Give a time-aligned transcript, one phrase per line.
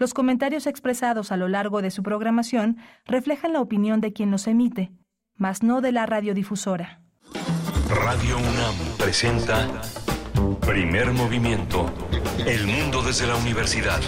[0.00, 4.46] Los comentarios expresados a lo largo de su programación reflejan la opinión de quien los
[4.46, 4.92] emite,
[5.36, 7.02] mas no de la radiodifusora.
[7.90, 9.68] Radio UNAM presenta
[10.66, 11.92] Primer Movimiento.
[12.46, 14.00] El mundo desde la universidad.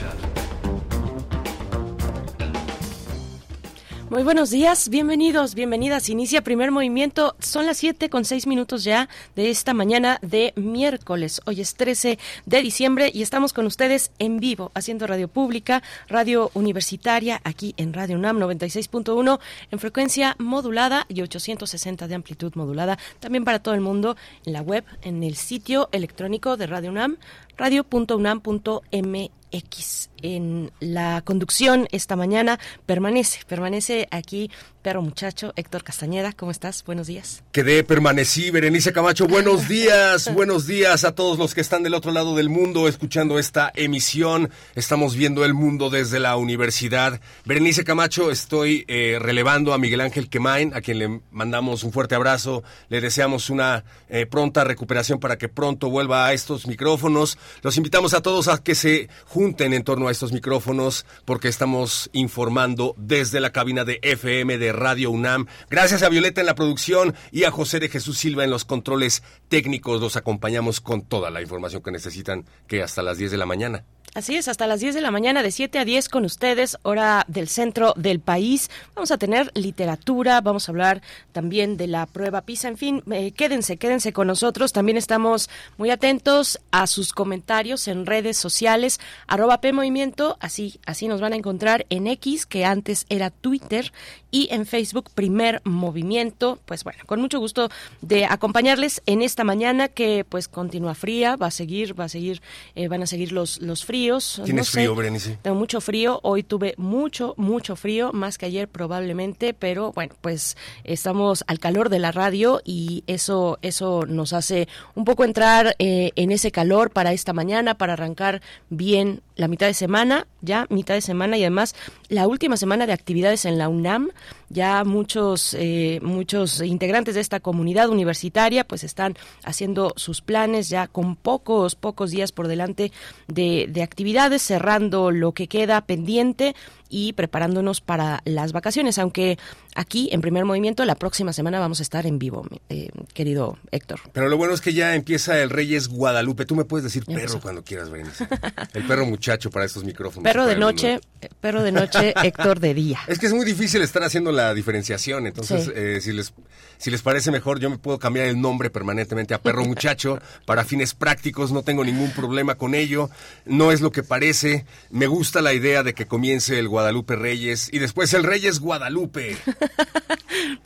[4.12, 6.10] Muy buenos días, bienvenidos, bienvenidas.
[6.10, 7.34] Inicia primer movimiento.
[7.38, 11.40] Son las 7 con 6 minutos ya de esta mañana de miércoles.
[11.46, 16.50] Hoy es 13 de diciembre y estamos con ustedes en vivo haciendo radio pública, radio
[16.52, 19.40] universitaria, aquí en Radio UNAM 96.1
[19.70, 22.98] en frecuencia modulada y 860 de amplitud modulada.
[23.18, 27.16] También para todo el mundo en la web, en el sitio electrónico de Radio UNAM,
[27.62, 30.10] radio.unam.mx.
[30.20, 34.50] En la conducción esta mañana permanece, permanece aquí
[34.82, 36.82] Perro Muchacho, Héctor Castañeda, ¿cómo estás?
[36.84, 37.44] Buenos días.
[37.52, 42.10] Quedé, permanecí, Berenice Camacho, buenos días, buenos días a todos los que están del otro
[42.10, 44.50] lado del mundo escuchando esta emisión.
[44.74, 47.20] Estamos viendo el mundo desde la universidad.
[47.44, 52.16] Berenice Camacho, estoy eh, relevando a Miguel Ángel Quemain, a quien le mandamos un fuerte
[52.16, 57.38] abrazo, le deseamos una eh, pronta recuperación para que pronto vuelva a estos micrófonos.
[57.62, 62.10] Los invitamos a todos a que se junten en torno a estos micrófonos porque estamos
[62.12, 65.46] informando desde la cabina de FM de Radio UNAM.
[65.70, 69.22] Gracias a Violeta en la producción y a José de Jesús Silva en los controles
[69.48, 70.00] técnicos.
[70.00, 73.84] Los acompañamos con toda la información que necesitan, que hasta las 10 de la mañana.
[74.14, 77.24] Así es, hasta las 10 de la mañana, de 7 a 10 con ustedes, hora
[77.28, 78.70] del centro del país.
[78.94, 81.00] Vamos a tener literatura, vamos a hablar
[81.32, 82.68] también de la prueba PISA.
[82.68, 84.74] En fin, eh, quédense, quédense con nosotros.
[84.74, 91.22] También estamos muy atentos a sus comentarios en redes sociales, arroba PMovimiento, así, así nos
[91.22, 93.92] van a encontrar en X, que antes era Twitter,
[94.30, 96.58] y en Facebook, Primer Movimiento.
[96.66, 97.70] Pues bueno, con mucho gusto
[98.02, 102.42] de acompañarles en esta mañana que pues continúa fría, va a seguir, va a seguir,
[102.74, 104.01] eh, van a seguir los, los fríos
[104.44, 105.38] ¿Tienes frío, Berenice?
[105.42, 106.18] Tengo mucho frío.
[106.22, 111.88] Hoy tuve mucho, mucho frío, más que ayer probablemente, pero bueno, pues estamos al calor
[111.88, 116.90] de la radio y eso, eso nos hace un poco entrar eh, en ese calor
[116.90, 121.42] para esta mañana, para arrancar bien la mitad de semana, ya mitad de semana y
[121.42, 121.74] además
[122.08, 124.10] la última semana de actividades en la UNAM.
[124.52, 130.88] Ya muchos, eh, muchos integrantes de esta comunidad universitaria pues están haciendo sus planes ya
[130.88, 132.92] con pocos, pocos días por delante
[133.28, 136.54] de, de actividades, cerrando lo que queda pendiente
[136.92, 139.38] y preparándonos para las vacaciones, aunque
[139.74, 144.00] aquí en primer movimiento la próxima semana vamos a estar en vivo, eh, querido Héctor.
[144.12, 146.44] Pero lo bueno es que ya empieza el Reyes Guadalupe.
[146.44, 148.28] Tú me puedes decir perro cuando quieras, Berenice.
[148.74, 150.22] El perro muchacho para estos micrófonos.
[150.22, 151.00] Perro de noche,
[151.40, 153.00] perro de noche, Héctor de día.
[153.06, 156.34] Es que es muy difícil estar haciendo la diferenciación, entonces eh, si les
[156.76, 160.64] si les parece mejor, yo me puedo cambiar el nombre permanentemente a perro muchacho para
[160.64, 163.08] fines prácticos, no tengo ningún problema con ello.
[163.46, 164.66] No es lo que parece.
[164.90, 168.58] Me gusta la idea de que comience el Guadalupe Guadalupe Reyes y después el Reyes
[168.58, 169.36] Guadalupe.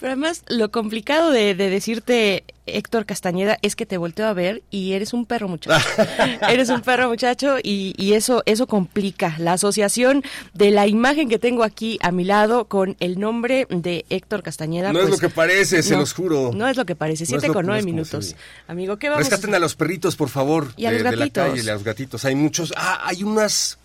[0.01, 4.93] Pero además, lo complicado de, decirte Héctor Castañeda es que te volteo a ver y
[4.93, 5.87] eres un perro muchacho.
[6.49, 10.23] eres un perro muchacho y, y, eso, eso complica la asociación
[10.55, 14.95] de la imagen que tengo aquí a mi lado con el nombre de Héctor Castañeda.
[14.95, 16.53] No es pues, lo que parece, se los juro.
[16.55, 17.27] No es lo que parece.
[17.27, 18.37] Siete con nueve minutos.
[18.69, 20.73] Amigo, ¿qué vamos Rescaten a los perritos, por favor.
[20.79, 22.25] Y a los de, la calle, a los gatitos.
[22.25, 22.73] Hay muchos.
[22.75, 23.79] Ah, hay unas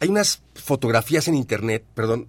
[0.00, 2.28] hay unas fotografías en internet, perdón,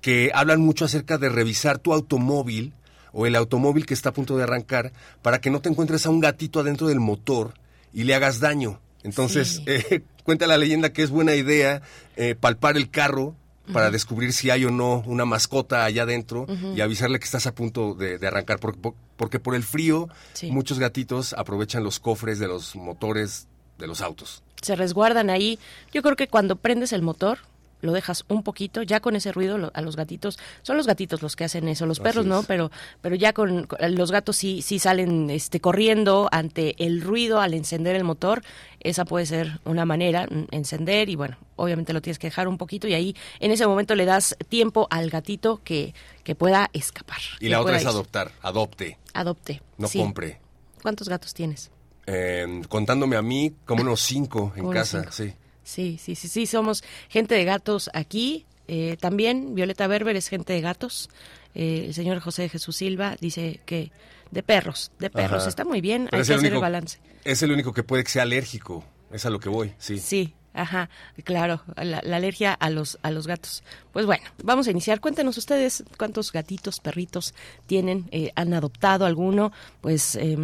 [0.00, 2.72] que hablan mucho acerca de revisar tu automóvil
[3.12, 4.92] o el automóvil que está a punto de arrancar
[5.22, 7.54] para que no te encuentres a un gatito adentro del motor
[7.92, 8.80] y le hagas daño.
[9.02, 11.82] Entonces, eh, cuenta la leyenda que es buena idea
[12.16, 13.36] eh, palpar el carro
[13.72, 17.54] para descubrir si hay o no una mascota allá adentro y avisarle que estás a
[17.54, 20.08] punto de, arrancar, porque, porque, por el frío
[20.50, 23.46] muchos gatitos aprovechan los cofres de los motores
[23.78, 25.58] de los autos se resguardan ahí.
[25.92, 27.38] Yo creo que cuando prendes el motor,
[27.82, 31.36] lo dejas un poquito, ya con ese ruido a los gatitos, son los gatitos los
[31.36, 35.28] que hacen eso, los perros no, pero pero ya con, los gatos sí sí salen
[35.30, 38.42] este corriendo ante el ruido al encender el motor,
[38.80, 42.56] esa puede ser una manera mm, encender y bueno, obviamente lo tienes que dejar un
[42.56, 45.92] poquito y ahí en ese momento le das tiempo al gatito que
[46.22, 47.18] que pueda escapar.
[47.40, 48.96] Y la otra es adoptar, adopte.
[49.12, 49.60] Adopte.
[49.76, 50.38] No compre.
[50.80, 51.70] ¿Cuántos gatos tienes?
[52.06, 55.32] Eh, contándome a mí, como unos cinco en casa, sí.
[55.62, 58.46] Sí, sí, sí, sí, somos gente de gatos aquí.
[58.66, 61.08] Eh, también Violeta Berber es gente de gatos.
[61.54, 63.92] Eh, el señor José Jesús Silva dice que
[64.30, 65.46] de perros, de perros.
[65.46, 66.98] Está muy bien, hay que hacer el balance.
[67.24, 69.98] Es el único que puede que sea alérgico, es a lo que voy, sí.
[69.98, 70.90] Sí, Ajá,
[71.24, 73.64] claro, la, alergia a los a los gatos.
[73.90, 75.00] Pues bueno, vamos a iniciar.
[75.00, 77.32] Cuéntenos ustedes cuántos gatitos, perritos
[77.66, 79.50] tienen, han adoptado alguno.
[79.80, 80.36] Pues eh,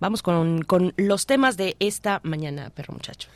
[0.00, 3.28] Vamos con, con los temas de esta mañana, perro muchacho.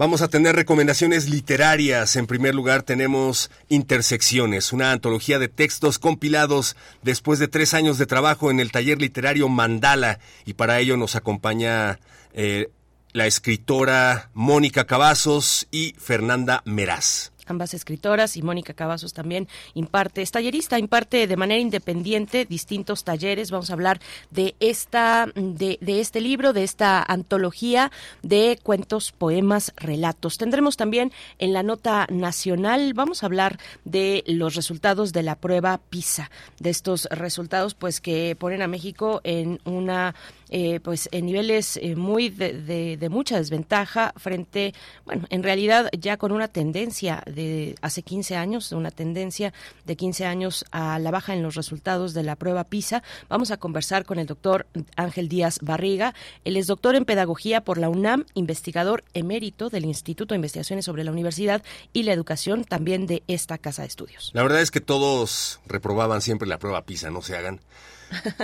[0.00, 2.16] Vamos a tener recomendaciones literarias.
[2.16, 8.06] En primer lugar tenemos Intersecciones, una antología de textos compilados después de tres años de
[8.06, 10.18] trabajo en el taller literario Mandala.
[10.46, 12.00] Y para ello nos acompaña
[12.32, 12.70] eh,
[13.12, 20.30] la escritora Mónica Cavazos y Fernanda Meraz ambas escritoras, y Mónica Cavazos también imparte, es
[20.30, 23.50] tallerista, imparte de manera independiente distintos talleres.
[23.50, 24.00] Vamos a hablar
[24.30, 27.90] de esta, de, de este libro, de esta antología
[28.22, 30.38] de cuentos, poemas, relatos.
[30.38, 35.78] Tendremos también en la nota nacional, vamos a hablar de los resultados de la prueba
[35.90, 40.14] PISA, de estos resultados pues que ponen a México en una
[40.50, 44.74] eh, pues en niveles eh, muy de, de, mucha desventaja frente,
[45.04, 49.52] bueno, en realidad ya con una tendencia de hace 15 años, una tendencia
[49.84, 53.02] de 15 años a la baja en los resultados de la prueba PISA.
[53.28, 54.66] Vamos a conversar con el doctor
[54.96, 56.14] Ángel Díaz Barriga.
[56.44, 61.04] Él es doctor en pedagogía por la UNAM, investigador emérito del Instituto de Investigaciones sobre
[61.04, 61.62] la Universidad
[61.92, 64.30] y la Educación también de esta casa de estudios.
[64.34, 67.60] La verdad es que todos reprobaban siempre la prueba PISA, no se hagan.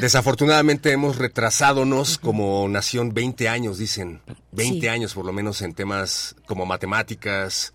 [0.00, 4.20] Desafortunadamente hemos retrasadonos como nación 20 años, dicen.
[4.52, 7.74] 20 años por lo menos en temas como matemáticas,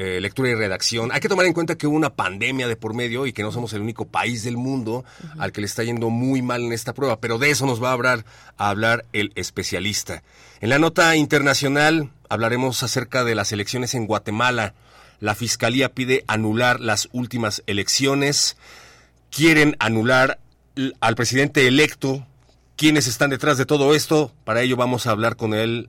[0.00, 1.10] eh, lectura y redacción.
[1.12, 3.50] Hay que tomar en cuenta que hubo una pandemia de por medio y que no
[3.50, 5.04] somos el único país del mundo
[5.38, 7.90] al que le está yendo muy mal en esta prueba, pero de eso nos va
[7.90, 8.24] a hablar,
[8.58, 10.22] a hablar el especialista.
[10.60, 14.74] En la nota internacional hablaremos acerca de las elecciones en Guatemala.
[15.18, 18.56] La Fiscalía pide anular las últimas elecciones.
[19.30, 20.38] Quieren anular
[21.00, 22.26] al presidente electo,
[22.76, 24.32] quiénes están detrás de todo esto.
[24.44, 25.88] Para ello vamos a hablar con el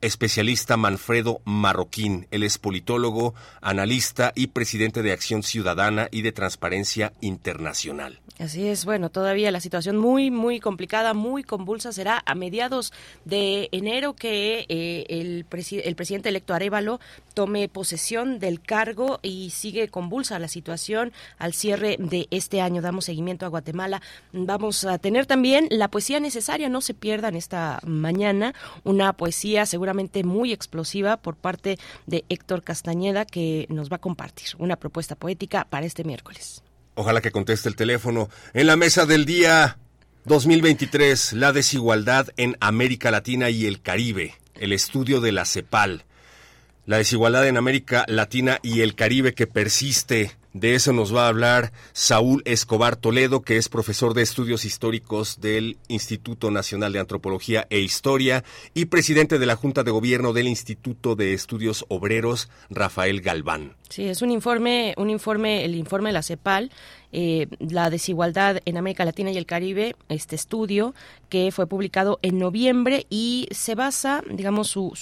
[0.00, 2.26] especialista Manfredo Marroquín.
[2.30, 8.20] Él es politólogo, analista y presidente de Acción Ciudadana y de Transparencia Internacional.
[8.38, 11.92] Así es, bueno, todavía la situación muy, muy complicada, muy convulsa.
[11.92, 12.90] Será a mediados
[13.26, 15.44] de enero que eh, el,
[15.84, 17.00] el presidente electo Arevalo
[17.34, 22.80] tome posesión del cargo y sigue convulsa la situación al cierre de este año.
[22.80, 24.00] Damos seguimiento a Guatemala.
[24.32, 28.54] Vamos a tener también la poesía necesaria, no se pierdan esta mañana,
[28.84, 29.89] una poesía seguramente
[30.24, 35.66] muy explosiva por parte de Héctor Castañeda que nos va a compartir una propuesta poética
[35.68, 36.62] para este miércoles.
[36.94, 38.28] Ojalá que conteste el teléfono.
[38.52, 39.78] En la mesa del día
[40.24, 46.04] 2023, la desigualdad en América Latina y el Caribe, el estudio de la CEPAL.
[46.86, 51.28] La desigualdad en América Latina y el Caribe que persiste de eso nos va a
[51.28, 57.66] hablar Saúl Escobar Toledo, que es profesor de estudios históricos del Instituto Nacional de Antropología
[57.70, 58.44] e Historia
[58.74, 63.76] y presidente de la Junta de Gobierno del Instituto de Estudios Obreros, Rafael Galván.
[63.88, 66.70] Sí, es un informe, un informe, el informe de la CEPAL,
[67.12, 70.94] eh, la desigualdad en América Latina y el Caribe, este estudio
[71.30, 74.92] que fue publicado en noviembre y se basa, digamos, su,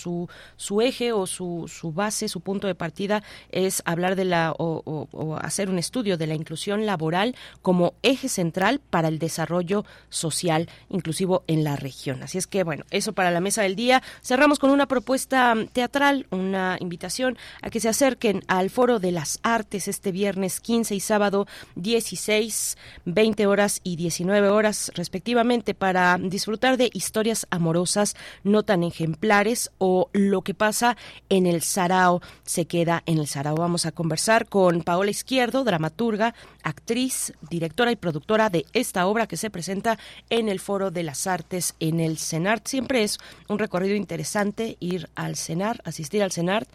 [0.57, 5.07] su, eje o su, su base, su punto de partida es hablar de la o,
[5.43, 11.43] hacer un estudio de la inclusión laboral como eje central para el desarrollo social inclusivo
[11.49, 12.23] en la región.
[12.23, 14.03] Así es que, bueno, eso para la mesa del día.
[14.23, 19.41] Cerramos con una propuesta teatral, una invitación a que se acerquen al Foro de las
[19.43, 22.77] Artes este viernes 15 y sábado 10 16,
[23.07, 30.11] 20 horas y 19 horas respectivamente para disfrutar de historias amorosas no tan ejemplares o
[30.13, 30.97] lo que pasa
[31.29, 33.57] en el Sarao se queda en el Sarao.
[33.57, 39.37] Vamos a conversar con Paola Izquierdo, dramaturga, actriz, directora y productora de esta obra que
[39.37, 39.99] se presenta
[40.31, 42.67] en el Foro de las Artes en el CENART.
[42.67, 46.69] Siempre es un recorrido interesante ir al CENAR, asistir al CENART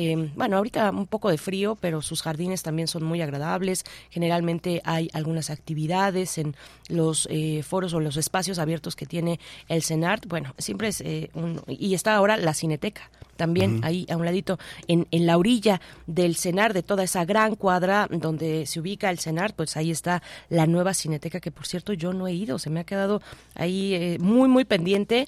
[0.00, 3.84] eh, bueno, ahorita un poco de frío, pero sus jardines también son muy agradables.
[4.08, 6.56] Generalmente hay algunas actividades en
[6.88, 9.38] los eh, foros o los espacios abiertos que tiene
[9.68, 10.26] el CENART.
[10.26, 11.60] Bueno, siempre es eh, un...
[11.68, 16.36] Y está ahora la Cineteca también ahí a un ladito, en, en la orilla del
[16.36, 20.66] CENAR, de toda esa gran cuadra donde se ubica el CENAR, pues ahí está la
[20.66, 23.22] nueva Cineteca, que por cierto yo no he ido, se me ha quedado
[23.54, 25.26] ahí muy, muy pendiente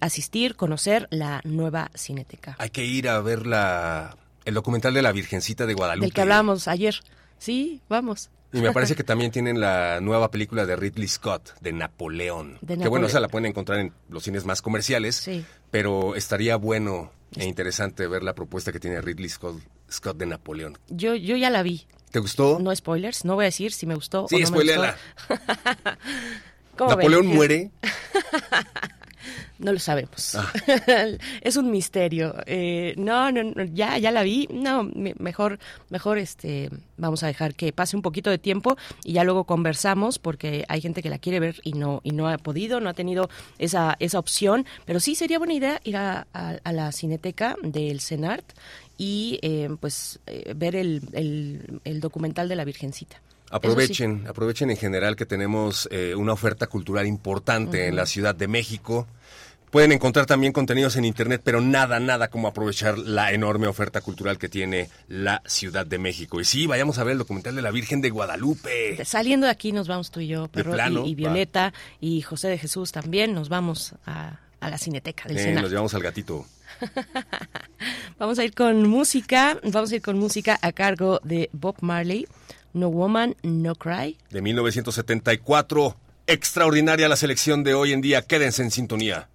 [0.00, 2.56] asistir, conocer la nueva Cineteca.
[2.58, 3.95] Hay que ir a ver la
[4.44, 6.06] el documental de la Virgencita de Guadalupe.
[6.06, 7.00] Del que hablamos ayer.
[7.38, 8.30] Sí, vamos.
[8.52, 12.58] Y me parece que también tienen la nueva película de Ridley Scott, de Napoleón.
[12.66, 15.16] Que bueno, esa la pueden encontrar en los cines más comerciales.
[15.16, 15.44] Sí.
[15.70, 19.60] Pero estaría bueno e interesante ver la propuesta que tiene Ridley Scott,
[19.90, 20.78] Scott de Napoleón.
[20.88, 21.86] Yo, yo ya la vi.
[22.10, 22.58] ¿Te gustó?
[22.60, 24.56] No spoilers, no voy a decir si me gustó sí, o no
[26.88, 27.70] Napoleón muere.
[29.58, 30.34] No lo sabemos.
[30.34, 30.52] Ah.
[31.40, 32.34] es un misterio.
[32.46, 34.48] Eh, no, no, ya, ya la vi.
[34.52, 39.24] No, mejor, mejor, este, vamos a dejar que pase un poquito de tiempo y ya
[39.24, 42.80] luego conversamos porque hay gente que la quiere ver y no, y no ha podido,
[42.80, 43.28] no ha tenido
[43.58, 44.66] esa, esa opción.
[44.84, 46.26] Pero sí sería buena idea ir a,
[46.64, 48.44] la cineteca del CENART
[48.98, 53.20] y eh, pues eh, ver el, el documental de la Virgencita.
[53.50, 58.48] Aprovechen, aprovechen en general que tenemos eh, una oferta cultural importante en la Ciudad de
[58.48, 59.06] México.
[59.70, 64.38] Pueden encontrar también contenidos en Internet, pero nada, nada como aprovechar la enorme oferta cultural
[64.38, 66.40] que tiene la Ciudad de México.
[66.40, 69.04] Y sí, vayamos a ver el documental de la Virgen de Guadalupe.
[69.04, 72.92] Saliendo de aquí nos vamos tú y yo, Perro, y, Violeta, y José de Jesús
[72.92, 76.46] también, nos vamos a, la Cineteca del Nos llevamos al gatito.
[78.18, 82.26] vamos a ir con música, vamos a ir con música a cargo de Bob Marley.
[82.76, 84.18] No Woman, No Cry.
[84.30, 85.96] De 1974.
[86.26, 88.20] Extraordinaria la selección de hoy en día.
[88.20, 89.28] Quédense en sintonía.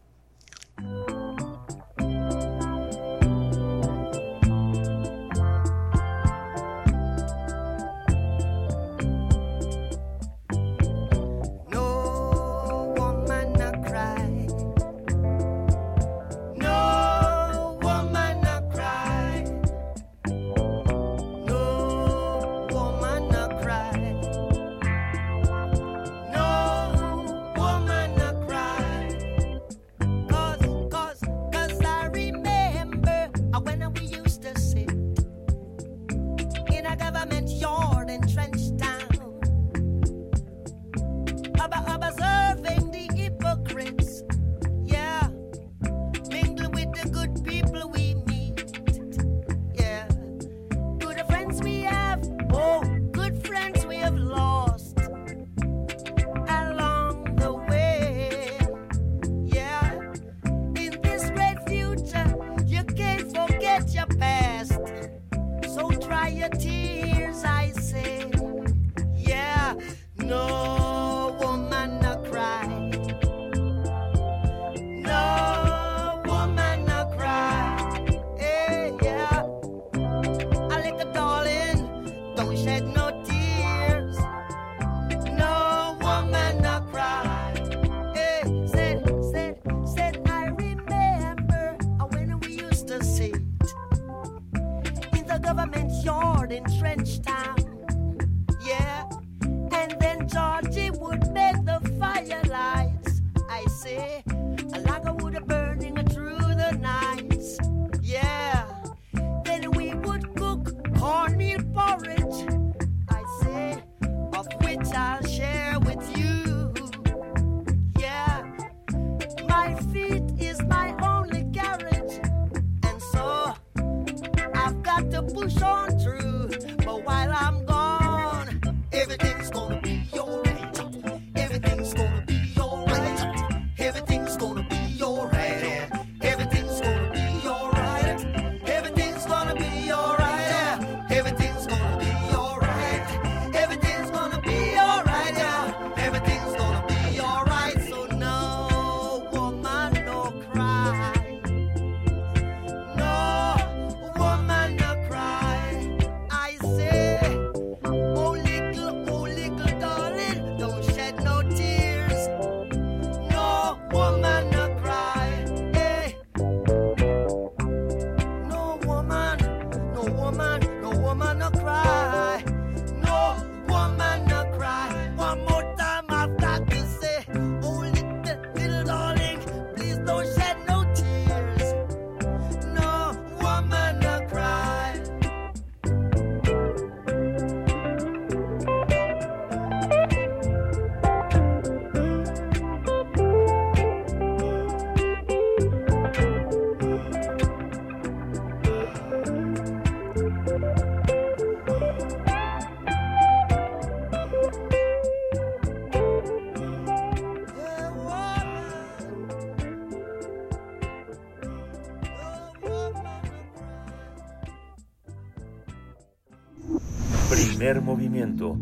[217.79, 218.57] Movimiento.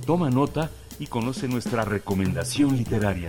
[0.07, 3.29] Toma nota y conoce nuestra recomendación literaria.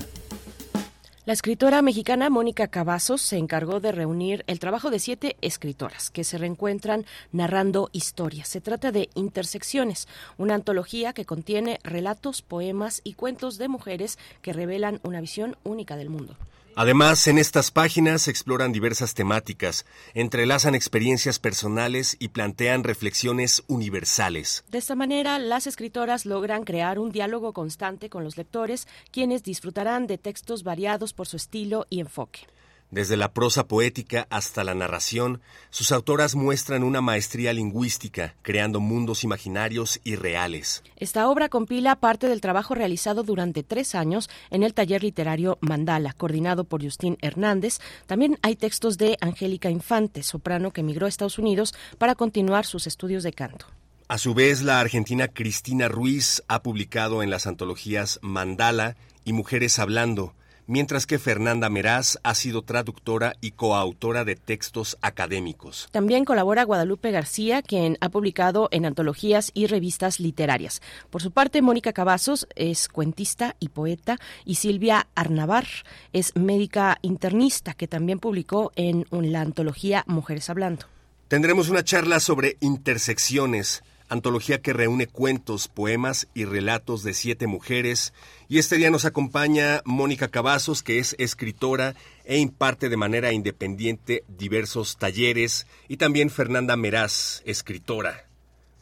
[1.31, 6.25] La escritora mexicana Mónica Cavazos se encargó de reunir el trabajo de siete escritoras que
[6.25, 8.49] se reencuentran narrando historias.
[8.49, 14.51] Se trata de Intersecciones, una antología que contiene relatos, poemas y cuentos de mujeres que
[14.51, 16.35] revelan una visión única del mundo.
[16.75, 24.63] Además, en estas páginas exploran diversas temáticas, entrelazan experiencias personales y plantean reflexiones universales.
[24.69, 30.07] De esta manera, las escritoras logran crear un diálogo constante con los lectores, quienes disfrutarán
[30.07, 32.47] de textos variados por su estilo y enfoque.
[32.91, 39.23] Desde la prosa poética hasta la narración, sus autoras muestran una maestría lingüística, creando mundos
[39.23, 40.83] imaginarios y reales.
[40.97, 46.11] Esta obra compila parte del trabajo realizado durante tres años en el taller literario Mandala,
[46.11, 47.79] coordinado por Justín Hernández.
[48.07, 52.87] También hay textos de Angélica Infante, soprano que emigró a Estados Unidos para continuar sus
[52.87, 53.67] estudios de canto.
[54.09, 59.79] A su vez, la argentina Cristina Ruiz ha publicado en las antologías Mandala y Mujeres
[59.79, 60.33] Hablando,
[60.71, 65.89] mientras que Fernanda Meraz ha sido traductora y coautora de textos académicos.
[65.91, 70.81] También colabora Guadalupe García, quien ha publicado en antologías y revistas literarias.
[71.09, 75.67] Por su parte, Mónica Cavazos es cuentista y poeta y Silvia Arnavar
[76.13, 80.85] es médica internista, que también publicó en la antología Mujeres Hablando.
[81.27, 88.13] Tendremos una charla sobre intersecciones, antología que reúne cuentos, poemas y relatos de siete mujeres.
[88.49, 94.23] Y este día nos acompaña Mónica Cavazos, que es escritora e imparte de manera independiente
[94.27, 98.25] diversos talleres, y también Fernanda Meraz, escritora.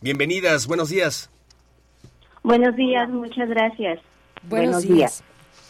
[0.02, 1.30] Bienvenidas, buenos días.
[2.42, 4.00] Buenos días, muchas gracias.
[4.44, 5.24] Buenos, días.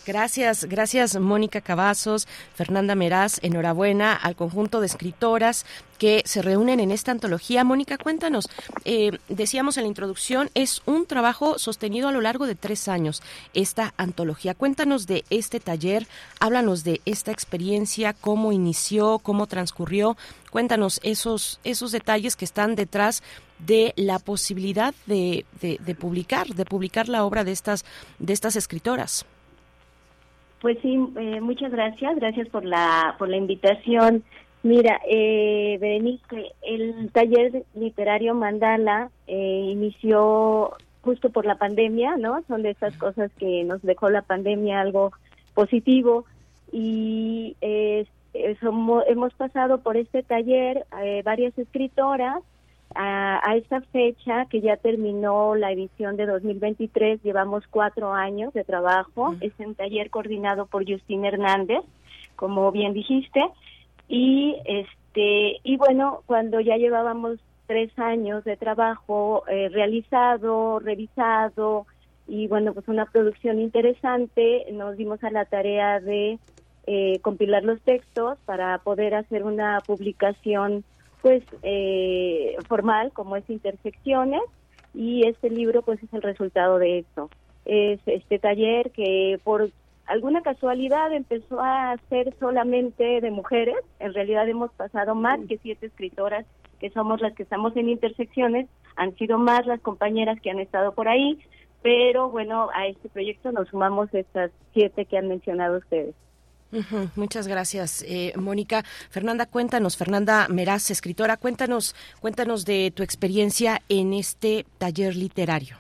[0.10, 5.68] Gracias, gracias Mónica Cavazos, Fernanda Meraz, enhorabuena al conjunto de escritoras
[6.00, 7.64] que se reúnen en esta antología.
[7.64, 8.50] Mónica, cuéntanos,
[8.86, 13.22] eh, decíamos en la introducción, es un trabajo sostenido a lo largo de tres años,
[13.54, 14.56] esta antología.
[14.56, 16.08] Cuéntanos de este taller,
[16.40, 20.18] háblanos de esta experiencia, cómo inició, cómo transcurrió.
[20.50, 23.22] Cuéntanos esos, esos detalles que están detrás
[23.60, 27.86] de la posibilidad de, de publicar, de publicar la obra de estas,
[28.18, 29.28] de estas escritoras.
[30.62, 34.24] Pues sí, eh, muchas gracias, gracias por la, por la invitación.
[34.62, 42.44] Mira, eh, Berenice, el taller literario Mandala eh, inició justo por la pandemia, ¿no?
[42.48, 45.12] Son de esas cosas que nos dejó la pandemia algo
[45.54, 46.26] positivo
[46.72, 52.40] y eh, hemos pasado por este taller eh, varias escritoras
[52.96, 59.36] a, esta fecha que ya terminó la edición de 2023, llevamos cuatro años de trabajo.
[59.42, 61.82] Es un taller coordinado por Justín Hernández,
[62.36, 63.42] como bien dijiste.
[64.08, 71.86] Y este y bueno, cuando ya llevábamos tres años de trabajo eh, realizado, revisado
[72.28, 76.40] y bueno, pues una producción interesante, nos dimos a la tarea de
[76.88, 80.84] eh, compilar los textos para poder hacer una publicación
[81.22, 84.42] pues eh, formal como es Intersecciones
[84.94, 87.30] y este libro pues es el resultado de esto.
[87.66, 89.70] Es este taller que por
[90.06, 95.86] alguna casualidad empezó a ser solamente de mujeres, en realidad hemos pasado más que siete
[95.86, 96.46] escritoras
[96.80, 100.94] que somos las que estamos en Intersecciones, han sido más las compañeras que han estado
[100.94, 101.38] por ahí,
[101.82, 106.16] pero bueno, a este proyecto nos sumamos estas siete que han mencionado ustedes.
[107.16, 108.84] Muchas gracias, eh, Mónica.
[109.10, 115.78] Fernanda, cuéntanos, Fernanda Meraz, escritora, cuéntanos, cuéntanos de tu experiencia en este taller literario.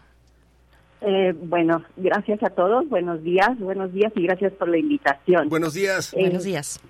[1.01, 5.47] Eh, bueno, gracias a todos, buenos días, buenos días y gracias por la invitación.
[5.47, 6.13] Buenos días.
[6.13, 6.81] Eh, buenos días.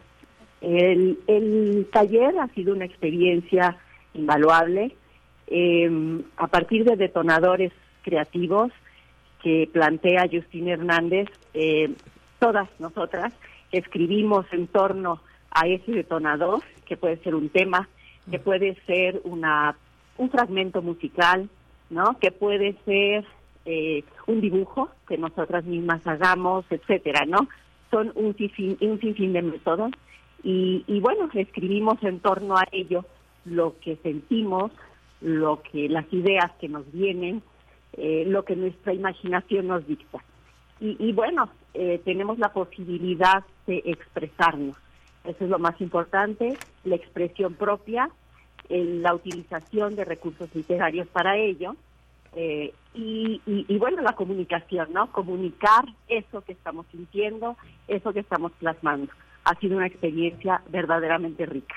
[0.62, 3.78] El, el, taller ha sido una experiencia
[4.14, 4.96] invaluable
[6.38, 7.72] a partir de detonadores
[8.04, 8.72] creativos
[9.42, 11.28] que plantea Justín Hernández,
[12.40, 13.34] todas nosotras
[13.72, 17.88] escribimos en torno a ese detonador, que puede ser un tema,
[18.30, 19.76] que puede ser una
[20.18, 21.50] un fragmento musical,
[21.90, 22.18] ¿no?
[22.20, 23.26] Que puede ser
[23.66, 27.48] eh, un dibujo que nosotras mismas hagamos, etcétera, ¿no?
[27.90, 29.92] Son un sinfín, un sinfín de métodos
[30.44, 33.06] y, y bueno, escribimos en torno a ello
[33.46, 34.72] lo que sentimos,
[35.22, 37.42] lo que las ideas que nos vienen,
[37.94, 40.20] eh, lo que nuestra imaginación nos dicta.
[40.80, 44.76] Y, y bueno, eh, tenemos la posibilidad de expresarnos.
[45.24, 48.10] Eso es lo más importante, la expresión propia,
[48.70, 51.76] la utilización de recursos literarios para ello.
[52.36, 55.12] Eh, y, y, bueno, la comunicación, ¿no?
[55.12, 59.12] Comunicar eso que estamos sintiendo, eso que estamos plasmando.
[59.46, 61.76] Ha sido una experiencia verdaderamente rica.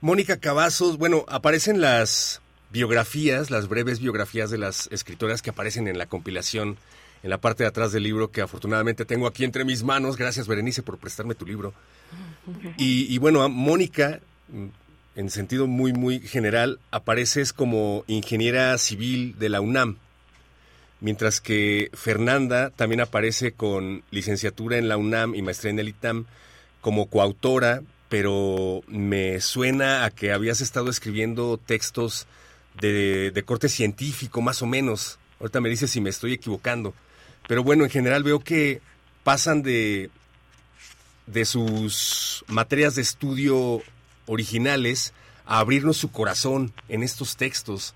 [0.00, 5.96] Mónica Cavazos, bueno, aparecen las biografías, las breves biografías de las escritoras que aparecen en
[5.96, 6.76] la compilación
[7.24, 10.18] en la parte de atrás del libro que afortunadamente tengo aquí entre mis manos.
[10.18, 11.72] Gracias, Berenice, por prestarme tu libro.
[12.76, 14.20] Y, bueno, Mónica,
[15.16, 19.96] en sentido muy, muy general, apareces como ingeniera civil de la UNAM,
[21.00, 26.26] mientras que Fernanda también aparece con licenciatura en la UNAM y maestría en el ITAM
[26.82, 32.26] como coautora, pero me suena a que habías estado escribiendo textos
[32.78, 35.18] de, de corte científico, más o menos.
[35.40, 36.92] Ahorita me dices si me estoy equivocando.
[37.46, 38.80] Pero bueno, en general veo que
[39.22, 40.10] pasan de,
[41.26, 43.82] de sus materias de estudio
[44.26, 45.12] originales
[45.46, 47.94] a abrirnos su corazón en estos textos,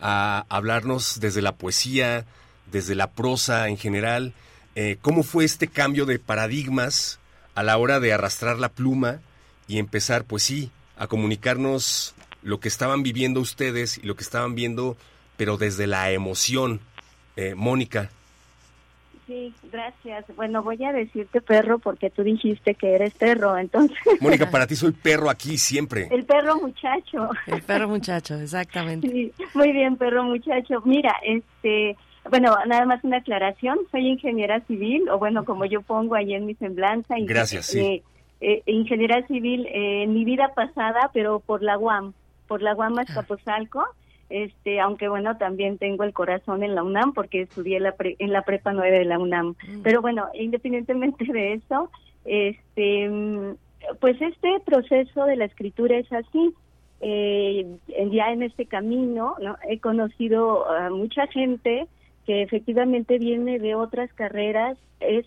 [0.00, 2.26] a hablarnos desde la poesía,
[2.70, 4.32] desde la prosa en general.
[4.74, 7.18] Eh, ¿Cómo fue este cambio de paradigmas
[7.54, 9.20] a la hora de arrastrar la pluma
[9.66, 14.54] y empezar, pues sí, a comunicarnos lo que estaban viviendo ustedes y lo que estaban
[14.54, 14.96] viendo,
[15.36, 16.80] pero desde la emoción?
[17.36, 18.10] Eh, Mónica,
[19.28, 20.24] Sí, gracias.
[20.36, 23.98] Bueno, voy a decirte perro porque tú dijiste que eres perro, entonces.
[24.22, 26.08] Mónica, para ti soy perro aquí siempre.
[26.10, 27.28] El perro muchacho.
[27.46, 29.06] El perro muchacho, exactamente.
[29.06, 30.80] Sí, muy bien, perro muchacho.
[30.86, 31.94] Mira, este,
[32.30, 33.78] bueno, nada más una aclaración.
[33.90, 37.16] Soy ingeniera civil, o bueno, como yo pongo ahí en mi semblanza.
[37.20, 37.80] Gracias, sí.
[37.80, 38.02] Eh,
[38.40, 42.14] eh, ingeniera civil eh, en mi vida pasada, pero por la UAM,
[42.46, 43.84] por la UAM Azcapotzalco
[44.30, 48.42] este aunque bueno también tengo el corazón en la UNAM porque estudié la en la
[48.42, 49.82] prepa 9 de la UNAM mm.
[49.82, 51.90] pero bueno independientemente de eso
[52.24, 53.10] este
[54.00, 56.54] pues este proceso de la escritura es así
[57.00, 57.66] eh,
[58.10, 59.56] ya en este camino ¿no?
[59.68, 61.86] he conocido a mucha gente
[62.26, 65.24] que efectivamente viene de otras carreras es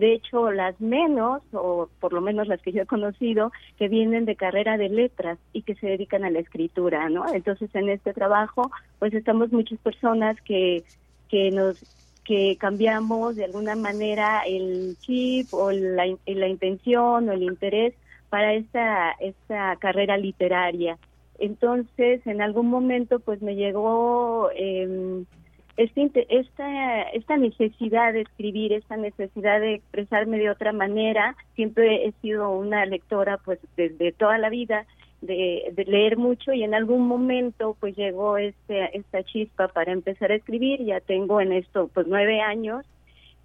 [0.00, 4.24] de hecho las menos, o por lo menos las que yo he conocido, que vienen
[4.24, 7.32] de carrera de letras y que se dedican a la escritura, ¿no?
[7.32, 10.82] Entonces en este trabajo, pues estamos muchas personas que,
[11.28, 11.78] que nos
[12.24, 17.94] que cambiamos de alguna manera el chip o la, la intención o el interés
[18.28, 20.96] para esta, esta carrera literaria.
[21.38, 25.24] Entonces, en algún momento, pues me llegó eh,
[25.76, 32.12] este esta, esta necesidad de escribir, esta necesidad de expresarme de otra manera, siempre he
[32.20, 34.86] sido una lectora pues desde toda la vida,
[35.20, 40.36] de, leer mucho y en algún momento pues llegó este, esta chispa para empezar a
[40.36, 42.84] escribir, ya tengo en esto pues nueve años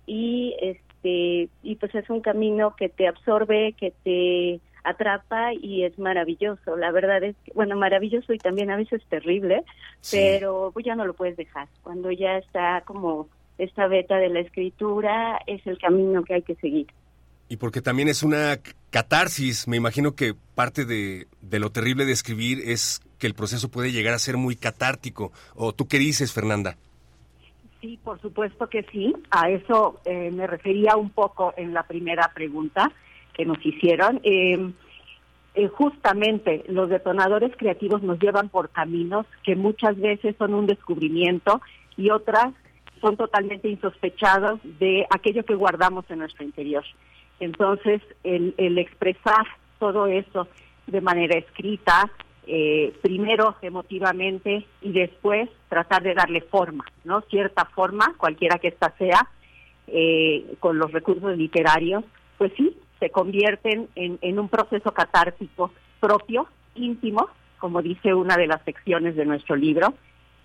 [0.06, 5.98] y este y pues es un camino que te absorbe, que te atrapa y es
[6.00, 6.78] maravilloso.
[6.78, 9.63] La verdad es que, bueno, maravilloso y también a veces terrible,
[10.12, 11.67] pero pues ya no lo puedes dejar.
[11.84, 16.56] Cuando ya está como esta beta de la escritura, es el camino que hay que
[16.56, 16.88] seguir.
[17.48, 22.12] Y porque también es una catarsis, me imagino que parte de, de lo terrible de
[22.12, 25.32] escribir es que el proceso puede llegar a ser muy catártico.
[25.56, 26.76] ¿O tú qué dices, Fernanda?
[27.82, 29.13] Sí, por supuesto que sí.
[29.30, 32.91] A eso eh, me refería un poco en la primera pregunta
[33.36, 34.19] que nos hicieron.
[34.24, 34.71] Eh,
[35.56, 41.62] eh, justamente los detonadores creativos nos llevan por caminos que muchas veces son un descubrimiento
[41.95, 42.54] y otras
[43.00, 46.84] son totalmente insospechados de aquello que guardamos en nuestro interior.
[47.39, 49.45] Entonces, el, el expresar
[49.80, 50.48] todo eso
[50.88, 52.10] de manera escrita,
[52.48, 57.21] eh, primero emotivamente y después tratar de darle forma, ¿no?
[57.21, 59.30] Cierta forma, cualquiera que ésta sea,
[60.60, 62.04] con los recursos literarios,
[62.39, 67.29] pues sí, se convierten en, un proceso catártico propio, íntimo,
[67.60, 69.93] como dice una de las secciones de nuestro libro,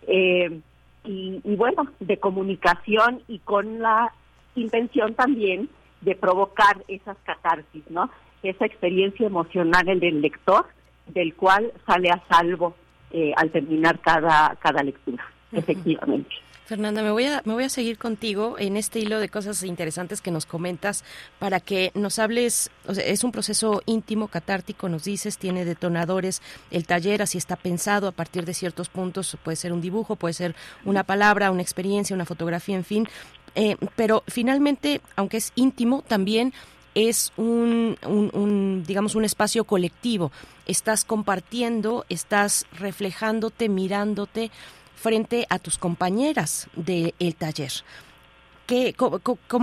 [0.06, 0.60] eh,
[1.04, 4.12] y, bueno, de comunicación y con la
[4.54, 5.68] intención también
[6.02, 8.10] de provocar esas catarsis, ¿no?
[8.42, 10.66] Esa experiencia emocional del lector,
[11.06, 12.74] del cual sale a salvo
[13.10, 16.30] eh, al terminar cada, cada lectura, efectivamente.
[16.70, 20.20] Fernanda, me voy, a, me voy a seguir contigo en este hilo de cosas interesantes
[20.20, 21.02] que nos comentas
[21.40, 27.22] para que nos hables, es un proceso íntimo, catártico, nos dices, tiene detonadores, el taller
[27.22, 30.54] así está pensado a partir de ciertos puntos, puede ser un dibujo, puede ser
[30.84, 33.08] una palabra, una experiencia, una fotografía, en fin,
[33.56, 36.52] eh, pero finalmente, aunque es íntimo, también
[36.94, 40.30] es un, un, digamos, un espacio colectivo.
[40.66, 44.50] Estás compartiendo, estás reflejándote, mirándote,
[45.00, 47.72] frente a tus compañeras del taller.
[48.66, 49.18] ¿Qué, cómo,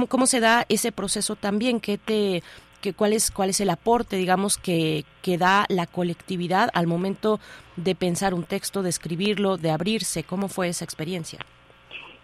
[0.08, 1.80] cómo, se da ese proceso también?
[1.80, 2.41] ¿Qué te,
[2.82, 7.39] qué, cuál, es, ¿Cuál es el aporte, digamos, que, que da la colectividad al momento
[7.76, 10.23] de pensar un texto, de escribirlo, de abrirse?
[10.23, 11.39] ¿Cómo fue esa experiencia?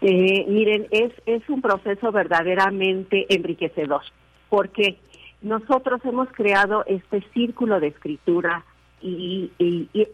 [0.00, 4.02] Eh, miren, es, es un proceso verdaderamente enriquecedor,
[4.50, 4.98] porque
[5.40, 8.64] nosotros hemos creado este círculo de escritura
[9.00, 9.50] y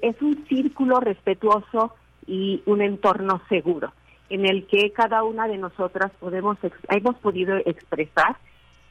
[0.03, 1.95] es un círculo respetuoso
[2.27, 3.93] y un entorno seguro.
[4.29, 6.57] en el que cada una de nosotras podemos
[6.89, 8.37] hemos podido expresar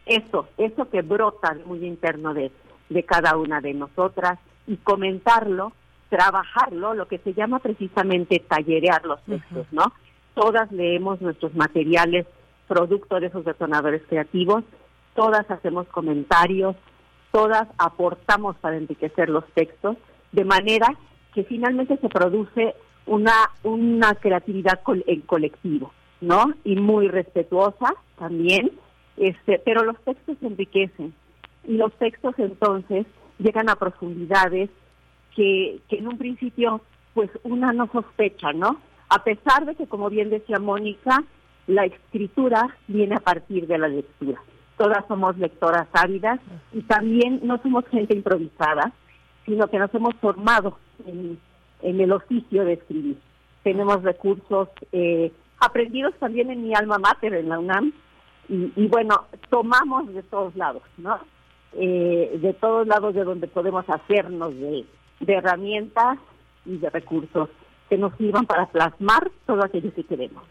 [0.06, 2.52] eso, eso que brota muy interno de,
[2.90, 4.38] de cada una de nosotras
[4.68, 5.72] y comentarlo,
[6.10, 9.94] trabajarlo, lo que se llama precisamente tallerear los textos, ¿no?
[10.34, 12.26] Todas leemos nuestros materiales
[12.68, 14.64] producto de esos detonadores creativos,
[15.16, 16.76] todas hacemos comentarios,
[17.32, 19.98] todas aportamos para enriquecer los textos,
[20.32, 20.88] de manera
[21.34, 22.76] que finalmente se produce
[23.10, 25.92] una, una creatividad en colectivo,
[26.22, 26.54] ¿no?
[26.64, 28.72] Y muy respetuosa también,
[29.18, 31.14] este, pero los textos enriquecen
[31.68, 33.08] y los textos entonces
[33.40, 34.70] llegan a profundidades
[35.36, 36.82] que, que en un principio
[37.16, 38.80] pues una no sospecha, ¿no?
[39.10, 41.24] A pesar de que, como bien decía Mónica,
[41.66, 44.40] la escritura viene a partir de la lectura.
[44.78, 46.40] Todas somos lectoras ávidas
[46.74, 48.94] y también no somos gente improvisada,
[49.46, 51.40] sino que nos hemos formado en,
[51.82, 53.18] el oficio de escribir.
[53.64, 57.94] Tenemos recursos eh, aprendidos también en mi alma mater, en la UNAM,
[58.52, 61.20] y, bueno, tomamos de todos lados, ¿no?
[61.74, 64.88] Eh, de todos lados de donde podemos hacernos de,
[65.28, 66.18] herramientas
[66.66, 67.50] y de recursos
[67.90, 70.44] que nos sirvan para plasmar todo aquello que queremos.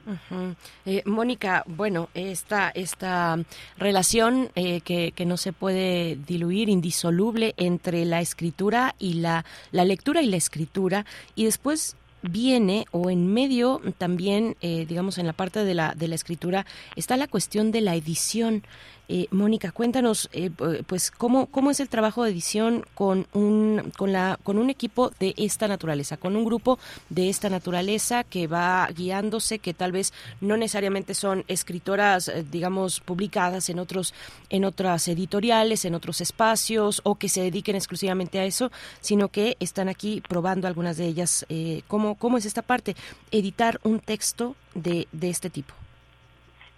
[0.85, 3.39] Eh, Mónica, bueno, esta, esta
[3.77, 9.85] relación eh, que, que, no se puede diluir, indisoluble entre la escritura y la, la
[9.85, 15.33] lectura y la escritura, y después viene o en medio también, eh, digamos, en la
[15.33, 18.63] parte de la, de la escritura, está la cuestión de la edición.
[19.11, 20.51] Eh, Mónica, cuéntanos, eh,
[20.87, 25.11] pues, ¿cómo, cómo es el trabajo de edición con un, con, la, con un equipo
[25.19, 30.13] de esta naturaleza, con un grupo de esta naturaleza que va guiándose, que tal vez
[30.43, 34.13] no necesariamente son escritoras, eh, digamos, publicadas en otros,
[34.51, 39.57] en otras editoriales, en otros espacios, o que se dediquen exclusivamente a eso, sino que
[39.59, 41.47] están aquí probando algunas de ellas.
[41.87, 42.95] ¿cómo, ¿Cómo es esta parte?
[43.31, 45.73] Editar un texto de, de este tipo.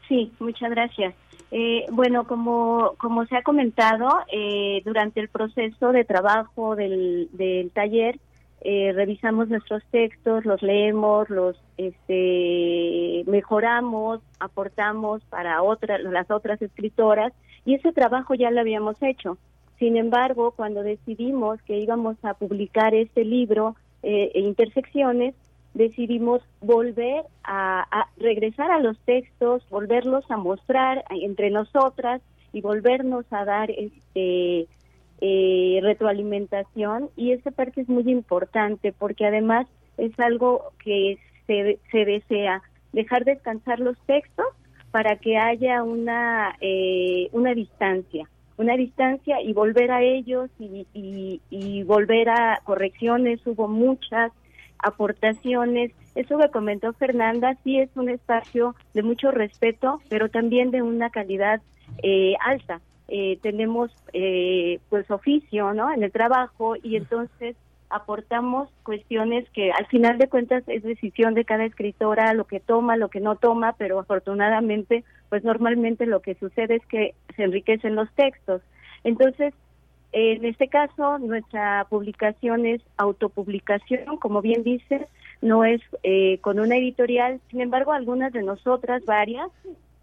[0.09, 1.15] Sí, muchas gracias.
[1.51, 7.71] Eh, bueno, como, como se ha comentado, eh, durante el proceso de trabajo del, del
[7.71, 8.19] taller,
[8.63, 17.33] eh, revisamos nuestros textos, los leemos, los este, mejoramos, aportamos para otras, las otras escritoras
[17.65, 19.39] y ese trabajo ya lo habíamos hecho.
[19.79, 25.35] Sin embargo, cuando decidimos que íbamos a publicar este libro, eh, Intersecciones,
[25.75, 32.21] decidimos volver a, regresar a los textos, volverlos a mostrar entre nosotras
[32.53, 34.67] y volvernos a dar este
[35.21, 37.11] eh, retroalimentación.
[37.17, 43.25] Y esa parte es muy importante porque además es algo que se, se desea dejar
[43.25, 44.47] descansar los textos
[44.91, 48.29] para que haya una eh, una distancia
[48.61, 53.41] una distancia y volver a ellos y, y, y volver a correcciones.
[53.47, 54.33] Hubo muchas
[54.83, 55.93] aportaciones.
[56.15, 61.11] Eso que comentó Fernanda sí es un espacio de mucho respeto, pero también de una
[61.11, 61.61] calidad
[62.03, 62.81] eh, alta.
[63.09, 67.57] Eh, tenemos eh, pues oficio no en el trabajo y entonces
[67.89, 72.97] aportamos cuestiones que al final de cuentas es decisión de cada escritora lo que toma
[72.97, 77.97] lo que no toma pero afortunadamente pues normalmente lo que sucede es que se enriquecen
[77.97, 78.63] los textos
[79.03, 79.55] entonces
[80.13, 85.03] en este caso, nuestra publicación es autopublicación, como bien dices,
[85.41, 87.41] no es eh, con una editorial.
[87.51, 89.51] Sin embargo, algunas de nosotras, varias,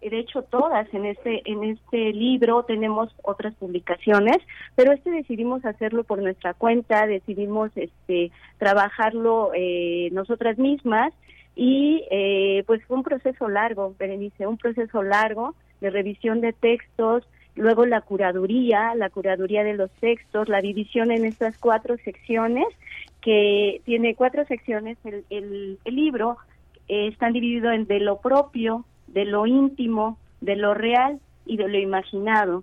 [0.00, 4.38] de hecho todas en este en este libro tenemos otras publicaciones,
[4.76, 11.12] pero este decidimos hacerlo por nuestra cuenta, decidimos este trabajarlo eh, nosotras mismas
[11.56, 17.24] y eh, pues fue un proceso largo, Berenice, un proceso largo de revisión de textos,
[17.58, 22.66] luego la curaduría, la curaduría de los textos, la división en estas cuatro secciones,
[23.20, 25.24] que tiene cuatro secciones, el,
[25.84, 26.38] el, libro
[26.88, 31.68] eh, está dividido en de lo propio, de lo íntimo, de lo real y de
[31.68, 32.62] lo imaginado.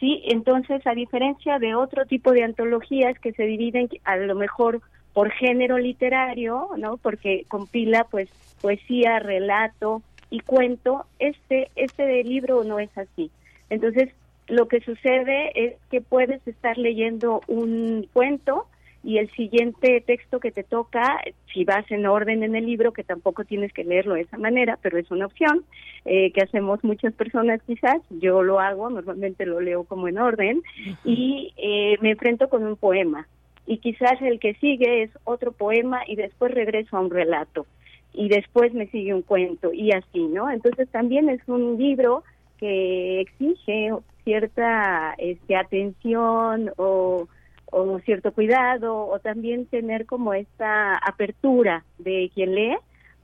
[0.00, 4.80] Sí, entonces a diferencia de otro tipo de antologías que se dividen a lo mejor
[5.12, 6.96] por género literario, ¿no?
[6.96, 8.28] Porque compila pues
[8.60, 13.30] poesía, relato y cuento, este este libro no es así.
[13.70, 14.10] Entonces,
[14.48, 18.66] lo que sucede es que puedes estar leyendo un cuento
[19.04, 21.20] y el siguiente texto que te toca,
[21.52, 24.78] si vas en orden en el libro, que tampoco tienes que leerlo de esa manera,
[24.80, 25.64] pero es una opción
[26.06, 30.62] eh, que hacemos muchas personas quizás, yo lo hago, normalmente lo leo como en orden,
[31.04, 33.28] y eh, me enfrento con un poema.
[33.66, 37.66] Y quizás el que sigue es otro poema y después regreso a un relato.
[38.14, 40.50] Y después me sigue un cuento y así, ¿no?
[40.50, 42.22] Entonces también es un libro
[42.58, 43.90] que exige
[44.24, 47.28] cierta este, atención o,
[47.70, 52.76] o cierto cuidado o también tener como esta apertura de quien lee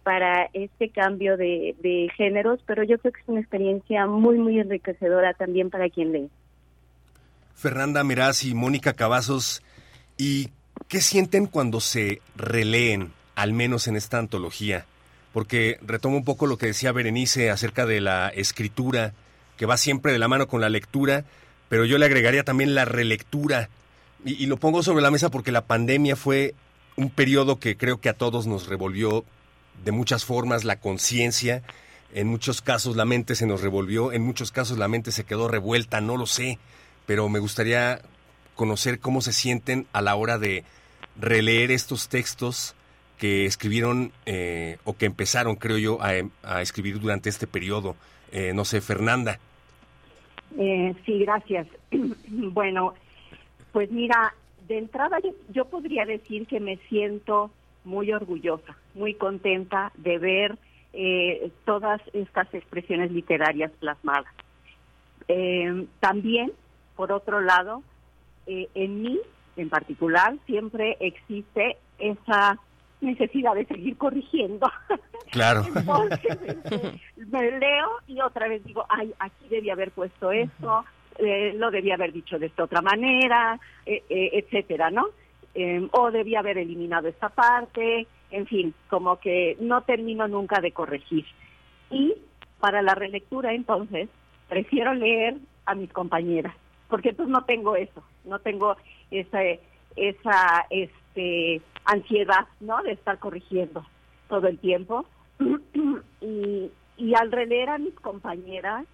[0.03, 4.59] para este cambio de, de géneros, pero yo creo que es una experiencia muy, muy
[4.59, 6.31] enriquecedora también para quien lee.
[7.55, 9.63] Fernanda Meraz y Mónica Cavazos,
[10.17, 10.49] ¿y
[10.89, 14.87] qué sienten cuando se releen, al menos en esta antología?
[15.35, 19.13] Porque retomo un poco lo que decía Berenice acerca de la escritura,
[19.61, 21.27] que va siempre de la mano con la lectura,
[21.69, 23.69] pero yo le agregaría también la relectura.
[24.25, 26.55] Y, lo pongo sobre la mesa porque la pandemia fue
[26.97, 29.25] un periodo que creo que a todos nos revolvió
[29.85, 31.63] de muchas formas la conciencia.
[32.13, 35.47] En muchos casos la mente se nos revolvió, en muchos casos la mente se quedó
[35.47, 36.59] revuelta, no lo sé
[37.11, 38.03] pero me gustaría
[38.55, 40.63] conocer cómo se sienten a la hora de
[41.21, 42.77] releer estos textos
[43.19, 47.97] que escribieron eh, o que empezaron, creo yo, a, escribir durante este periodo.
[48.31, 49.41] Eh, no sé, Fernanda.
[50.59, 51.67] Eh, sí, gracias.
[52.29, 52.95] bueno,
[53.73, 54.35] pues mira,
[54.69, 55.19] de entrada
[55.51, 57.51] yo, podría decir que me siento
[57.85, 60.59] muy orgullosa, muy contenta de ver
[61.65, 64.35] todas estas expresiones literarias plasmadas.
[66.01, 66.51] también
[67.01, 67.83] por otro lado,
[68.47, 69.19] eh, en mí
[69.57, 72.59] en particular siempre existe esa
[73.01, 74.71] necesidad de seguir corrigiendo.
[75.31, 75.63] Claro.
[76.11, 80.85] Este, me leo y otra vez digo, ay, aquí debía haber puesto esto,
[81.19, 85.07] eh, lo debía haber dicho de esta otra manera, eh, etcétera, ¿no?
[85.55, 90.73] Em, o debía haber eliminado esta parte, en fin, como que no termino nunca de
[90.73, 91.27] corregir.
[91.91, 92.17] Y
[92.59, 94.09] para la relectura, entonces,
[94.49, 96.57] prefiero leer a mis compañeras
[96.91, 98.77] porque pues no tengo eso, no tengo
[99.11, 99.41] esa,
[99.97, 100.67] esa
[101.15, 102.83] este, ansiedad, ¿no?
[102.83, 103.85] De estar corrigiendo
[104.29, 105.07] todo el tiempo.
[106.21, 108.87] y, y al releer a mis compañeras,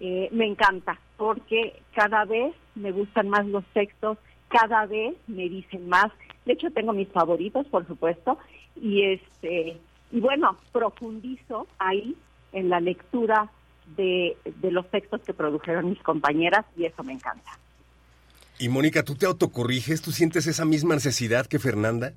[0.00, 5.88] eh, me encanta, porque cada vez me gustan más los textos, cada vez me dicen
[5.88, 6.10] más.
[6.44, 8.38] De hecho, tengo mis favoritos, por supuesto,
[8.74, 9.78] y este
[10.10, 12.14] y bueno, profundizo ahí
[12.52, 13.50] en la lectura
[13.96, 17.58] de, los textos que produjeron mis compañeras y eso me encanta.
[18.62, 20.02] Y Mónica, ¿tú te autocorriges?
[20.02, 22.12] ¿Tú sientes esa misma necesidad que Fernanda?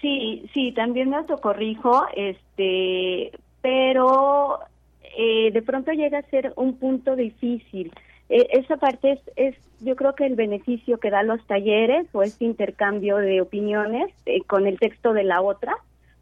[0.00, 3.30] Sí, sí, también me autocorrijo, este,
[3.62, 4.58] pero
[5.16, 7.92] eh, de pronto llega a ser un punto difícil.
[8.28, 12.24] E, esa parte es, es, yo creo que el beneficio que dan los talleres o
[12.24, 15.76] este intercambio de opiniones eh, con el texto de la otra,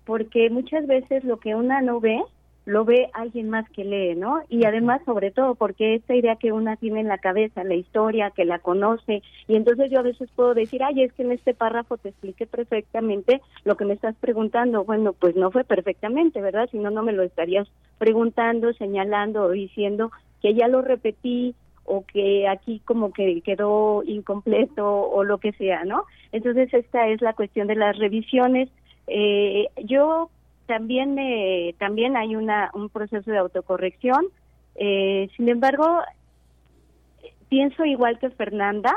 [0.05, 2.21] porque muchas veces lo que una no ve,
[2.65, 4.41] lo ve alguien más que lee, ¿no?
[4.49, 8.31] Y además, sobre todo, porque esta idea que una tiene en la cabeza, la historia,
[8.31, 11.55] que la conoce, y entonces yo a veces puedo decir, ay, es que en este
[11.55, 14.85] párrafo te expliqué perfectamente lo que me estás preguntando.
[14.85, 16.69] Bueno, pues no fue perfectamente, ¿verdad?
[16.71, 22.05] Si no, no me lo estarías preguntando, señalando o diciendo que ya lo repetí o
[22.07, 26.05] que aquí como que quedó incompleto o lo que sea, ¿no?
[26.31, 28.69] Entonces esta es la cuestión de las revisiones.
[29.09, 30.31] Eh, yo
[30.67, 34.27] también me, también hay una un proceso de autocorrección.
[34.75, 36.01] Eh, sin embargo
[37.49, 38.95] pienso igual que Fernanda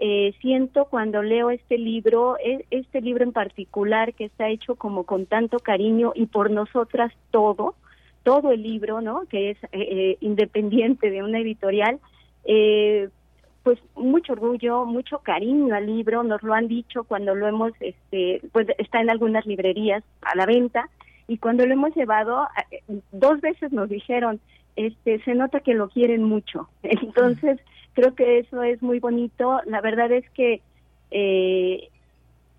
[0.00, 5.04] eh, siento cuando leo este libro e, este libro en particular que está hecho como
[5.04, 7.76] con tanto cariño y por nosotras todo
[8.24, 12.00] todo el libro no que es eh, independiente de una editorial
[13.62, 18.42] pues mucho orgullo, mucho cariño al libro, nos lo han dicho cuando lo hemos, este,
[18.52, 20.88] pues está en algunas librerías a la venta
[21.28, 22.82] y cuando lo hemos llevado, eh,
[23.12, 24.40] dos veces nos dijeron,
[24.76, 26.68] este, se nota que lo quieren mucho.
[26.82, 27.60] Entonces,
[27.94, 29.60] creo que eso es muy bonito.
[29.66, 30.60] La verdad es que
[31.10, 31.88] eh,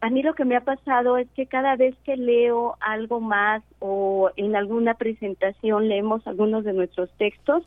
[0.02, 3.64] a mí lo que me ha pasado es que cada vez que leo algo más
[3.80, 7.64] o en alguna presentación leemos algunos de nuestros textos,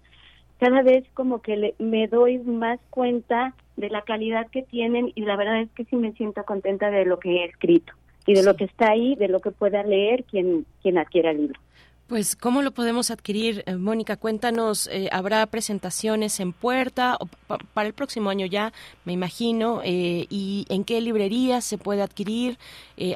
[0.59, 5.37] cada vez como que me doy más cuenta de la calidad que tienen y la
[5.37, 7.93] verdad es que sí me siento contenta de lo que he escrito
[8.27, 11.39] y de lo que está ahí, de lo que pueda leer quien, quien adquiera el
[11.39, 11.61] libro.
[12.09, 13.65] Pues, ¿cómo lo podemos adquirir?
[13.67, 17.27] Eh, Mónica, cuéntanos, eh, ¿habrá presentaciones en puerta o
[17.75, 18.73] para el próximo año ya,
[19.05, 19.81] me imagino?
[19.83, 22.59] Eh, ¿Y en qué librerías se puede adquirir?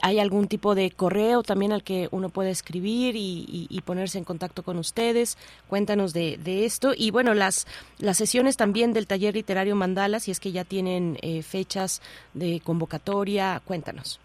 [0.03, 4.65] ¿Hay algún tipo de correo también al que uno puede escribir y, ponerse en contacto
[4.65, 5.39] con ustedes?
[5.69, 6.93] Cuéntanos de, de, esto.
[6.97, 7.69] Y bueno, las,
[7.99, 12.03] las sesiones también del taller literario Mandala, si es que ya tienen fechas
[12.35, 14.21] de convocatoria, cuéntanos.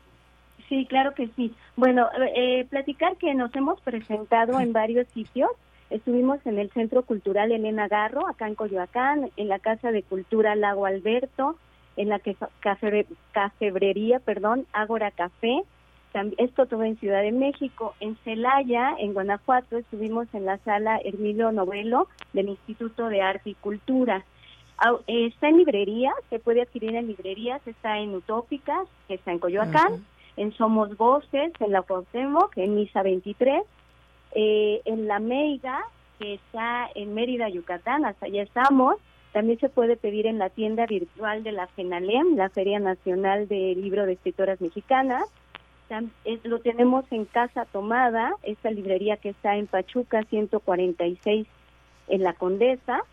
[0.69, 1.53] Sí, claro que sí.
[1.75, 5.51] Bueno, eh, platicar que nos hemos presentado en varios sitios.
[5.89, 10.55] Estuvimos en el Centro Cultural Elena Garro, acá en Coyoacán, en la Casa de Cultura
[10.55, 11.57] Lago Alberto,
[11.95, 12.19] en la
[13.31, 15.61] cafebrería, perdón, Ágora Café.
[16.37, 17.93] Esto todo en Ciudad de México.
[17.99, 23.55] En Celaya, en Guanajuato, estuvimos en la sala Hermilo Novelo del Instituto de Arte y
[23.55, 24.25] Cultura.
[25.07, 30.05] Está en librerías, se puede adquirir en librerías, está en Utópicas, está en Coyoacán.
[30.37, 33.63] En Somos Voces, en la Cuauhtémoc, en Misa 23,
[34.33, 35.83] eh, en La Meiga,
[36.19, 38.95] que está en Mérida, Yucatán, hasta allá estamos.
[39.33, 43.75] También se puede pedir en la tienda virtual de la FENALEM, la Feria Nacional de
[43.75, 45.25] Libro de Escritoras Mexicanas.
[46.43, 51.47] lo tenemos en Casa Tomada, esta librería que está en Pachuca 146
[52.07, 53.03] en la Condesa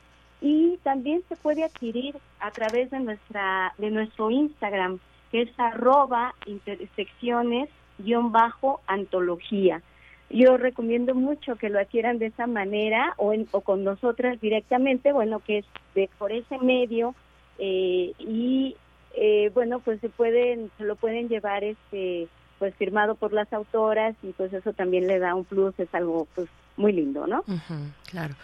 [0.40, 4.98] y también se puede adquirir a través de nuestra de nuestro Instagram
[5.32, 7.68] que es arroba intersecciones
[7.98, 9.82] guion bajo antología.
[10.30, 15.40] Yo recomiendo mucho que lo adquieran de esa manera o, o con nosotras directamente bueno
[15.40, 17.14] que es de por ese medio
[17.58, 18.76] eh, y
[19.14, 22.28] eh, bueno pues se pueden se lo pueden llevar este
[22.58, 26.26] pues firmado por las autoras y pues eso también le da un plus es algo
[26.34, 27.44] pues muy lindo no
[28.10, 28.34] claro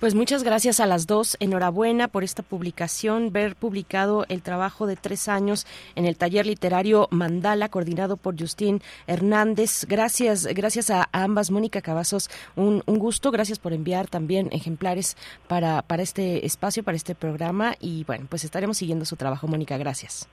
[0.00, 1.36] pues muchas gracias a las dos.
[1.40, 7.08] Enhorabuena por esta publicación, ver publicado el trabajo de tres años en el taller literario
[7.10, 9.86] Mandala, coordinado por Justín Hernández.
[9.88, 11.50] Gracias, gracias a, ambas.
[11.50, 13.30] Mónica Cavazos, un, gusto.
[13.30, 15.16] Gracias por enviar también ejemplares
[15.48, 17.74] para, para este espacio, para este programa.
[17.80, 19.78] Y bueno, pues estaremos siguiendo su trabajo, Mónica.
[19.78, 20.28] Gracias.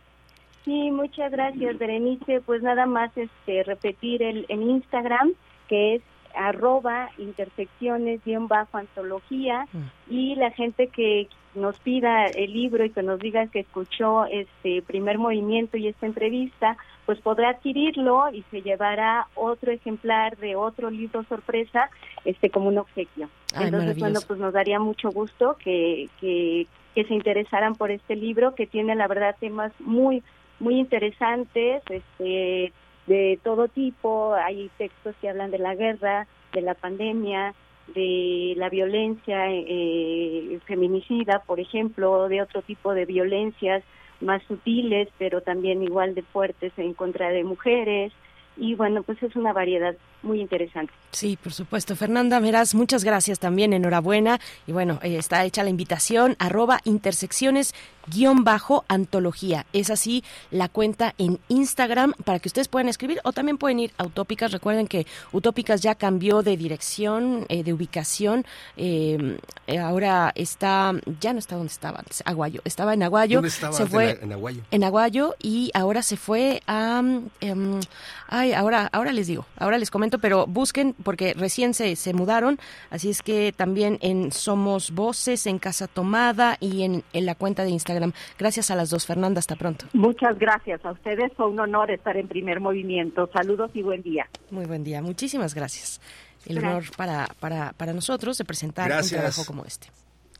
[0.65, 2.41] Sí, muchas gracias, Berenice.
[2.41, 5.33] Pues nada más este repetir el en Instagram,
[5.67, 6.01] que es
[6.35, 10.13] arroba intersecciones bien bajo antología mm.
[10.13, 14.81] y la gente que nos pida el libro y que nos diga que escuchó este
[14.81, 20.89] primer movimiento y esta entrevista, pues podrá adquirirlo y se llevará otro ejemplar de otro
[20.89, 21.89] libro sorpresa
[22.23, 23.29] este como un obsequio.
[23.59, 28.55] Entonces, bueno, pues nos daría mucho gusto que, que, que se interesaran por este libro
[28.55, 30.23] que tiene la verdad temas muy
[30.61, 32.71] muy interesantes, este
[33.11, 37.53] de todo tipo, hay textos que hablan de la guerra, de la pandemia,
[37.93, 43.83] de la violencia eh, feminicida, por ejemplo, de otro tipo de violencias
[44.21, 48.13] más sutiles, pero también igual de fuertes en contra de mujeres,
[48.55, 50.93] y bueno, pues es una variedad muy interesante.
[51.11, 51.95] Sí, por supuesto.
[51.95, 54.39] Fernanda Meraz, muchas gracias también, enhorabuena.
[54.67, 57.73] Y bueno, eh, está hecha la invitación, arroba intersecciones
[58.07, 59.65] guion bajo antología.
[59.73, 63.91] Es así la cuenta en Instagram para que ustedes puedan escribir o también pueden ir
[63.97, 64.51] a Utópicas.
[64.51, 68.45] Recuerden que Utópicas ya cambió de dirección, eh, de ubicación.
[68.77, 69.37] Eh,
[69.79, 72.61] ahora está, ya no está donde estaba antes, Aguayo.
[72.65, 73.37] Estaba en Aguayo.
[73.37, 74.61] ¿Dónde estaba se fue en Aguayo?
[74.71, 77.01] En Aguayo y ahora se fue a...
[77.39, 77.79] Em,
[78.27, 82.59] ay, ahora, ahora les digo, ahora les comento, pero busquen porque recién se, se mudaron,
[82.89, 87.63] así es que también en Somos Voces, en Casa Tomada y en, en la cuenta
[87.63, 88.13] de Instagram.
[88.37, 89.85] Gracias a las dos, Fernanda, hasta pronto.
[89.93, 93.29] Muchas gracias a ustedes, fue un honor estar en primer movimiento.
[93.33, 94.27] Saludos y buen día.
[94.49, 96.01] Muy buen día, muchísimas gracias.
[96.45, 99.87] El honor para, para, para nosotros de presentar un trabajo como este.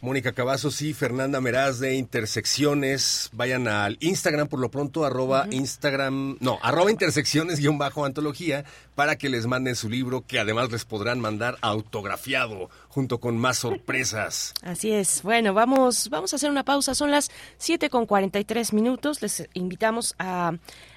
[0.02, 3.30] Mónica Cavazos y Fernanda Meraz de Intersecciones.
[3.34, 9.16] Vayan al Instagram por lo pronto, arroba Instagram, no, arroba intersecciones guion bajo antología para
[9.16, 14.54] que les manden su libro que además les podrán mandar autografiado junto con más sorpresas.
[14.64, 15.22] Así es.
[15.22, 16.96] Bueno, vamos, vamos a hacer una pausa.
[16.96, 17.30] Son las
[17.60, 19.22] 7 con 43 minutos.
[19.22, 20.54] Les invitamos a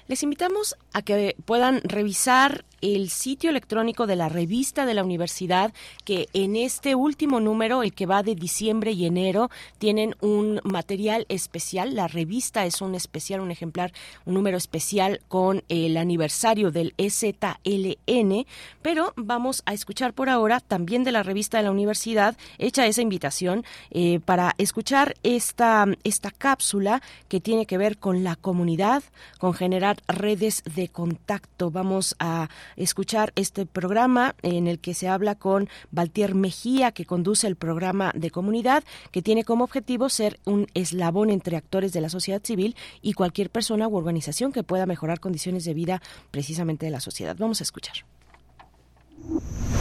[0.07, 5.73] les invitamos a que puedan revisar el sitio electrónico de la revista de la universidad,
[6.03, 9.49] que en este último número, el que va de diciembre y enero,
[9.79, 11.95] tienen un material especial.
[11.95, 13.91] La revista es un especial, un ejemplar,
[14.25, 18.45] un número especial con el aniversario del EZLN,
[18.83, 23.01] pero vamos a escuchar por ahora también de la revista de la universidad, hecha esa
[23.01, 29.03] invitación, eh, para escuchar esta, esta cápsula que tiene que ver con la comunidad,
[29.39, 31.71] con generar redes de contacto.
[31.71, 37.47] Vamos a escuchar este programa en el que se habla con Valtier Mejía, que conduce
[37.47, 42.09] el programa de comunidad, que tiene como objetivo ser un eslabón entre actores de la
[42.09, 46.91] sociedad civil y cualquier persona u organización que pueda mejorar condiciones de vida precisamente de
[46.91, 47.35] la sociedad.
[47.39, 47.95] Vamos a escuchar.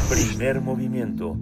[0.08, 1.36] Primer movimiento.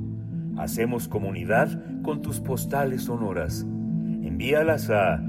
[0.58, 3.62] Hacemos comunidad con tus postales sonoras.
[3.62, 5.20] Envíalas a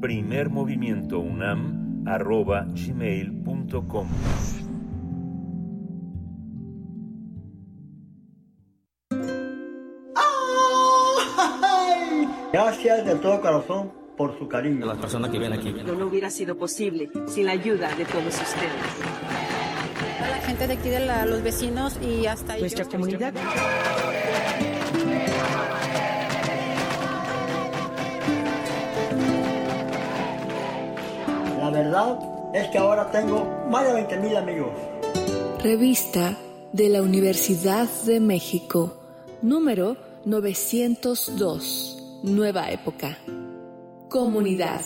[0.00, 4.08] primermovimientounam arroba gmail.com.
[12.52, 14.86] Gracias de todo corazón por su cariño.
[14.86, 15.72] las personas que vienen aquí.
[15.84, 18.70] No, no hubiera sido posible sin la ayuda de todos ustedes.
[20.22, 23.34] A la gente de aquí, de los vecinos y hasta Nuestra comunidad.
[31.74, 32.18] Verdad
[32.54, 34.70] es que ahora tengo más de 20 mil amigos.
[35.60, 36.38] Revista
[36.72, 39.00] de la Universidad de México,
[39.42, 43.18] número 902, Nueva Época.
[44.08, 44.82] Comunidad.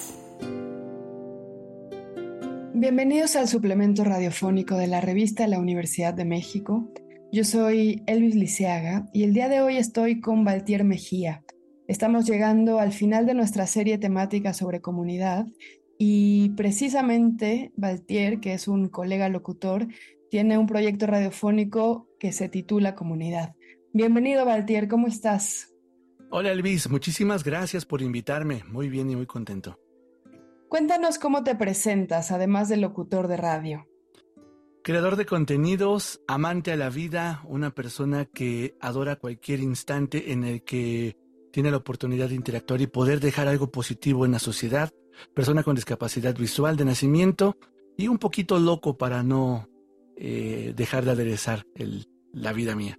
[2.72, 6.90] Bienvenidos al suplemento radiofónico de la revista La Universidad de México.
[7.30, 11.44] Yo soy Elvis Liceaga y el día de hoy estoy con Valtier Mejía.
[11.86, 15.46] Estamos llegando al final de nuestra serie temática sobre comunidad
[15.98, 19.88] y precisamente Valtier, que es un colega locutor,
[20.30, 23.54] tiene un proyecto radiofónico que se titula Comunidad.
[23.92, 25.74] Bienvenido Valtier, ¿cómo estás?
[26.30, 28.62] Hola Elvis, muchísimas gracias por invitarme.
[28.68, 29.80] Muy bien y muy contento.
[30.68, 33.88] Cuéntanos cómo te presentas, además de locutor de radio.
[34.84, 40.62] Creador de contenidos, amante a la vida, una persona que adora cualquier instante en el
[40.62, 41.16] que
[41.50, 44.92] tiene la oportunidad de interactuar y poder dejar algo positivo en la sociedad,
[45.34, 47.56] persona con discapacidad visual de nacimiento
[47.96, 49.68] y un poquito loco para no
[50.16, 51.64] eh, dejar de aderezar
[52.32, 52.98] la vida mía.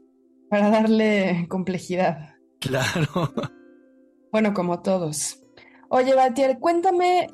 [0.49, 2.36] Para darle complejidad.
[2.59, 3.34] Claro.
[4.32, 5.41] Bueno, como todos.
[5.89, 7.30] Oye, Batier, cuéntame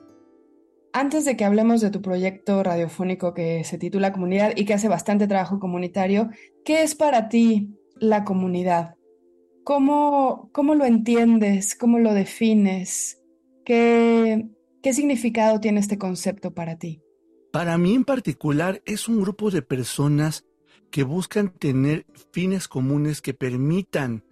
[0.93, 4.87] antes de que hablemos de tu proyecto radiofónico que se titula Comunidad y que hace
[4.87, 6.29] bastante trabajo comunitario,
[6.63, 8.95] ¿qué es para ti la comunidad?
[9.65, 11.75] ¿Cómo, cómo lo entiendes?
[11.75, 13.21] ¿Cómo lo defines?
[13.65, 14.47] ¿Qué,
[14.85, 17.01] ¿Qué significado tiene este concepto para ti?
[17.51, 20.45] Para mí en particular es un grupo de personas
[20.91, 24.23] que buscan tener fines comunes que permitan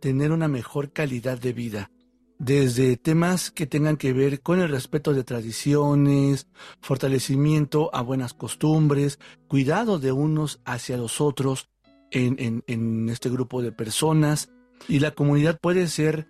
[0.00, 1.90] tener una mejor calidad de vida
[2.38, 6.46] desde temas que tengan que ver con el respeto de tradiciones,
[6.80, 11.68] fortalecimiento a buenas costumbres, cuidado de unos hacia los otros
[12.10, 14.48] en, este grupo de personas.
[14.88, 16.28] Y la comunidad puede ser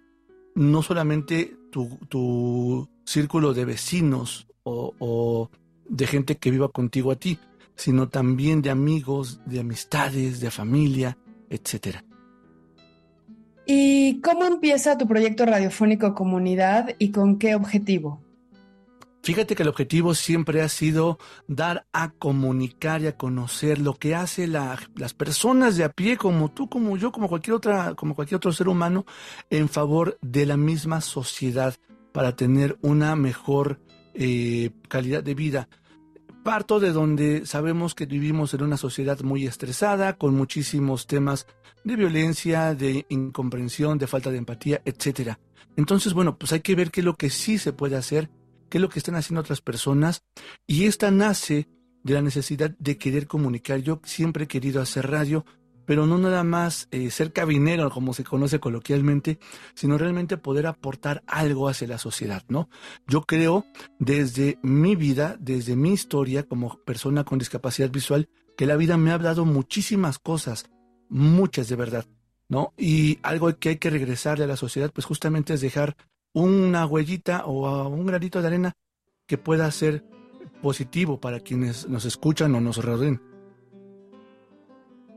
[0.57, 5.51] no solamente tu, tu círculo de vecinos o, o
[5.89, 7.39] de gente que viva contigo a ti,
[7.75, 11.17] sino también de amigos, de amistades, de familia,
[11.49, 12.05] etcétera.
[13.65, 18.23] ¿Y cómo empieza tu proyecto radiofónico Comunidad y con qué objetivo?
[19.23, 24.15] Fíjate que el objetivo siempre ha sido dar a comunicar y a conocer lo que
[24.15, 28.37] hace las personas de a pie, como tú, como yo, como cualquier otra, como cualquier
[28.37, 29.05] otro ser humano,
[29.51, 31.75] en favor de la misma sociedad
[32.19, 33.79] para tener una mejor
[34.13, 35.69] eh, calidad de vida.
[36.43, 41.47] Parto de donde sabemos que vivimos en una sociedad muy estresada, con muchísimos temas
[41.85, 45.39] de violencia, de incomprensión, de falta de empatía, etcétera.
[45.77, 48.31] Entonces, bueno, pues hay que ver qué es lo que sí se puede hacer,
[48.69, 50.25] qué es lo que están haciendo otras personas,
[50.67, 51.69] y esta nace
[52.03, 53.79] de la necesidad de querer comunicar.
[53.79, 55.45] Yo siempre he querido hacer radio,
[55.89, 59.39] pero no nada más eh, ser cabinero, como se conoce coloquialmente,
[59.75, 62.69] sino realmente poder aportar algo hacia la sociedad, ¿no?
[63.07, 63.65] Yo creo
[63.99, 69.13] desde mi vida, desde mi historia como persona con discapacidad visual, que la vida me
[69.13, 70.69] ha dado muchísimas cosas,
[71.09, 72.05] muchas de verdad,
[72.51, 72.75] ¿no?
[72.77, 75.97] Y algo que hay que regresarle a la sociedad, pues justamente es dejar
[76.35, 78.73] una huellita o un granito de arena
[79.27, 80.05] que pueda ser
[80.61, 83.23] positivo para quienes nos escuchan o nos rodeen.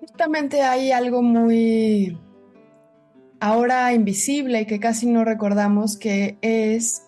[0.01, 2.17] Justamente hay algo muy
[3.39, 7.07] ahora invisible y que casi no recordamos que es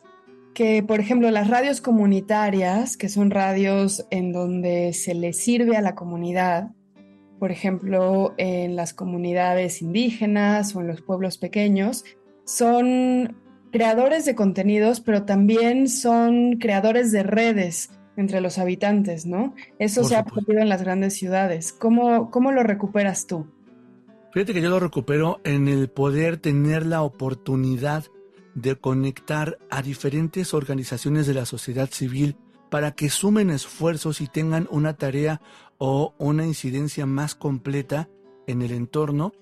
[0.53, 5.81] que, por ejemplo, las radios comunitarias, que son radios en donde se le sirve a
[5.81, 6.69] la comunidad,
[7.39, 12.05] por ejemplo, en las comunidades indígenas o en los pueblos pequeños,
[12.45, 13.37] son
[13.71, 19.53] creadores de contenidos, pero también son creadores de redes entre los habitantes, ¿no?
[19.79, 21.73] Eso se ha perdido en las grandes ciudades.
[21.73, 23.47] ¿Cómo, ¿Cómo lo recuperas tú?
[24.33, 28.05] Fíjate que yo lo recupero en el poder tener la oportunidad
[28.55, 32.35] de conectar a diferentes organizaciones de la sociedad civil
[32.69, 35.41] para que sumen esfuerzos y tengan una tarea
[35.77, 38.09] o una incidencia más completa
[38.47, 39.33] en el entorno,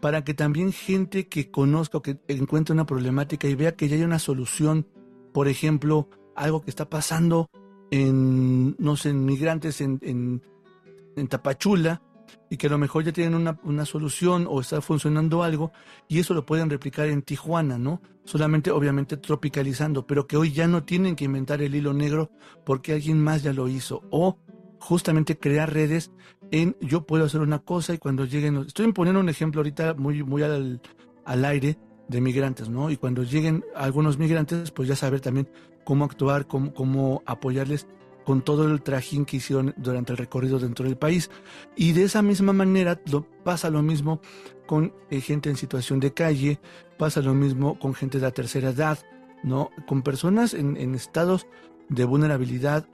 [0.00, 3.96] para que también gente que conozca o que encuentre una problemática y vea que ya
[3.96, 4.86] hay una solución,
[5.32, 7.50] por ejemplo, algo que está pasando
[7.90, 12.02] en, no sé, en migrantes en, en, Tapachula,
[12.50, 15.72] y que a lo mejor ya tienen una, una, solución o está funcionando algo
[16.06, 18.00] y eso lo pueden replicar en Tijuana, ¿no?
[18.24, 22.30] Solamente obviamente tropicalizando, pero que hoy ya no tienen que inventar el hilo negro
[22.64, 24.02] porque alguien más ya lo hizo.
[24.10, 24.38] O
[24.78, 26.12] justamente crear redes
[26.50, 30.22] en yo puedo hacer una cosa y cuando lleguen, estoy poniendo un ejemplo ahorita muy,
[30.22, 30.80] muy al,
[31.24, 31.78] al aire
[32.08, 32.90] de migrantes, ¿no?
[32.90, 35.48] Y cuando lleguen algunos migrantes, pues ya saber también
[35.88, 37.86] cómo actuar, cómo, apoyarles
[38.26, 41.30] con todo el trajín que hicieron durante el recorrido dentro del país.
[41.76, 44.20] Y de esa misma manera lo, pasa lo mismo
[44.66, 46.60] con eh, gente en situación de calle,
[46.98, 48.98] pasa lo mismo con gente de la tercera edad,
[49.42, 49.70] ¿no?
[49.86, 51.46] Con personas en, en estados
[51.88, 52.86] de vulnerabilidad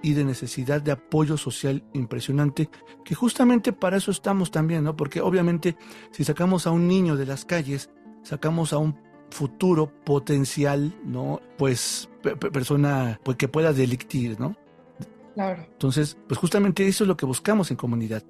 [0.00, 2.70] y de necesidad de apoyo social impresionante,
[3.04, 4.94] que justamente para eso estamos también, ¿no?
[4.94, 5.76] Porque obviamente
[6.12, 7.90] si sacamos a un niño de las calles,
[8.22, 11.40] sacamos a un futuro potencial, ¿no?
[11.56, 12.08] Pues
[12.52, 14.56] persona pues, que pueda delictir, ¿no?
[15.34, 15.64] Claro.
[15.70, 18.22] Entonces, pues justamente eso es lo que buscamos en comunidad.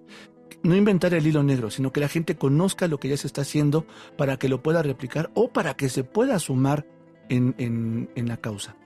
[0.62, 3.42] No inventar el hilo negro, sino que la gente conozca lo que ya se está
[3.42, 3.86] haciendo
[4.16, 6.86] para que lo pueda replicar o para que se pueda sumar
[7.28, 8.76] en, en, en la causa.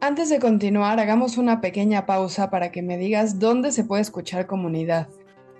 [0.00, 4.46] Antes de continuar, hagamos una pequeña pausa para que me digas dónde se puede escuchar
[4.46, 5.08] comunidad.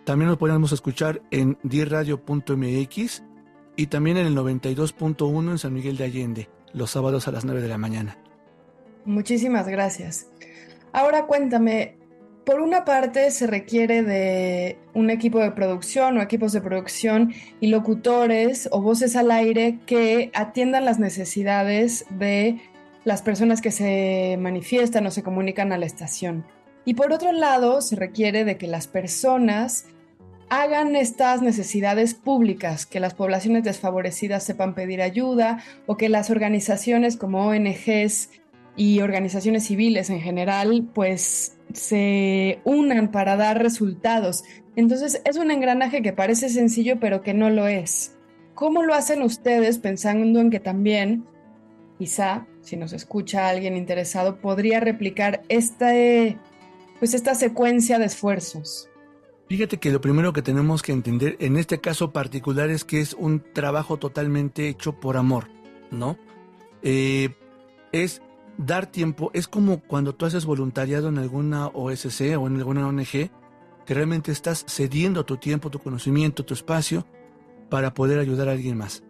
[0.05, 3.23] También lo podemos escuchar en dirradio.mx
[3.75, 7.61] y también en el 92.1 en San Miguel de Allende, los sábados a las 9
[7.61, 8.17] de la mañana.
[9.03, 10.27] Muchísimas gracias.
[10.93, 11.97] Ahora cuéntame,
[12.51, 17.67] por una parte se requiere de un equipo de producción o equipos de producción y
[17.67, 22.59] locutores o voces al aire que atiendan las necesidades de
[23.05, 26.43] las personas que se manifiestan o se comunican a la estación.
[26.83, 29.85] Y por otro lado, se requiere de que las personas
[30.49, 37.15] hagan estas necesidades públicas, que las poblaciones desfavorecidas sepan pedir ayuda o que las organizaciones
[37.15, 38.29] como ONGs
[38.75, 44.43] y organizaciones civiles en general, pues se unan para dar resultados.
[44.75, 48.17] Entonces es un engranaje que parece sencillo, pero que no lo es.
[48.53, 51.25] ¿Cómo lo hacen ustedes pensando en que también,
[51.97, 55.91] quizá, si nos escucha alguien interesado, podría replicar esta,
[56.99, 58.89] pues esta secuencia de esfuerzos?
[59.49, 63.13] Fíjate que lo primero que tenemos que entender en este caso particular es que es
[63.13, 65.47] un trabajo totalmente hecho por amor,
[65.89, 66.17] ¿no?
[66.83, 67.35] Eh,
[67.91, 68.21] es
[68.57, 73.31] dar tiempo es como cuando tú haces voluntariado en alguna OSC o en alguna ONG,
[73.85, 77.05] que realmente estás cediendo tu tiempo, tu conocimiento, tu espacio
[77.69, 79.03] para poder ayudar a alguien más.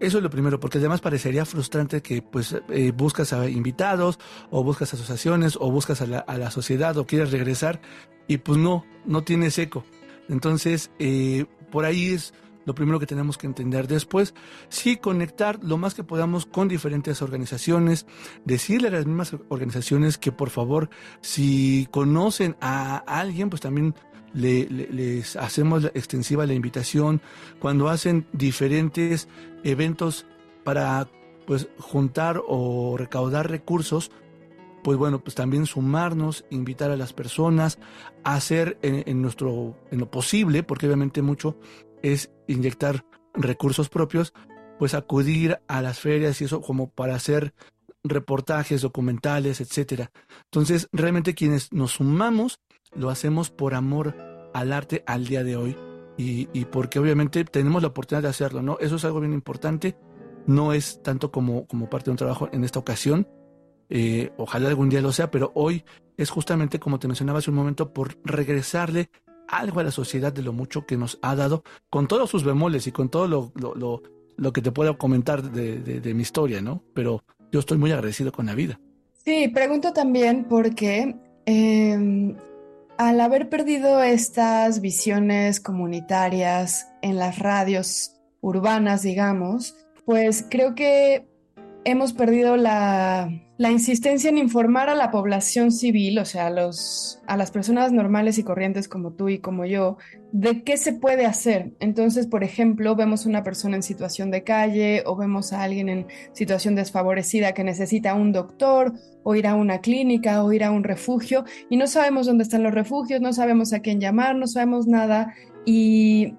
[0.00, 4.62] Eso es lo primero, porque además parecería frustrante que pues eh, buscas a invitados o
[4.62, 7.80] buscas asociaciones o buscas a la, a la, sociedad o quieres regresar
[8.28, 9.84] y pues no, no tienes eco.
[10.28, 12.32] Entonces, eh, por ahí es
[12.68, 13.88] lo primero que tenemos que entender.
[13.88, 14.34] Después,
[14.68, 18.04] sí conectar lo más que podamos con diferentes organizaciones,
[18.44, 20.90] decirle a las mismas organizaciones que por favor,
[21.22, 23.94] si conocen a alguien, pues también
[24.34, 27.22] les hacemos extensiva la invitación.
[27.58, 29.28] Cuando hacen diferentes
[29.64, 30.26] eventos
[30.62, 31.08] para
[31.46, 34.10] pues juntar o recaudar recursos,
[34.84, 37.78] pues bueno, pues también sumarnos, invitar a las personas,
[38.24, 41.56] hacer en, en, nuestro, en lo posible, porque obviamente mucho
[42.02, 44.32] es inyectar recursos propios,
[44.78, 47.54] pues acudir a las ferias y eso como para hacer
[48.04, 50.10] reportajes, documentales, etcétera.
[50.44, 52.60] Entonces, realmente quienes nos sumamos
[52.94, 54.16] lo hacemos por amor
[54.54, 55.76] al arte al día de hoy
[56.16, 58.78] y, y, porque obviamente tenemos la oportunidad de hacerlo, ¿no?
[58.80, 59.96] Eso es algo bien importante.
[60.46, 63.28] No es tanto como, como parte de un trabajo en esta ocasión.
[63.90, 65.84] Eh, ojalá algún día lo sea, pero hoy
[66.16, 69.10] es justamente como te mencionaba hace un momento por regresarle
[69.48, 72.86] algo a la sociedad de lo mucho que nos ha dado, con todos sus bemoles
[72.86, 74.02] y con todo lo, lo,
[74.36, 76.82] lo, que te puedo comentar de, de, mi historia, ¿no?
[76.94, 78.78] Pero yo estoy muy agradecido con la vida.
[79.24, 82.34] Sí, pregunto también porque eh,
[82.98, 91.27] al haber perdido estas visiones comunitarias en las radios urbanas, digamos, pues creo que
[91.90, 97.92] hemos perdido la, insistencia en informar a la población civil, o sea, a, las personas
[97.92, 99.96] normales y corrientes como tú y como yo,
[100.30, 101.72] de qué se puede hacer.
[101.80, 106.06] Entonces, por ejemplo, vemos una persona en situación de calle o vemos a alguien en
[106.34, 108.92] situación desfavorecida que necesita un doctor
[109.24, 112.64] o ir a una clínica o ir a un refugio y no sabemos dónde están
[112.64, 115.34] los refugios, no sabemos a quién llamar, no sabemos nada
[115.64, 116.34] y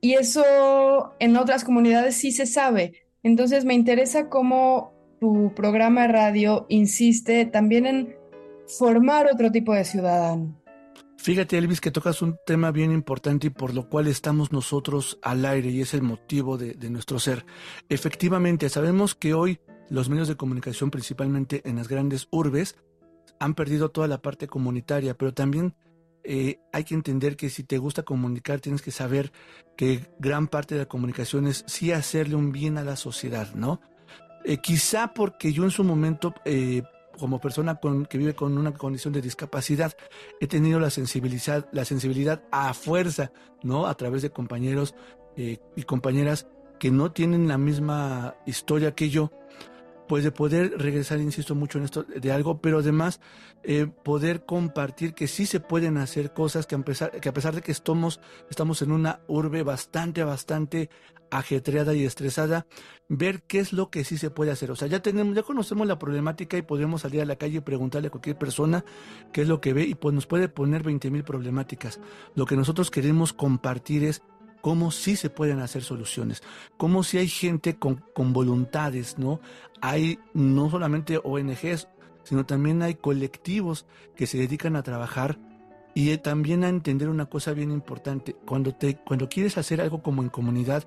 [0.00, 6.66] eso en otras comunidades sí se sabe entonces me interesa cómo tu programa de radio
[6.68, 8.16] insiste también en
[8.66, 10.54] formar otro tipo de ciudadano.
[11.16, 15.44] Fíjate, Elvis, que tocas un tema bien importante y por lo cual estamos nosotros al
[15.44, 17.44] aire y es el motivo de, de, nuestro ser.
[17.88, 19.58] Efectivamente, sabemos que hoy
[19.90, 22.76] los medios de comunicación, principalmente en las grandes urbes,
[23.40, 25.74] han perdido toda la parte comunitaria, pero también
[26.24, 29.32] eh, hay que entender que si te gusta comunicar, tienes que saber
[29.76, 33.80] que gran parte de la comunicación es sí hacerle un bien a la sociedad, ¿no?
[34.44, 36.82] Eh, quizá porque yo en su momento, eh,
[37.18, 39.96] como persona con, que vive con una condición de discapacidad,
[40.40, 43.86] he tenido la sensibilidad, la sensibilidad a fuerza, ¿no?
[43.86, 44.94] A través de compañeros
[45.36, 46.48] y compañeras
[46.80, 49.30] que no tienen la misma historia que yo,
[50.08, 53.20] pues de poder regresar, insisto mucho en esto, de algo, pero además
[53.62, 57.54] eh, poder compartir que sí se pueden hacer cosas que a pesar, que a pesar
[57.54, 60.90] de que estamos, estamos en una urbe bastante, bastante
[61.30, 62.66] ajetreada y estresada,
[63.08, 64.70] ver qué es lo que sí se puede hacer.
[64.70, 67.60] O sea, ya tenemos, ya conocemos la problemática y podemos salir a la calle y
[67.60, 68.84] preguntarle a cualquier persona
[69.32, 72.00] qué es lo que ve y pues nos puede poner 20 mil problemáticas.
[72.34, 74.22] Lo que nosotros queremos compartir es
[74.60, 76.42] cómo sí se pueden hacer soluciones,
[76.76, 79.40] cómo si hay gente con, con voluntades, ¿no?
[79.80, 81.88] Hay no solamente ONGs,
[82.24, 85.38] sino también hay colectivos que se dedican a trabajar
[85.94, 88.34] y también a entender una cosa bien importante.
[88.46, 90.84] Cuando, te, cuando quieres hacer algo como en comunidad,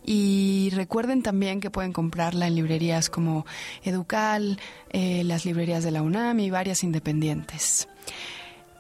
[0.06, 3.48] y recuerden también que pueden comprarla en librerías como
[3.84, 4.60] Educal,
[4.92, 7.88] eh, las librerías de la UNAM y varias independientes.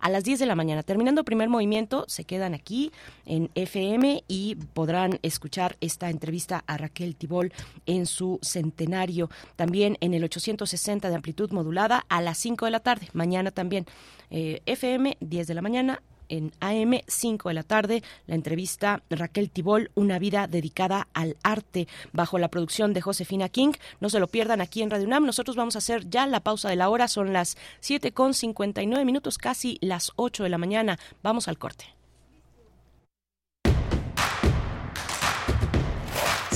[0.00, 0.82] a las 10 de la mañana.
[0.82, 2.92] Terminando primer movimiento, se quedan aquí
[3.24, 7.52] en FM y podrán escuchar esta entrevista a Raquel Tibol
[7.86, 9.30] en su centenario.
[9.56, 13.08] También en el 860 de amplitud modulada a las 5 de la tarde.
[13.12, 13.86] Mañana también.
[14.30, 19.50] Eh, FM, 10 de la mañana, en AM 5 de la tarde, la entrevista Raquel
[19.50, 23.72] Tibol, una vida dedicada al arte, bajo la producción de Josefina King.
[24.00, 25.26] No se lo pierdan aquí en Radio UNAM.
[25.26, 29.04] Nosotros vamos a hacer ya la pausa de la hora, son las 7 con 59
[29.04, 30.98] minutos, casi las 8 de la mañana.
[31.22, 31.98] Vamos al corte.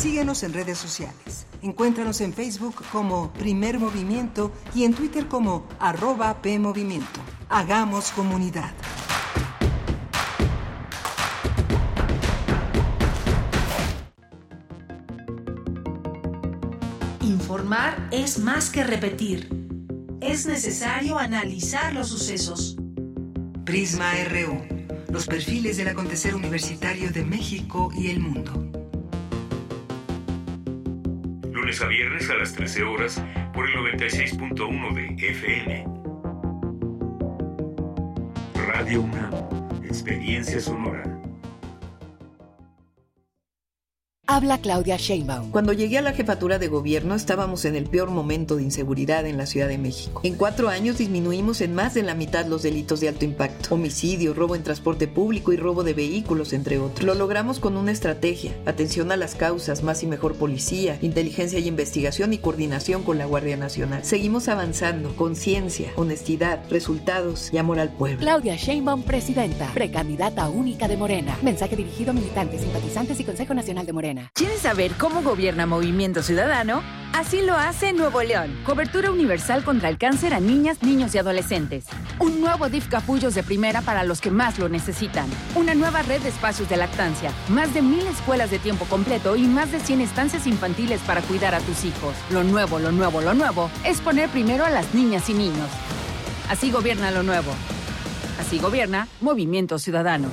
[0.02, 1.46] Síguenos en redes sociales.
[1.62, 7.20] Encuéntranos en Facebook como Primer Movimiento y en Twitter como arroba PMovimiento.
[7.48, 8.72] Hagamos comunidad.
[17.62, 19.48] Informar es más que repetir.
[20.20, 22.76] Es necesario analizar los sucesos.
[23.64, 24.66] Prisma RU.
[25.12, 28.52] Los perfiles del acontecer universitario de México y el mundo.
[31.52, 33.22] Lunes a viernes a las 13 horas
[33.54, 35.84] por el 96.1 de FM.
[38.66, 39.84] Radio UNAM.
[39.84, 41.04] Experiencia sonora.
[44.32, 45.50] Habla Claudia Sheinbaum.
[45.50, 49.36] Cuando llegué a la jefatura de gobierno estábamos en el peor momento de inseguridad en
[49.36, 50.22] la Ciudad de México.
[50.24, 53.74] En cuatro años disminuimos en más de la mitad los delitos de alto impacto.
[53.74, 57.04] Homicidio, robo en transporte público y robo de vehículos, entre otros.
[57.04, 61.68] Lo logramos con una estrategia, atención a las causas, más y mejor policía, inteligencia y
[61.68, 64.02] investigación y coordinación con la Guardia Nacional.
[64.02, 68.20] Seguimos avanzando, conciencia, honestidad, resultados y amor al pueblo.
[68.20, 71.36] Claudia Sheinbaum, presidenta, precandidata única de Morena.
[71.42, 74.21] Mensaje dirigido a militantes, simpatizantes y Consejo Nacional de Morena.
[74.34, 76.82] ¿Quieres saber cómo gobierna Movimiento Ciudadano?
[77.12, 78.58] Así lo hace Nuevo León.
[78.64, 81.84] Cobertura universal contra el cáncer a niñas, niños y adolescentes.
[82.18, 85.28] Un nuevo DIF Capullos de primera para los que más lo necesitan.
[85.54, 87.30] Una nueva red de espacios de lactancia.
[87.48, 91.54] Más de mil escuelas de tiempo completo y más de 100 estancias infantiles para cuidar
[91.54, 92.14] a tus hijos.
[92.30, 95.68] Lo nuevo, lo nuevo, lo nuevo es poner primero a las niñas y niños.
[96.48, 97.52] Así gobierna lo nuevo.
[98.40, 100.28] Así gobierna Movimiento Ciudadano.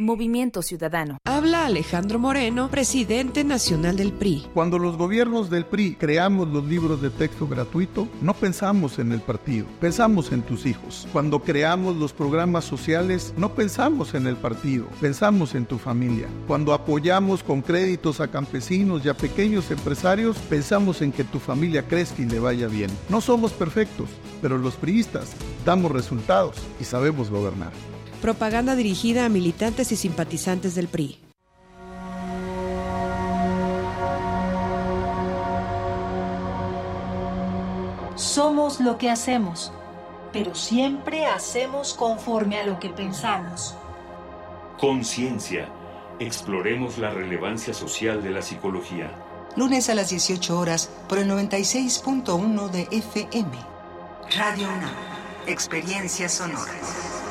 [0.00, 1.18] Movimiento Ciudadano.
[1.24, 4.46] Habla Alejandro Moreno, presidente nacional del PRI.
[4.54, 9.20] Cuando los gobiernos del PRI creamos los libros de texto gratuito, no pensamos en el
[9.20, 11.06] partido, pensamos en tus hijos.
[11.12, 16.28] Cuando creamos los programas sociales, no pensamos en el partido, pensamos en tu familia.
[16.46, 21.86] Cuando apoyamos con créditos a campesinos y a pequeños empresarios, pensamos en que tu familia
[21.86, 22.90] crezca y le vaya bien.
[23.10, 24.08] No somos perfectos,
[24.40, 25.32] pero los priistas
[25.64, 27.72] damos resultados y sabemos gobernar.
[28.20, 31.18] Propaganda dirigida a militantes y simpatizantes del PRI.
[38.14, 39.72] Somos lo que hacemos,
[40.32, 43.74] pero siempre hacemos conforme a lo que pensamos.
[44.78, 45.68] Conciencia.
[46.18, 49.10] Exploremos la relevancia social de la psicología.
[49.56, 53.50] Lunes a las 18 horas por el 96.1 de FM.
[54.36, 54.94] Radio UNAM.
[55.46, 57.29] Experiencias sonoras.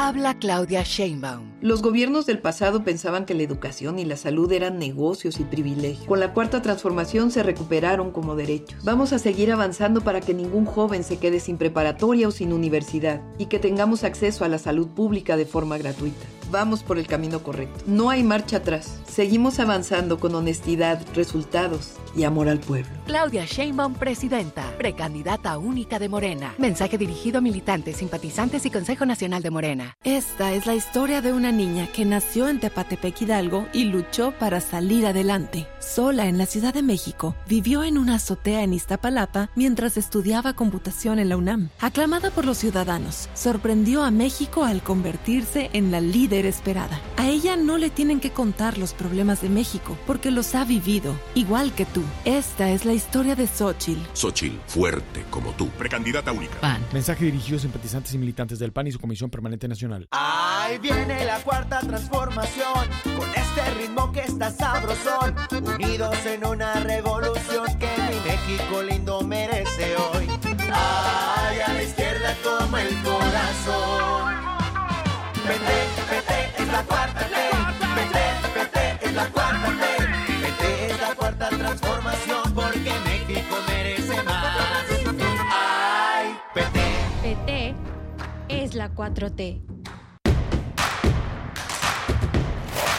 [0.00, 1.54] Habla Claudia Sheinbaum.
[1.60, 6.06] Los gobiernos del pasado pensaban que la educación y la salud eran negocios y privilegios.
[6.06, 8.84] Con la cuarta transformación se recuperaron como derechos.
[8.84, 13.20] Vamos a seguir avanzando para que ningún joven se quede sin preparatoria o sin universidad
[13.38, 16.26] y que tengamos acceso a la salud pública de forma gratuita.
[16.50, 17.84] Vamos por el camino correcto.
[17.86, 19.00] No hay marcha atrás.
[19.06, 22.90] Seguimos avanzando con honestidad, resultados y amor al pueblo.
[23.06, 26.54] Claudia Sheinbaum, presidenta, precandidata única de Morena.
[26.58, 29.96] Mensaje dirigido a militantes, simpatizantes y Consejo Nacional de Morena.
[30.04, 34.60] Esta es la historia de una niña que nació en Tepatepec Hidalgo y luchó para
[34.60, 35.66] salir adelante.
[35.88, 41.18] Sola en la Ciudad de México, vivió en una azotea en Iztapalapa mientras estudiaba computación
[41.18, 41.70] en la UNAM.
[41.80, 47.00] Aclamada por los ciudadanos, sorprendió a México al convertirse en la líder esperada.
[47.16, 51.18] A ella no le tienen que contar los problemas de México porque los ha vivido,
[51.34, 52.02] igual que tú.
[52.26, 54.00] Esta es la historia de Xochitl.
[54.12, 55.68] Xochitl, fuerte como tú.
[55.70, 56.60] Precandidata única.
[56.60, 56.84] PAN.
[56.92, 60.06] Mensaje dirigido a simpatizantes y militantes del PAN y su Comisión Permanente Nacional.
[60.10, 65.34] Ahí viene la cuarta transformación, con este ritmo que está sabrosón,
[65.78, 70.26] unidos en una revolución que mi México lindo merece hoy.
[70.72, 74.34] Ay, a la izquierda como el corazón.
[75.46, 75.78] Vete,
[76.10, 77.50] vete, es la cuarta ley.
[77.94, 78.24] Vete,
[78.58, 80.40] vete, es la cuarta ley.
[80.42, 84.84] Vete, es la cuarta transformación porque México merece más.
[85.52, 86.82] Ay, vete.
[87.22, 87.74] PT
[88.48, 89.77] es la 4T.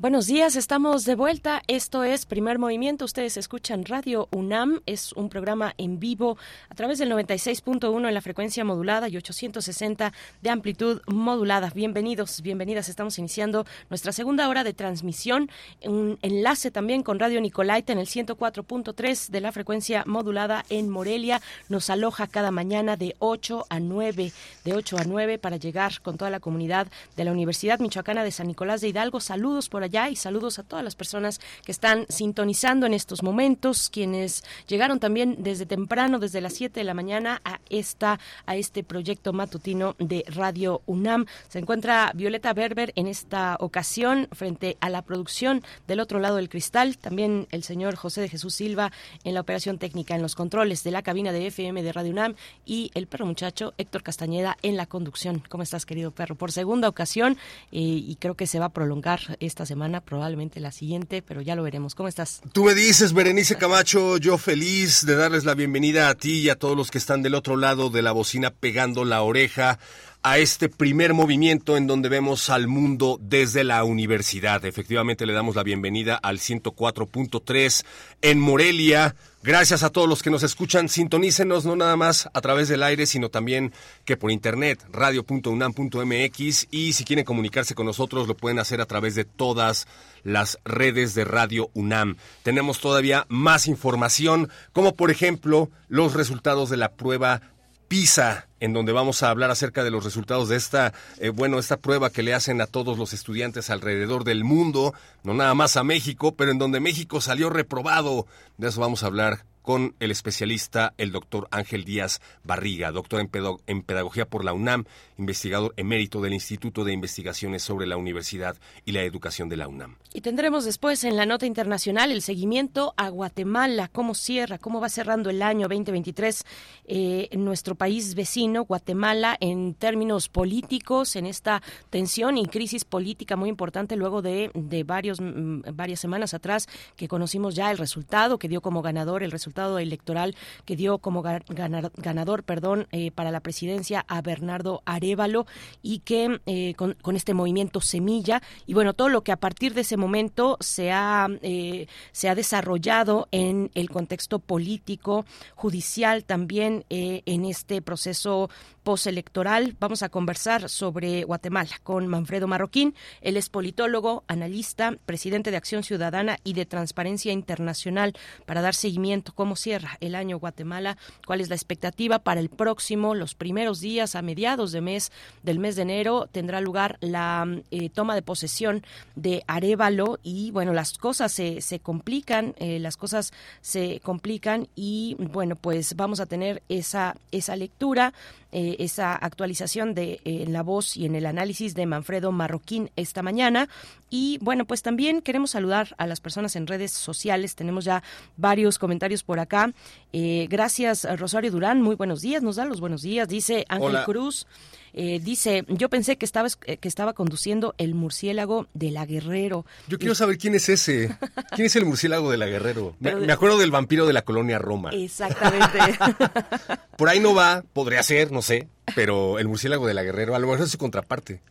[0.00, 1.60] Buenos días, estamos de vuelta.
[1.66, 3.04] Esto es Primer Movimiento.
[3.04, 4.80] Ustedes escuchan Radio UNAM.
[4.86, 6.38] Es un programa en vivo
[6.68, 11.72] a través del 96.1 en la frecuencia modulada y 860 de amplitud modulada.
[11.74, 12.88] Bienvenidos, bienvenidas.
[12.88, 15.50] Estamos iniciando nuestra segunda hora de transmisión.
[15.84, 21.42] Un enlace también con Radio Nicolaita en el 104.3 de la frecuencia modulada en Morelia.
[21.68, 24.32] Nos aloja cada mañana de 8 a 9,
[24.64, 26.86] de 8 a 9 para llegar con toda la comunidad
[27.16, 29.18] de la Universidad Michoacana de San Nicolás de Hidalgo.
[29.18, 33.88] Saludos por allá y saludos a todas las personas que están sintonizando en estos momentos,
[33.88, 38.84] quienes llegaron también desde temprano, desde las 7 de la mañana a esta a este
[38.84, 41.24] proyecto matutino de Radio UNAM.
[41.48, 46.50] Se encuentra Violeta Berber en esta ocasión frente a la producción del otro lado del
[46.50, 48.92] cristal, también el señor José de Jesús Silva
[49.24, 52.34] en la operación técnica en los controles de la cabina de FM de Radio UNAM
[52.66, 55.42] y el perro muchacho Héctor Castañeda en la conducción.
[55.48, 56.34] ¿Cómo estás, querido perro?
[56.34, 57.38] Por segunda ocasión
[57.72, 61.54] eh, y creo que se va a prolongar esta semana probablemente la siguiente, pero ya
[61.54, 61.94] lo veremos.
[61.94, 62.40] ¿Cómo estás?
[62.52, 66.56] Tú me dices, Berenice Camacho, yo feliz de darles la bienvenida a ti y a
[66.56, 69.78] todos los que están del otro lado de la bocina pegando la oreja
[70.22, 74.64] a este primer movimiento en donde vemos al mundo desde la universidad.
[74.64, 77.84] Efectivamente le damos la bienvenida al 104.3
[78.22, 79.14] en Morelia.
[79.42, 80.88] Gracias a todos los que nos escuchan.
[80.88, 83.72] Sintonícenos no nada más a través del aire, sino también
[84.04, 89.14] que por internet, radio.unam.mx y si quieren comunicarse con nosotros lo pueden hacer a través
[89.14, 89.86] de todas
[90.24, 92.16] las redes de Radio UNAM.
[92.42, 97.40] Tenemos todavía más información, como por ejemplo los resultados de la prueba
[97.88, 101.78] PISA, en donde vamos a hablar acerca de los resultados de esta, eh, bueno, esta
[101.78, 105.84] prueba que le hacen a todos los estudiantes alrededor del mundo, no nada más a
[105.84, 108.26] México, pero en donde México salió reprobado.
[108.58, 113.82] De eso vamos a hablar con el especialista, el doctor Ángel Díaz Barriga, doctor en,
[113.82, 114.86] Pedagogía por la UNAM,
[115.18, 118.56] investigador emérito del Instituto de Investigaciones sobre la Universidad
[118.86, 119.96] y la Educación de la UNAM.
[120.14, 124.88] Y tendremos después en la nota internacional el seguimiento a Guatemala, cómo cierra, cómo va
[124.88, 126.46] cerrando el año 2023
[126.86, 133.36] eh, en nuestro país vecino, Guatemala, en términos políticos, en esta tensión y crisis política
[133.36, 138.38] muy importante luego de, de varios, mm, varias semanas atrás que conocimos ya el resultado,
[138.38, 143.40] que dio como ganador el resultado electoral que dio como ganador perdón, eh, para la
[143.40, 145.46] presidencia a Bernardo Arevalo
[145.82, 149.80] y que eh, con, este movimiento Semilla y bueno, todo lo que a partir de
[149.80, 157.44] ese momento se ha, eh, se ha desarrollado en el contexto político, judicial también en
[157.44, 158.50] este proceso
[158.88, 159.76] postelectoral.
[159.80, 162.94] Vamos a conversar sobre Guatemala con Manfredo Marroquín.
[163.20, 168.14] Él es politólogo, analista, presidente de Acción Ciudadana y de Transparencia Internacional
[168.46, 170.96] para dar seguimiento cómo cierra el año Guatemala,
[171.26, 175.58] cuál es la expectativa para el próximo, los primeros días a mediados de mes del
[175.58, 178.84] mes de enero tendrá lugar la eh, toma de posesión
[179.16, 185.16] de Arevalo y bueno, las cosas se, se complican, eh, las cosas se complican y
[185.18, 188.12] bueno, pues vamos a tener esa, esa lectura
[188.50, 193.22] eh, esa actualización de en la voz y en el análisis de Manfredo Marroquín esta
[193.22, 193.68] mañana.
[194.08, 197.56] Y bueno, pues también queremos saludar a las personas en redes sociales.
[197.56, 198.02] Tenemos ya
[198.38, 199.74] varios comentarios por acá.
[200.14, 201.82] Eh, gracias, Rosario Durán.
[201.82, 202.42] Muy buenos días.
[202.42, 203.28] Nos da los buenos días.
[203.28, 204.46] Dice Ángel Cruz.
[204.94, 209.66] Eh, dice, yo pensé que estaba, eh, que estaba conduciendo el murciélago de la Guerrero.
[209.86, 211.14] Yo quiero saber quién es ese.
[211.54, 212.96] ¿Quién es el murciélago de la Guerrero?
[213.00, 214.92] Me, acuerdo del vampiro de la colonia Roma.
[214.94, 215.78] Exactamente.
[216.96, 220.38] Por ahí no va, podría ser, no sé, pero el murciélago de la Guerrero a
[220.38, 221.42] lo mejor es su contraparte.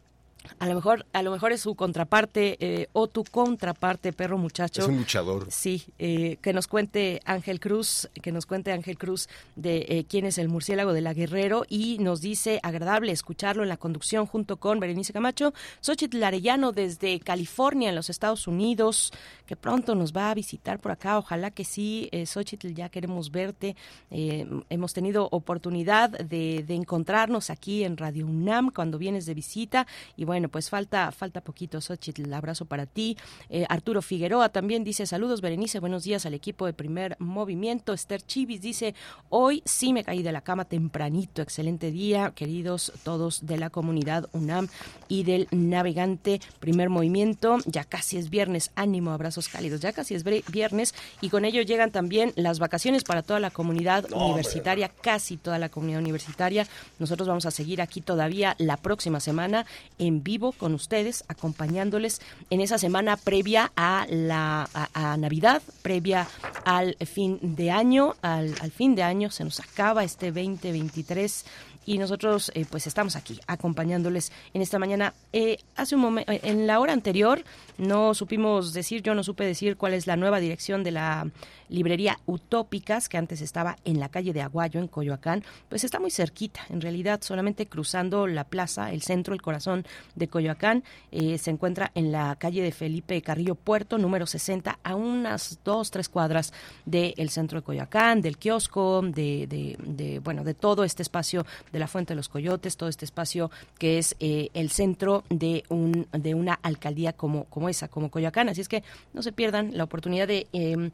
[0.60, 4.82] A lo mejor, a lo mejor es su contraparte eh, o tu contraparte, perro muchacho.
[4.82, 5.48] Es un luchador.
[5.52, 10.26] Sí, eh, que nos cuente Ángel Cruz, que nos cuente Ángel Cruz de eh, quién
[10.26, 14.58] es el murciélago de la Guerrero y nos dice agradable escucharlo en la conducción junto
[14.58, 19.14] con Berenice Camacho, Xochitl Arellano desde California, en los Estados Unidos,
[19.46, 21.20] que pronto nos va a visitar por acá.
[21.20, 23.76] Ojalá que sí, Xochitl, ya queremos verte.
[24.10, 29.86] hemos tenido oportunidad de, de encontrarnos aquí en Radio UNAM cuando vienes de visita
[30.16, 33.18] y bueno, pues falta, falta poquito, Xochitl, el abrazo para ti.
[33.50, 37.94] Eh, Arturo Figueroa también dice saludos, Berenice, buenos días al equipo de primer movimiento.
[37.94, 38.96] Esther Chivis dice,
[39.30, 44.30] hoy sí me caí de la cama tempranito, excelente día, queridos todos de la comunidad
[44.34, 44.68] UNAM
[45.08, 47.58] y del navegante primer movimiento.
[47.66, 51.92] Ya casi es viernes, ánimo, abrazos cálidos, ya casi es viernes y con ello llegan
[51.92, 56.68] también las vacaciones para toda la comunidad universitaria, casi toda la comunidad universitaria.
[57.00, 59.66] Nosotros vamos a seguir aquí todavía la próxima semana
[59.98, 66.28] en vivo con ustedes, acompañándoles en esa semana previa a la a, Navidad, previa
[66.66, 71.46] al fin de año, al, al fin de año se nos acaba este 2023
[71.88, 75.14] y nosotros eh, pues estamos aquí acompañándoles en esta mañana.
[75.32, 77.44] Eh, hace un momento, eh, en la hora anterior
[77.78, 81.32] no supimos decir, yo no supe decir cuál es la nueva dirección de la
[81.70, 86.12] librería Utópicas, que antes estaba en la calle de Aguayo, en Coyoacán, pues está muy
[86.12, 91.92] cerquita, en realidad solamente cruzando la plaza, el centro, el corazón de Coyoacán, se encuentra
[91.96, 96.54] en la calle de Felipe Carrillo Puerto, número 60, a unas dos, tres cuadras
[96.86, 101.88] del centro de Coyoacán, del kiosco, de, de, bueno, de todo este espacio de la
[101.88, 106.34] Fuente de los Coyotes, todo este espacio que es eh, el centro de, un, de
[106.34, 108.50] una alcaldía como, como esa, como Coyoacán.
[108.50, 110.92] Así es que no se pierdan la oportunidad de em,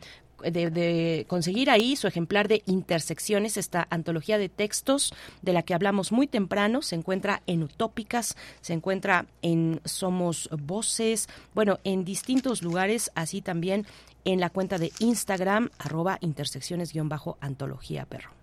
[0.51, 6.11] de, conseguir ahí su ejemplar de Intersecciones, esta antología de textos de la que hablamos
[6.11, 13.11] muy temprano, se encuentra en Utópicas, se encuentra en Somos Voces, bueno, en distintos lugares,
[13.15, 13.85] así también
[14.25, 18.42] en la cuenta de Instagram, arroba intersecciones-antología perro.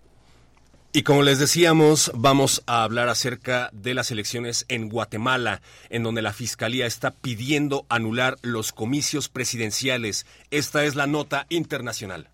[0.93, 6.21] Y como les decíamos, vamos a hablar acerca de las elecciones en Guatemala, en donde
[6.21, 10.27] la Fiscalía está pidiendo anular los comicios presidenciales.
[10.51, 12.29] Esta es la nota internacional.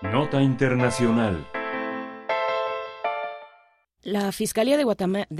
[0.00, 1.46] Nota internacional.
[4.10, 4.84] La Fiscalía de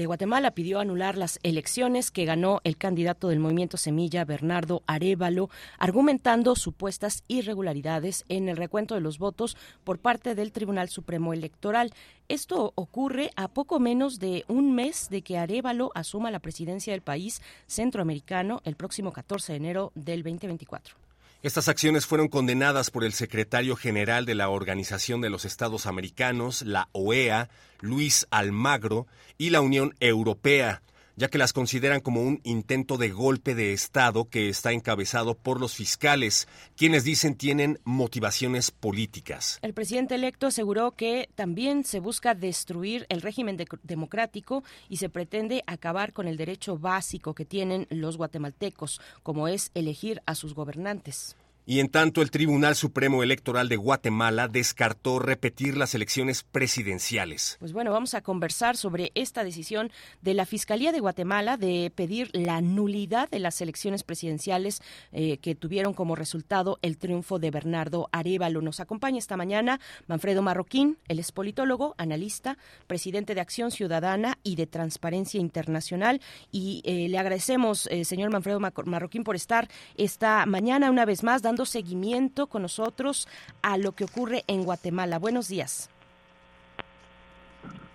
[0.04, 5.48] Guatemala, pidió anular las elecciones que ganó el candidato del movimiento Semilla, Bernardo Arevalo,
[5.78, 11.94] argumentando supuestas irregularidades en el recuento de los votos por parte del Tribunal Supremo Electoral.
[12.28, 17.00] Esto ocurre a poco menos de un mes de que Arevalo asuma la presidencia del
[17.00, 21.07] país centroamericano el próximo 14 de enero del 2024.
[21.40, 26.62] Estas acciones fueron condenadas por el secretario general de la Organización de los Estados Americanos,
[26.62, 27.48] la OEA,
[27.80, 29.06] Luis Almagro,
[29.38, 30.82] y la Unión Europea
[31.18, 35.60] ya que las consideran como un intento de golpe de Estado que está encabezado por
[35.60, 36.46] los fiscales,
[36.76, 39.58] quienes dicen tienen motivaciones políticas.
[39.62, 45.64] El presidente electo aseguró que también se busca destruir el régimen democrático y se pretende
[45.66, 51.36] acabar con el derecho básico que tienen los guatemaltecos, como es elegir a sus gobernantes.
[51.70, 57.58] Y en tanto, el Tribunal Supremo Electoral de Guatemala descartó repetir las elecciones presidenciales.
[57.60, 59.92] Pues bueno, vamos a conversar sobre esta decisión
[60.22, 64.80] de la Fiscalía de Guatemala de pedir la nulidad de las elecciones presidenciales
[65.12, 68.62] eh, que tuvieron como resultado el triunfo de Bernardo Arevalo.
[68.62, 72.56] Nos acompaña esta mañana Manfredo Marroquín, él es politólogo, analista,
[72.86, 76.22] presidente de Acción Ciudadana y de Transparencia Internacional.
[76.50, 81.42] Y eh, le agradecemos, eh, señor Manfredo Marroquín, por estar esta mañana una vez más
[81.42, 83.28] dando seguimiento con nosotros
[83.62, 85.18] a lo que ocurre en Guatemala.
[85.18, 85.90] Buenos días.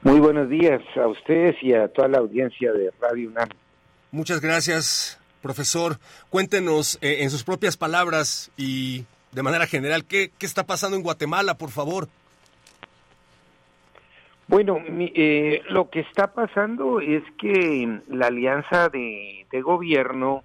[0.02, 3.50] Muy buenos días a ustedes y a toda la audiencia de Radio UNAM.
[4.12, 5.98] Muchas gracias, profesor.
[6.30, 11.04] Cuéntenos eh, en sus propias palabras y de manera general, ¿qué, qué está pasando en
[11.04, 12.10] Guatemala, por favor?
[14.48, 20.44] Bueno, eh, lo que está pasando es que la alianza de, de gobierno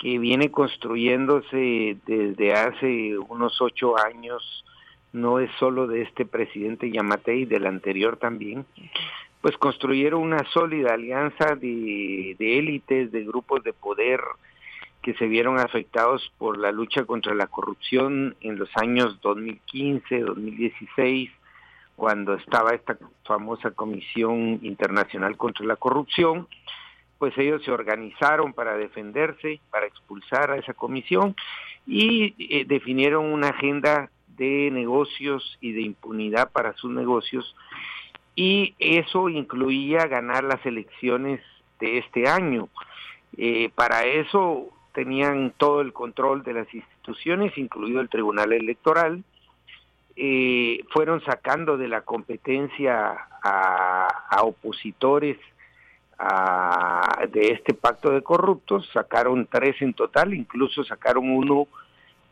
[0.00, 4.64] que viene construyéndose desde hace unos ocho años,
[5.12, 8.64] no es solo de este presidente Yamatei, del anterior también,
[9.42, 14.20] pues construyeron una sólida alianza de, de élites, de grupos de poder
[15.02, 21.30] que se vieron afectados por la lucha contra la corrupción en los años 2015, 2016,
[21.96, 26.48] cuando estaba esta famosa Comisión Internacional contra la Corrupción,
[27.20, 31.36] pues ellos se organizaron para defenderse, para expulsar a esa comisión
[31.86, 37.54] y eh, definieron una agenda de negocios y de impunidad para sus negocios
[38.34, 41.42] y eso incluía ganar las elecciones
[41.78, 42.70] de este año.
[43.36, 49.24] Eh, para eso tenían todo el control de las instituciones, incluido el Tribunal Electoral,
[50.16, 55.36] eh, fueron sacando de la competencia a, a opositores
[57.32, 61.66] de este pacto de corruptos, sacaron tres en total, incluso sacaron uno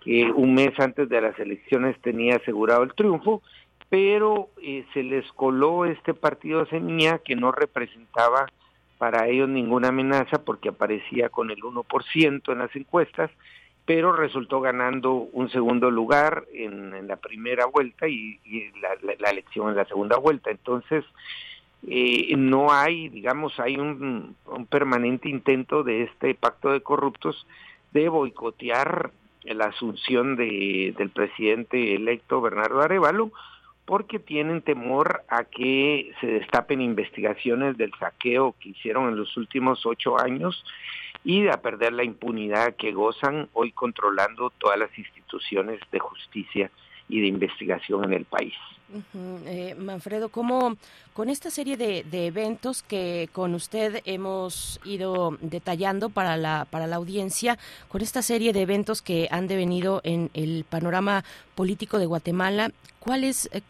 [0.02, 3.42] que un mes antes de las elecciones tenía asegurado el triunfo,
[3.88, 8.46] pero eh, se les coló este partido Semilla que no representaba
[8.98, 13.30] para ellos ninguna amenaza porque aparecía con el 1% en las encuestas,
[13.86, 18.38] pero resultó ganando un segundo lugar en, la primera vuelta y,
[18.82, 20.50] la, la, elección en la segunda vuelta.
[20.50, 21.04] Entonces,
[21.86, 24.36] eh, no hay, digamos, hay un,
[24.68, 27.46] permanente intento de este pacto de corruptos
[27.92, 29.12] de boicotear
[29.44, 33.30] la asunción de, del presidente electo Bernardo Arevalo,
[33.86, 39.86] porque tienen temor a que se destapen investigaciones del saqueo que hicieron en los últimos
[39.86, 40.62] ocho años
[41.24, 46.70] y a perder la impunidad que gozan hoy controlando todas las instituciones de justicia
[47.08, 48.54] y de investigación en el país.
[49.44, 50.76] Eh, Manfredo, ¿cómo
[51.12, 56.96] con esta serie de, eventos que con usted hemos ido detallando para la, para la
[56.96, 57.58] audiencia,
[57.88, 61.24] con esta serie de eventos que han devenido en el panorama
[61.54, 63.60] político de Guatemala, ¿cuál es, eh,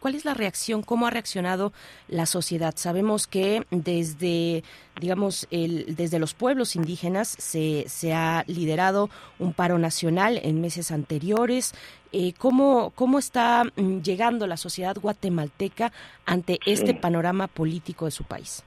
[0.00, 0.82] ¿Cuál es la reacción?
[0.82, 1.74] ¿Cómo ha reaccionado
[2.08, 2.74] la sociedad?
[2.76, 4.64] Sabemos que desde,
[4.98, 10.90] digamos, el, desde los pueblos indígenas se, se ha liderado un paro nacional en meses
[10.90, 11.74] anteriores.
[12.12, 15.92] Eh, ¿cómo, ¿Cómo está mm, llegando la sociedad guatemalteca
[16.26, 18.64] ante este panorama político de su país?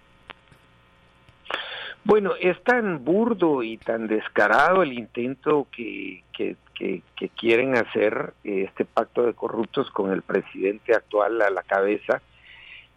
[2.06, 8.66] Bueno, es tan burdo y tan descarado el intento que, que, que, quieren hacer eh,
[8.68, 12.22] este pacto de corruptos con el presidente actual a la cabeza,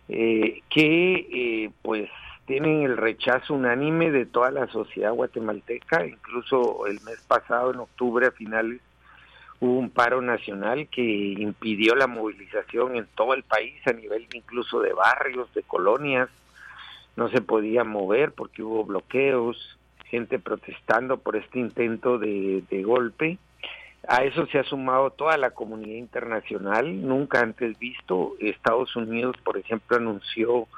[0.08, 2.10] eh, que eh, pues
[2.46, 8.26] tienen el rechazo unánime de toda la sociedad guatemalteca, incluso el mes pasado, en octubre
[8.26, 8.80] a finales,
[9.60, 14.80] hubo un paro nacional que impidió la movilización en todo el país, a nivel incluso
[14.80, 16.28] de barrios, de colonias,
[17.16, 23.38] no se podía mover porque hubo bloqueos, gente protestando por este intento de, de golpe.
[24.06, 28.34] A eso se ha sumado toda la comunidad internacional, nunca antes visto.
[28.38, 30.68] Estados Unidos, por ejemplo, anunció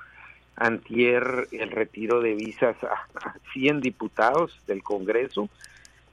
[0.57, 5.49] antier el retiro de visas a 100 diputados del Congreso,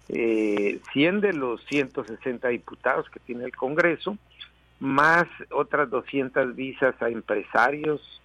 [0.09, 4.17] eh, 100 de los 160 diputados que tiene el Congreso,
[4.79, 8.21] más otras 200 visas a empresarios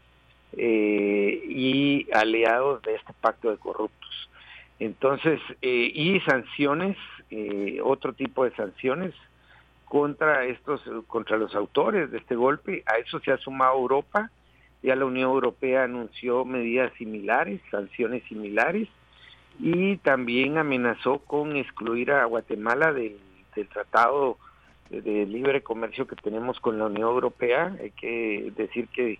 [0.57, 4.31] eh, y aliados de este pacto de corruptos.
[4.79, 6.97] Entonces, eh, y sanciones
[7.31, 9.15] eh, otro tipo de sanciones
[9.85, 12.83] contra estos, contra los autores de este golpe.
[12.87, 14.31] A eso se ha sumado Europa.
[14.83, 18.89] Ya la Unión Europea anunció medidas similares, sanciones similares,
[19.63, 23.19] y también amenazó con excluir a Guatemala del,
[23.55, 24.39] del tratado
[24.89, 27.77] de libre comercio que tenemos con la Unión Europea.
[27.81, 29.19] Hay que decir que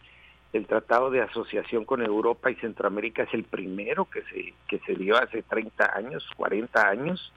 [0.53, 4.95] el tratado de asociación con Europa y Centroamérica es el primero que se, que se
[4.95, 7.33] dio hace 30 años, 40 años,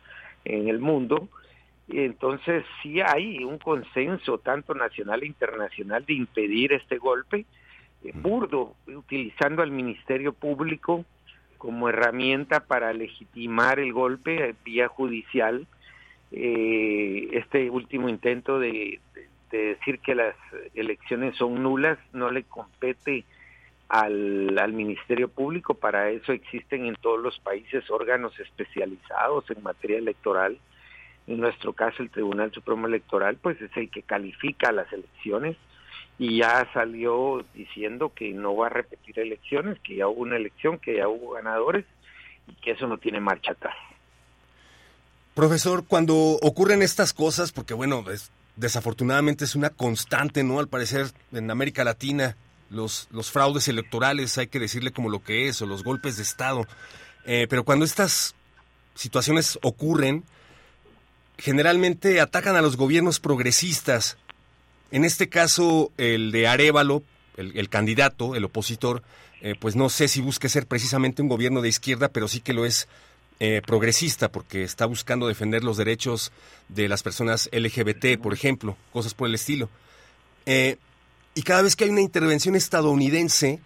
[0.46, 1.28] en el mundo.
[1.90, 7.46] Entonces sí hay un consenso tanto nacional e internacional de impedir este golpe
[8.04, 11.06] eh, burdo, utilizando al Ministerio Público
[11.64, 15.66] como herramienta para legitimar el golpe eh, vía judicial.
[16.30, 19.00] Eh, este último intento de,
[19.50, 20.36] decir que las
[20.74, 23.24] elecciones son nulas no le compete
[23.88, 25.74] al, Ministerio Público.
[25.74, 30.58] Para eso existen en todos los países órganos especializados en materia electoral.
[31.28, 35.56] En nuestro caso, el Tribunal Supremo Electoral, pues es el que califica las elecciones
[36.24, 40.80] y ya salió diciendo que no va a repetir elecciones, que ya hubo una elección,
[40.80, 41.84] que ya hubo ganadores
[42.48, 43.76] y que eso no tiene marcha atrás.
[45.34, 48.06] Profesor, cuando ocurren estas cosas, porque bueno,
[48.56, 50.60] desafortunadamente es una constante, ¿no?
[50.60, 52.38] Al parecer en América Latina,
[52.70, 56.24] los, los fraudes electorales, hay que decirle como lo que es, o los golpes de
[56.24, 56.66] Estado.
[57.26, 58.34] Eh, pero cuando estas
[58.96, 60.24] situaciones ocurren,
[61.38, 64.18] generalmente atacan a los gobiernos progresistas.
[64.94, 67.04] En este caso, el de Arevalo,
[67.36, 69.04] el, candidato, el opositor,
[69.42, 72.54] eh, pues no sé si busque ser precisamente un gobierno de izquierda, pero sí que
[72.54, 72.88] lo es
[73.40, 76.32] eh, progresista, porque está buscando defender los derechos
[76.70, 79.68] de las personas LGBT, por ejemplo, cosas por el estilo.
[80.46, 83.60] Y cada vez que hay una intervención estadounidense,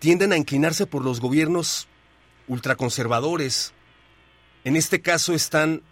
[0.00, 1.86] tienden a inclinarse por los gobiernos
[2.48, 3.72] ultraconservadores.
[4.64, 5.82] En este caso están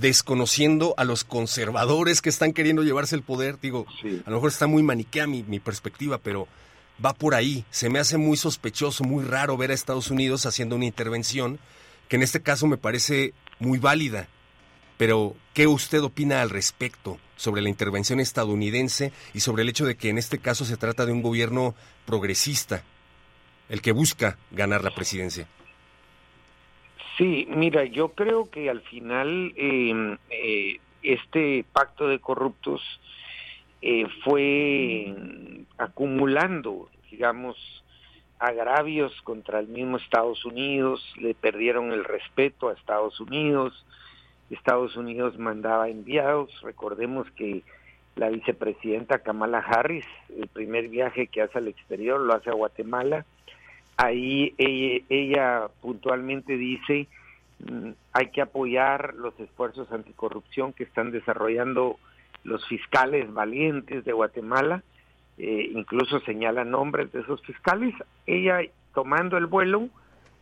[0.00, 3.58] desconociendo a los conservadores que están queriendo llevarse el poder.
[3.60, 3.86] Digo,
[4.24, 6.48] a lo mejor está muy maniquea mi, mi perspectiva, pero
[7.04, 7.64] va por ahí.
[7.70, 11.58] Se me hace muy sospechoso, muy raro ver a Estados Unidos haciendo una intervención
[12.08, 14.28] que en este caso me parece muy válida.
[14.96, 19.96] Pero, ¿qué usted opina al respecto sobre la intervención estadounidense y sobre el hecho de
[19.96, 21.74] que en este caso se trata de un gobierno
[22.06, 22.82] progresista,
[23.68, 25.48] el que busca ganar la presidencia?
[27.16, 32.82] Sí, mira, yo creo que al final em, eh, este pacto de corruptos
[33.80, 35.14] eh, fue
[35.78, 37.56] acumulando, digamos,
[38.38, 43.86] agravios contra el mismo Estados Unidos, le perdieron el respeto a Estados Unidos,
[44.50, 46.50] Estados Unidos mandaba enviados.
[46.62, 47.62] Recordemos que
[48.14, 50.06] la vicepresidenta Kamala Harris,
[50.36, 53.24] el primer viaje que hace al exterior lo hace a Guatemala.
[53.96, 57.08] Ahí ella, puntualmente dice,
[57.60, 61.98] mm, hay que apoyar los esfuerzos anticorrupción que están desarrollando
[62.44, 64.82] los fiscales valientes de Guatemala.
[65.38, 67.94] Eh, incluso señala nombres de esos fiscales.
[68.26, 68.60] Ella
[68.92, 69.88] tomando el vuelo,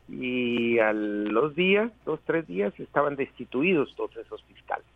[0.08, 4.86] y a los días, dos, tres días, estaban destituidos todos esos fiscales.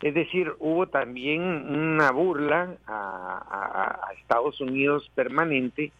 [0.00, 5.92] Es decir, hubo también una burla a, Estados Unidos permanente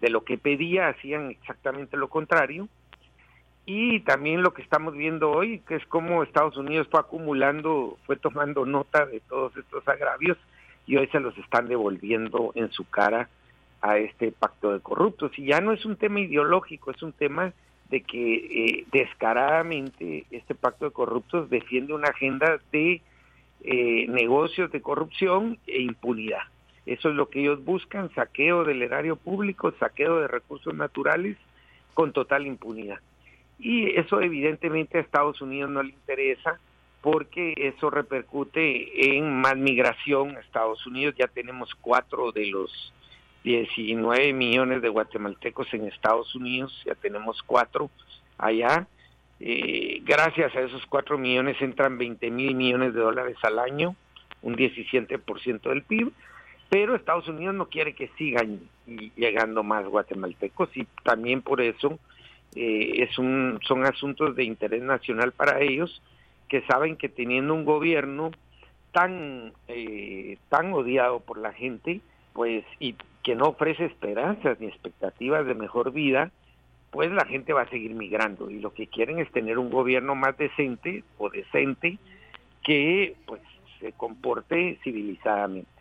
[0.00, 2.68] de lo que pedía, hacían exactamente lo contrario.
[3.66, 8.16] Y también lo que estamos viendo hoy, que es cómo Estados Unidos fue acumulando, fue
[8.16, 10.38] tomando nota de todos estos agravios
[10.86, 13.28] y hoy se los están devolviendo en su cara
[13.80, 15.38] a este pacto de corruptos.
[15.38, 17.52] Y ya no es un tema ideológico, es un tema
[17.90, 23.02] de que eh, descaradamente este pacto de corruptos defiende una agenda de
[23.62, 26.42] eh, negocios de corrupción e impunidad.
[26.86, 31.36] Eso es lo que ellos buscan, saqueo del erario público, saqueo de recursos naturales
[31.94, 33.00] con total impunidad.
[33.58, 36.58] Y eso evidentemente a Estados Unidos no le interesa
[37.02, 41.14] porque eso repercute en más migración a Estados Unidos.
[41.18, 42.92] Ya tenemos cuatro de los
[43.44, 47.90] 19 millones de guatemaltecos en Estados Unidos, ya tenemos cuatro
[48.36, 48.86] allá
[49.42, 53.96] eh, gracias a esos 4 millones entran 20 mil millones de dólares al año,
[54.42, 56.12] un 17% del PIB,
[56.70, 58.60] pero Estados Unidos no quiere que sigan
[59.16, 61.98] llegando más guatemaltecos y también por eso
[62.54, 66.00] eh, es un, son asuntos de interés nacional para ellos
[66.48, 68.30] que saben que teniendo un gobierno
[68.92, 72.00] tan, eh, tan odiado por la gente,
[72.32, 76.30] pues, y que no ofrece esperanzas ni expectativas de mejor vida,
[76.90, 80.14] pues la gente va a seguir migrando y lo que quieren es tener un gobierno
[80.14, 81.98] más decente o decente
[82.64, 83.40] que pues
[83.78, 85.79] se comporte civilizadamente.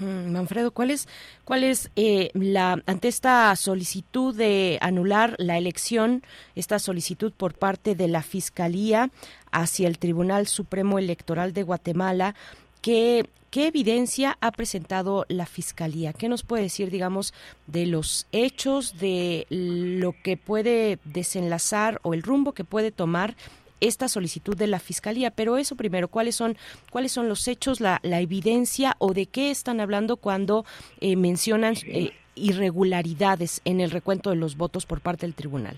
[0.00, 1.08] Manfredo, ¿cuál es,
[1.44, 6.22] cuál es eh, la ante esta solicitud de anular la elección,
[6.54, 9.10] esta solicitud por parte de la Fiscalía
[9.50, 12.34] hacia el Tribunal Supremo Electoral de Guatemala?
[12.82, 16.12] ¿Qué, ¿Qué evidencia ha presentado la Fiscalía?
[16.12, 17.34] ¿Qué nos puede decir, digamos,
[17.66, 23.34] de los hechos, de lo que puede desenlazar o el rumbo que puede tomar
[23.80, 25.30] esta solicitud de la Fiscalía?
[25.30, 26.56] Pero eso primero, ¿cuáles son,
[26.90, 30.64] cuáles son los hechos, la, evidencia o de qué están hablando cuando
[31.00, 35.76] eh, mencionan eh, irregularidades en el recuento de los votos por parte del tribunal?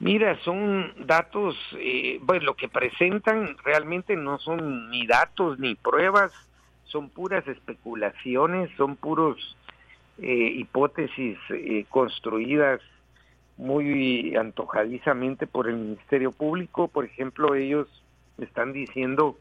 [0.00, 6.32] Mira, son datos, eh, pues lo que presentan realmente no son ni datos ni pruebas,
[6.84, 9.56] son puras especulaciones, son puros
[10.18, 12.80] eh, hipótesis eh, construidas
[13.56, 16.88] muy antojadizamente por el Ministerio Público.
[16.88, 17.88] Por ejemplo, ellos
[18.38, 19.36] están diciendo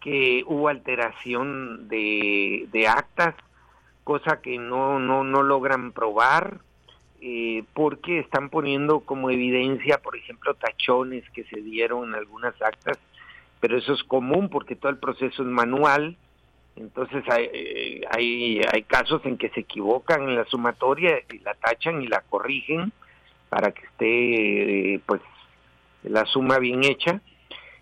[0.00, 3.34] que hubo alteración de, de actas,
[4.04, 6.58] cosa que no, no, no logran probar
[7.20, 12.98] eh, porque están poniendo como evidencia, por ejemplo, tachones que se dieron en algunas actas,
[13.60, 16.16] pero eso es común porque todo el proceso es manual,
[16.74, 21.54] entonces hay, eh, hay, hay casos en que se equivocan en la sumatoria y la
[21.54, 22.92] tachan y la corrigen
[23.52, 25.20] para que esté eh, pues
[26.04, 27.20] la suma bien hecha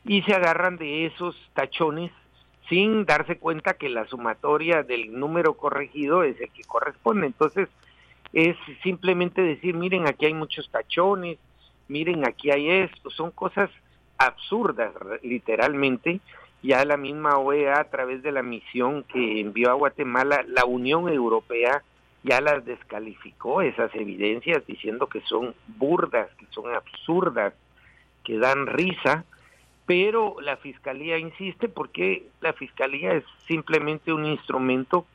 [0.04, 2.10] y se agarran de esos tachones
[2.68, 7.28] sin darse cuenta que la sumatoria del número corregido es el que corresponde.
[7.28, 7.68] Entonces,
[8.32, 11.38] es simplemente decir, miren, aquí hay muchos tachones,
[11.86, 13.70] miren, aquí hay esto, son cosas
[14.18, 14.92] absurdas,
[15.22, 16.18] literalmente.
[16.64, 21.08] Ya la misma OEA, a través de la misión que envió a Guatemala, la Unión
[21.08, 21.84] Europea
[22.22, 27.54] ya las descalificó, esas evidencias, diciendo que son burdas, que son absurdas,
[28.24, 29.24] que dan risa,
[29.86, 35.06] pero la Fiscalía insiste porque la Fiscalía es simplemente un instrumento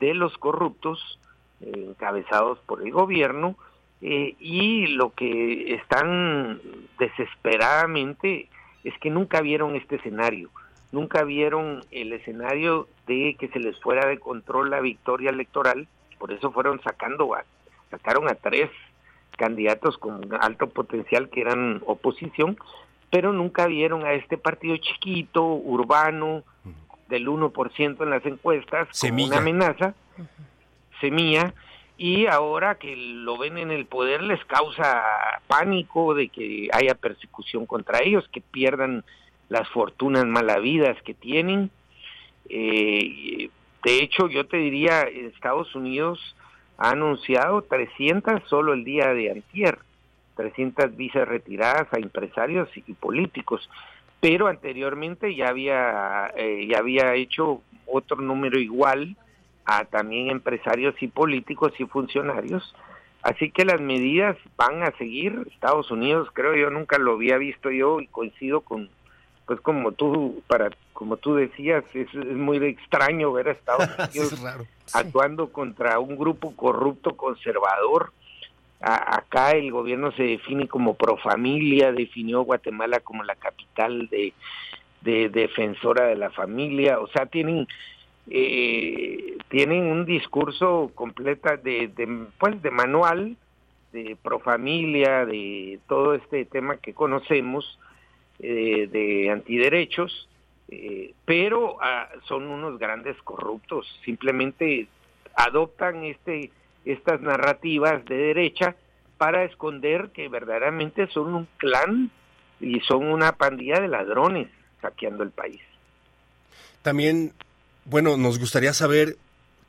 [0.00, 1.18] de los corruptos
[1.60, 3.56] encabezados por el gobierno
[4.02, 6.60] eh, y lo que están
[6.98, 8.48] desesperadamente
[8.84, 10.50] es que nunca vieron este escenario,
[10.92, 15.88] nunca vieron el escenario de que se les fuera de control la victoria electoral,
[16.18, 17.44] por eso fueron sacando a,
[17.90, 18.70] sacaron a tres
[19.36, 22.56] candidatos con alto potencial que eran oposición,
[23.10, 26.42] pero nunca vieron a este partido chiquito, urbano,
[27.08, 29.94] del 1% en las encuestas, como una amenaza
[31.00, 31.54] semilla
[31.98, 35.02] y ahora que lo ven en el poder les causa
[35.46, 39.04] pánico de que haya persecución contra ellos, que pierdan
[39.48, 41.70] las fortunas malavidas que tienen.
[42.48, 43.48] Eh,
[43.84, 46.36] de hecho, yo te diría, Estados Unidos
[46.78, 49.78] ha anunciado 300 solo el día de antier,
[50.36, 53.68] 300 visas retiradas a empresarios y políticos,
[54.20, 59.16] pero anteriormente ya había, eh, ya había hecho otro número igual
[59.64, 62.74] a también empresarios y políticos y funcionarios.
[63.22, 65.48] Así que las medidas van a seguir.
[65.52, 68.88] Estados Unidos, creo yo, nunca lo había visto yo y coincido con,
[69.46, 74.34] pues como tú, para, como tú decías, es, muy extraño ver a Estados Unidos
[74.92, 78.12] actuando contra un grupo corrupto conservador.
[78.80, 84.32] acá el gobierno se define como pro familia, definió Guatemala como la capital de,
[85.02, 87.66] de defensora de la familia, o sea, tienen
[88.28, 93.36] eh, tienen un discurso completa de, de, pues de manual
[93.92, 97.78] de pro familia, de todo este tema que conocemos
[98.38, 100.28] eh, de antiderechos,
[100.68, 104.88] eh, pero ah, son unos grandes corruptos, simplemente
[105.34, 106.50] adoptan este
[106.84, 108.76] estas narrativas de derecha
[109.18, 112.10] para esconder que verdaderamente son un clan
[112.60, 114.48] y son una pandilla de ladrones
[114.80, 115.60] saqueando el país.
[116.82, 117.32] También,
[117.84, 119.16] bueno, nos gustaría saber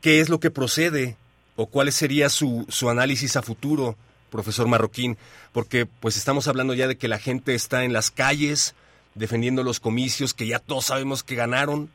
[0.02, 1.18] qué es lo que procede
[1.56, 3.96] o cuál sería su, su análisis a futuro,
[4.30, 5.18] profesor Marroquín,
[5.54, 8.76] porque pues estamos hablando ya de que la gente está en las calles
[9.18, 11.90] defendiendo los comicios que ya todos sabemos que ganaron,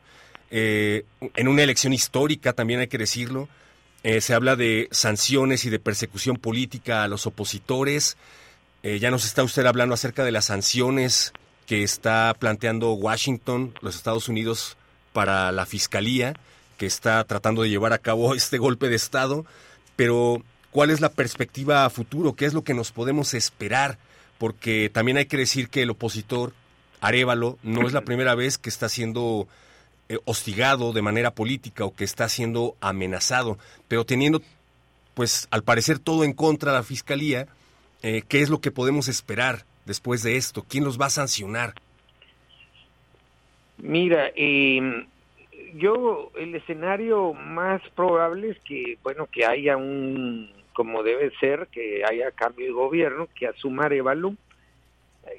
[0.51, 1.05] eh,
[1.35, 3.49] en una elección histórica, también hay que decirlo.
[4.03, 8.17] Eh, se habla de sanciones y de persecución política a los opositores.
[8.83, 11.33] Eh, ya nos está usted hablando acerca de las sanciones
[11.67, 14.77] que está planteando Washington, los Estados Unidos,
[15.13, 16.35] para la Fiscalía,
[16.77, 19.47] que está tratando de llevar a cabo este golpe de Estado.
[19.97, 20.43] Pero,
[20.73, 22.33] ¿cuál es la perspectiva a futuro?
[22.33, 23.99] ¿Qué es lo que nos podemos esperar?
[24.39, 26.53] Porque también hay que decir que el opositor,
[27.01, 29.47] Arevalo, no es la primera vez que está siendo
[30.09, 34.43] eh, hostigado de manera política o que está siendo amenazado, pero teniendo,
[35.15, 37.47] pues, al parecer todo en contra de la Fiscalía,
[38.03, 40.65] eh, ¿qué es lo que podemos esperar después de esto?
[40.69, 41.75] ¿Quién los va a sancionar?
[43.79, 45.07] Mira, eh,
[45.75, 52.05] yo el escenario más probable es que, bueno, que haya un, como debe ser, que
[52.05, 54.35] haya cambio de gobierno, que asuma Arevalo.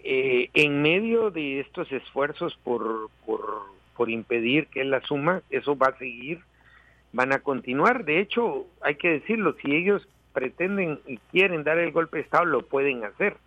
[0.03, 3.63] Eh, en medio de estos esfuerzos por, por,
[3.97, 6.39] por impedir que él asuma, eso va a seguir,
[7.11, 8.05] van a continuar.
[8.05, 12.45] De hecho, hay que decirlo, si ellos pretenden y quieren dar el golpe de Estado,
[12.45, 13.37] lo pueden hacer.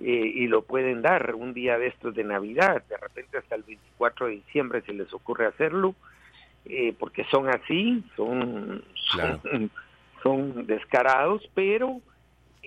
[0.00, 3.64] Eh, y lo pueden dar un día de estos de Navidad, de repente hasta el
[3.64, 5.96] 24 de diciembre se les ocurre hacerlo,
[6.66, 9.40] eh, porque son así, son, son,
[10.22, 12.00] son, descarados, pero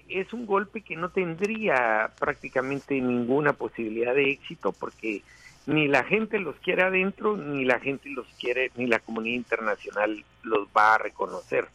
[0.10, 5.22] es un golpe que no tendría prácticamente ninguna posibilidad de éxito porque
[5.65, 10.23] ni la gente los quiere adentro, ni la gente los quiere, ni la comunidad internacional
[10.44, 11.68] los va a reconocer.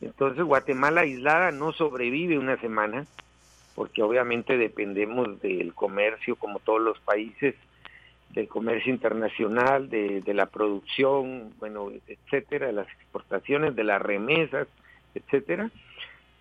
[0.00, 3.06] Entonces Guatemala aislada no sobrevive una semana,
[3.74, 7.54] porque obviamente dependemos del comercio como todos los países,
[8.30, 14.68] del comercio internacional, de, la producción, bueno, etcétera, de las exportaciones, de las remesas,
[15.16, 15.70] etcétera.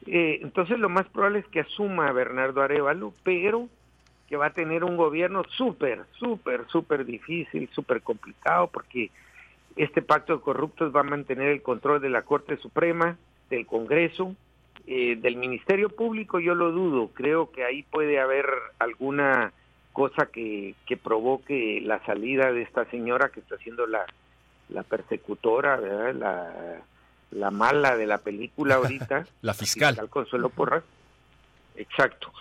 [0.06, 3.68] Eh, entonces lo más probable es que asuma a Bernardo Arevalo, pero
[4.28, 9.12] que va a tener un gobierno súper, súper, súper difícil, súper complicado, porque
[9.76, 13.18] este pacto de corruptos va a mantener el control de la Corte Suprema,
[13.50, 14.36] del Congreso,
[14.88, 16.40] eh, del Ministerio Público.
[16.40, 18.46] Yo lo dudo, creo que ahí puede haber
[18.80, 19.52] alguna
[19.94, 24.06] cosa que, que provoque la salida de esta señora que está siendo la,
[24.70, 25.78] la persecutora,
[26.14, 26.82] La,
[27.36, 29.26] la mala de la película ahorita.
[29.42, 30.10] la fiscal.
[30.10, 30.84] Consuelo Porras.
[31.76, 32.32] Exacto.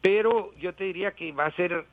[0.00, 1.84] Pero yo te diría que va a ser,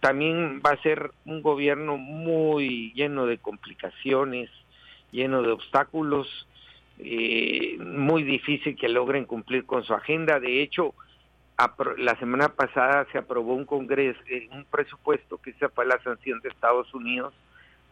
[0.00, 4.50] también va a ser un gobierno muy lleno de complicaciones,
[5.12, 6.46] lleno de obstáculos,
[6.98, 10.40] eh, muy difícil que logren cumplir con su agenda.
[10.40, 10.94] De hecho,
[11.98, 16.40] la semana pasada se aprobó un congreso, eh, un presupuesto que se fue la sanción
[16.40, 17.32] de Estados Unidos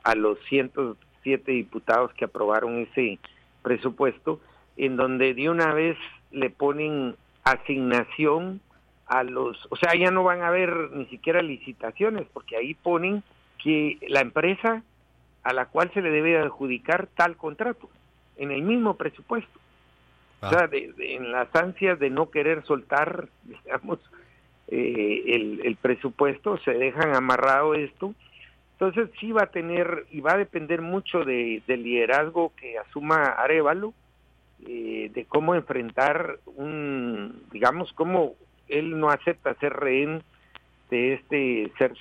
[0.04, 3.18] a los 107 diputados que aprobaron ese
[3.68, 4.40] presupuesto,
[4.78, 5.98] en donde de una vez
[6.30, 8.60] le ponen asignación
[9.06, 13.22] a los, o sea, ya no van a haber ni siquiera licitaciones, porque ahí ponen
[13.62, 14.82] que la empresa
[15.42, 17.90] a la cual se le debe adjudicar tal contrato
[18.38, 19.58] en el mismo presupuesto.
[20.40, 23.98] O sea, de, en las ansias de no querer soltar, digamos,
[24.68, 28.14] eh, el, el, presupuesto, se dejan amarrado esto.
[28.80, 33.24] Entonces sí va a tener y va a depender mucho de, del liderazgo que asuma
[33.24, 33.92] Arevalo,
[34.68, 38.34] eh, de cómo enfrentar un, digamos, cómo
[38.68, 40.22] él no acepta ser rehén
[40.90, 41.94] de este ser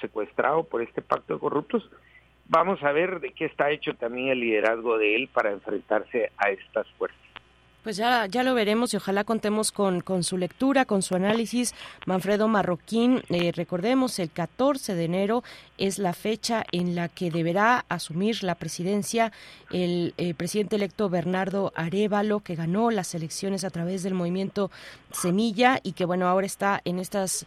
[0.00, 1.88] secuestrado por este pacto de corruptos,
[2.48, 6.50] vamos a ver de qué está hecho también el liderazgo de él para enfrentarse a
[6.50, 7.25] estas fuerzas.
[7.86, 11.72] Pues ya, ya lo veremos y ojalá contemos con, con su lectura, con su análisis.
[12.04, 15.44] Manfredo Marroquín, eh, recordemos, el 14 de enero
[15.78, 19.30] es la fecha en la que deberá asumir la presidencia
[19.70, 24.72] el eh, presidente electo Bernardo Arevalo, que ganó las elecciones a través del movimiento
[25.12, 27.46] Semilla y que, bueno, ahora está en estas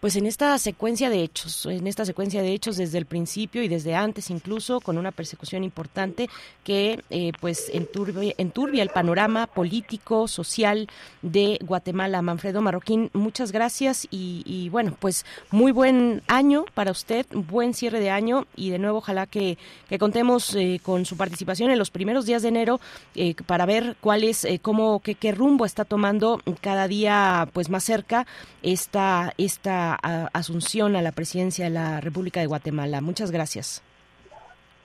[0.00, 3.68] pues en esta secuencia de hechos, en esta secuencia de hechos desde el principio y
[3.68, 6.28] desde antes incluso, con una persecución importante
[6.64, 10.88] que eh, pues enturbia, enturbia el panorama político político, social
[11.20, 12.22] de Guatemala.
[12.22, 18.08] Manfredo Marroquín, muchas gracias y, bueno, pues muy buen año para usted, buen cierre de
[18.08, 19.58] año y de nuevo ojalá que,
[19.98, 22.80] contemos eh, con su participación en los primeros días de enero
[23.14, 27.68] eh, para ver cuál es, eh, cómo, qué, qué rumbo está tomando cada día pues
[27.68, 28.26] más cerca
[28.62, 29.94] esta, esta
[30.32, 33.02] asunción a la presidencia de la República de Guatemala.
[33.02, 33.82] Muchas gracias.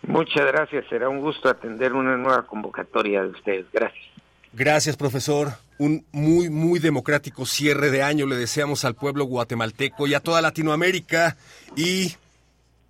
[0.08, 3.66] Muchas gracias, será un gusto atender una nueva convocatoria de ustedes.
[3.72, 4.11] Gracias.
[4.54, 5.54] Gracias, profesor.
[5.78, 10.42] Un muy, muy democrático cierre de año le deseamos al pueblo guatemalteco y a toda
[10.42, 11.38] Latinoamérica.
[11.76, 12.16] Y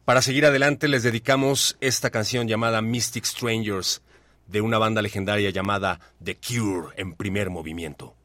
[0.05, 4.01] para seguir adelante les dedicamos esta canción llamada Mystic Strangers
[4.47, 8.15] de una banda legendaria llamada The Cure en primer movimiento.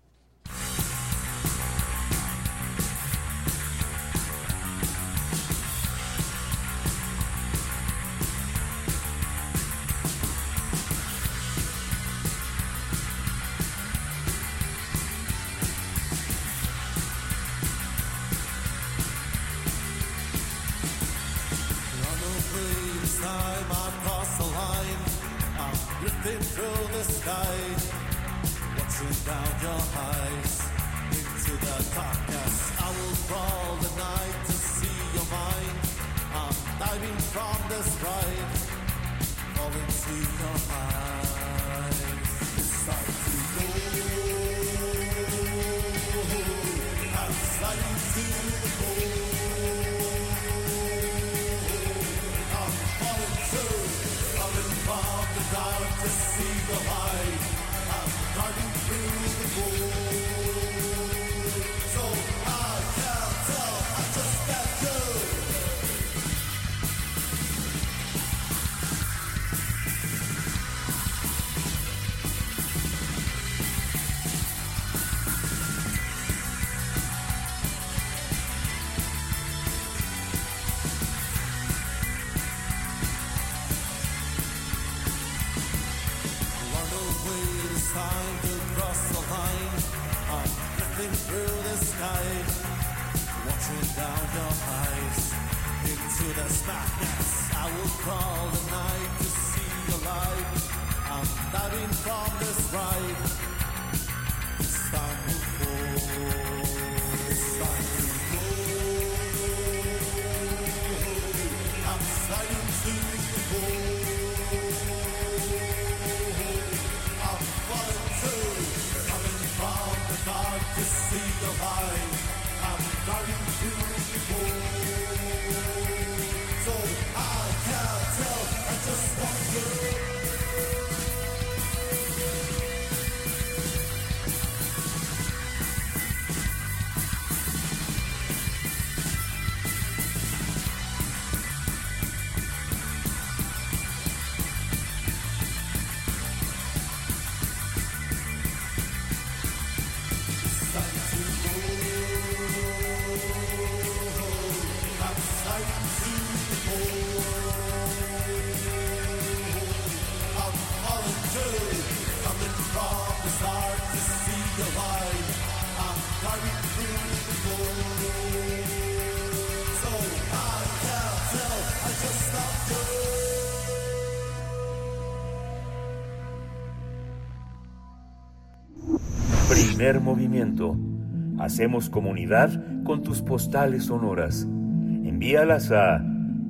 [181.46, 182.50] Hacemos comunidad
[182.82, 184.42] con tus postales sonoras.
[184.42, 186.04] Envíalas a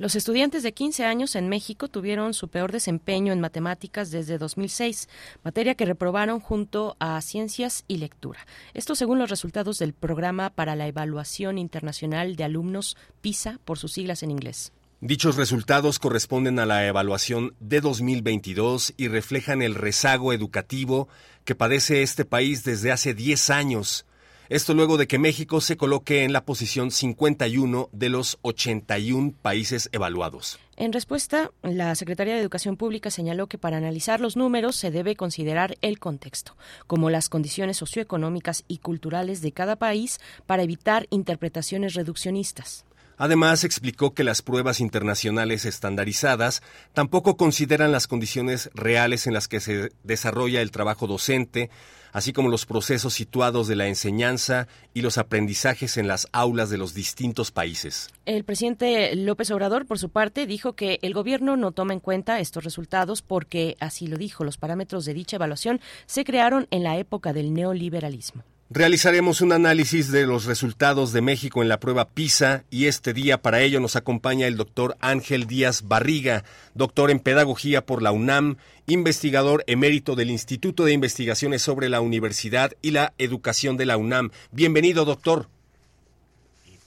[0.00, 5.10] los estudiantes de 15 años en México tuvieron su peor desempeño en matemáticas desde 2006,
[5.44, 8.46] materia que reprobaron junto a ciencias y lectura.
[8.72, 13.92] Esto según los resultados del Programa para la Evaluación Internacional de Alumnos PISA, por sus
[13.92, 14.72] siglas en inglés.
[15.02, 21.08] Dichos resultados corresponden a la evaluación de 2022 y reflejan el rezago educativo
[21.44, 24.06] que padece este país desde hace 10 años
[24.50, 29.88] esto luego de que México se coloque en la posición 51 de los 81 países
[29.92, 30.58] evaluados.
[30.76, 35.14] En respuesta, la Secretaría de Educación Pública señaló que para analizar los números se debe
[35.14, 36.56] considerar el contexto,
[36.88, 42.84] como las condiciones socioeconómicas y culturales de cada país para evitar interpretaciones reduccionistas.
[43.20, 46.62] Además, explicó que las pruebas internacionales estandarizadas
[46.94, 51.68] tampoco consideran las condiciones reales en las que se desarrolla el trabajo docente,
[52.12, 56.78] así como los procesos situados de la enseñanza y los aprendizajes en las aulas de
[56.78, 58.08] los distintos países.
[58.24, 62.40] El presidente López Obrador, por su parte, dijo que el gobierno no toma en cuenta
[62.40, 66.96] estos resultados porque, así lo dijo, los parámetros de dicha evaluación se crearon en la
[66.96, 68.44] época del neoliberalismo.
[68.72, 73.42] Realizaremos un análisis de los resultados de México en la prueba PISA y este día
[73.42, 76.44] para ello nos acompaña el doctor Ángel Díaz Barriga,
[76.74, 82.70] doctor en Pedagogía por la UNAM, investigador emérito del Instituto de Investigaciones sobre la Universidad
[82.80, 84.30] y la Educación de la UNAM.
[84.52, 85.48] Bienvenido, doctor.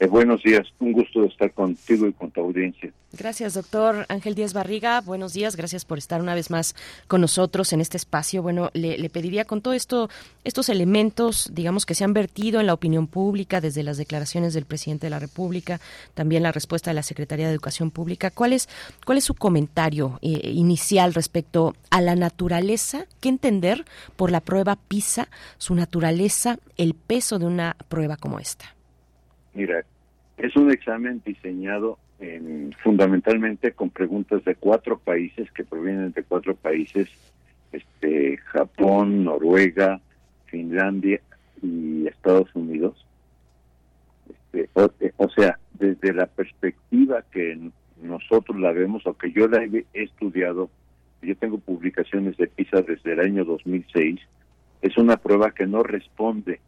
[0.04, 2.92] Eh, buenos días, un gusto estar contigo y con tu audiencia.
[3.14, 5.00] Gracias, doctor Ángel Díaz Barriga.
[5.00, 6.76] Buenos días, gracias por estar una vez más
[7.08, 8.42] con nosotros en este espacio.
[8.42, 10.10] Bueno, le, pediría con todo esto,
[10.44, 14.66] estos elementos, digamos, que se han vertido en la opinión pública desde las declaraciones del
[14.66, 15.80] presidente de la República,
[16.16, 18.30] también la respuesta de la Secretaría de Educación Pública.
[18.30, 18.68] ¿Cuál es,
[19.06, 23.06] cuál es su comentario eh, inicial respecto a la naturaleza?
[23.22, 23.86] ¿Qué entender
[24.18, 28.66] por la prueba PISA, su naturaleza, el peso de una prueba como esta?
[29.54, 29.86] Mira,
[30.44, 31.98] es un examen diseñado
[32.84, 37.10] fundamentalmente con preguntas de cuatro países que provienen de cuatro países,
[37.72, 40.02] este, Japón, Noruega,
[40.48, 41.22] Finlandia
[41.62, 43.06] y Estados Unidos.
[44.54, 44.70] Este,
[45.18, 47.58] o, sea, desde la perspectiva que
[48.02, 50.70] nosotros la vemos o que yo la he estudiado,
[51.22, 54.20] yo tengo publicaciones de PISA desde el año 2006,
[54.82, 56.60] es una prueba que no responde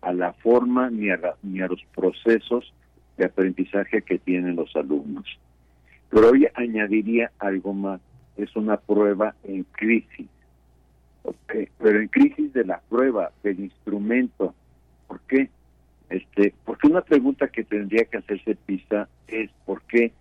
[0.00, 2.72] a la forma ni a, ni a los procesos
[3.16, 5.26] de aprendizaje que tienen los alumnos.
[6.10, 8.00] Pero hoy añadiría algo más,
[8.36, 10.28] es una prueba en crisis,
[11.78, 14.54] pero en crisis de la prueba, del instrumento.
[15.06, 15.48] ¿Por qué?
[16.10, 20.12] Este, porque una pregunta que tendría que hacerse PISA es por qué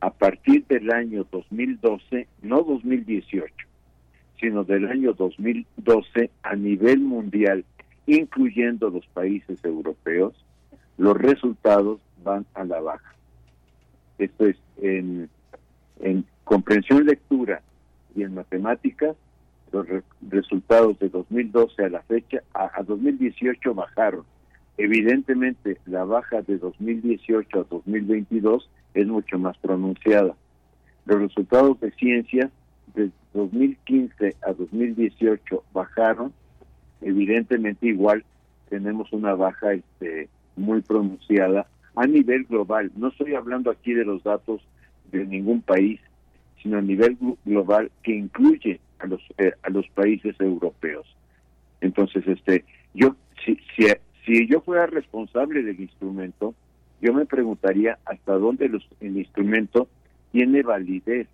[0.00, 3.54] a partir del año 2012, no 2018,
[4.40, 7.64] sino del año 2012 a nivel mundial
[8.06, 10.34] incluyendo los países europeos,
[10.98, 13.14] los resultados van a la baja.
[14.18, 15.28] Esto es, en,
[16.00, 17.62] en comprensión lectura
[18.14, 19.16] y en matemáticas,
[19.72, 19.86] los
[20.28, 24.24] resultados de 2012 a la fecha, a, a 2018 bajaron.
[24.76, 30.34] Evidentemente, la baja de 2018 a 2022 es mucho más pronunciada.
[31.06, 32.50] Los resultados de ciencias
[32.94, 36.32] de 2015 a 2018 bajaron
[37.02, 38.24] evidentemente igual
[38.68, 42.90] tenemos una baja este, muy pronunciada a nivel global.
[42.96, 44.60] No estoy hablando aquí de los datos
[45.10, 46.00] de ningún país,
[46.62, 51.06] sino a nivel global que incluye a los eh, a los países europeos.
[51.80, 52.64] Entonces, este,
[52.94, 53.58] yo si,
[54.24, 56.54] si yo fuera responsable del instrumento,
[57.00, 59.88] yo me preguntaría hasta dónde los, el instrumento
[60.30, 61.26] tiene validez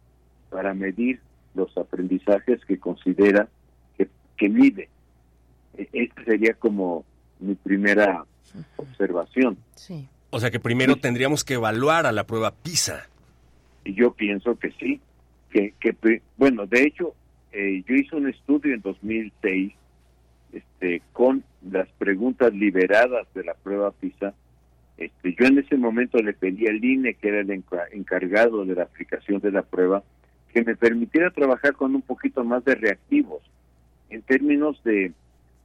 [0.51, 1.21] para medir
[1.55, 3.49] los aprendizajes que considera
[3.97, 4.89] que, que mide.
[5.93, 7.05] Esta sería como
[7.39, 8.25] mi primera
[8.77, 9.59] observación.
[9.75, 10.09] Sí.
[10.31, 13.09] O sea que primero tendríamos que evaluar a la prueba PISA.
[13.85, 15.01] Y yo pienso que sí.
[15.51, 17.15] Que, que bueno, de hecho,
[17.53, 19.73] eh, yo hice un estudio en 2006
[20.53, 24.35] este, con las preguntas liberadas de la prueba PISA.
[24.99, 27.51] Este, yo en ese momento le pedí al INE, que era el
[27.93, 30.03] encargado de la aplicación de la prueba,
[30.53, 33.43] que me permitiera trabajar con un poquito más de reactivos
[34.11, 35.13] en términos de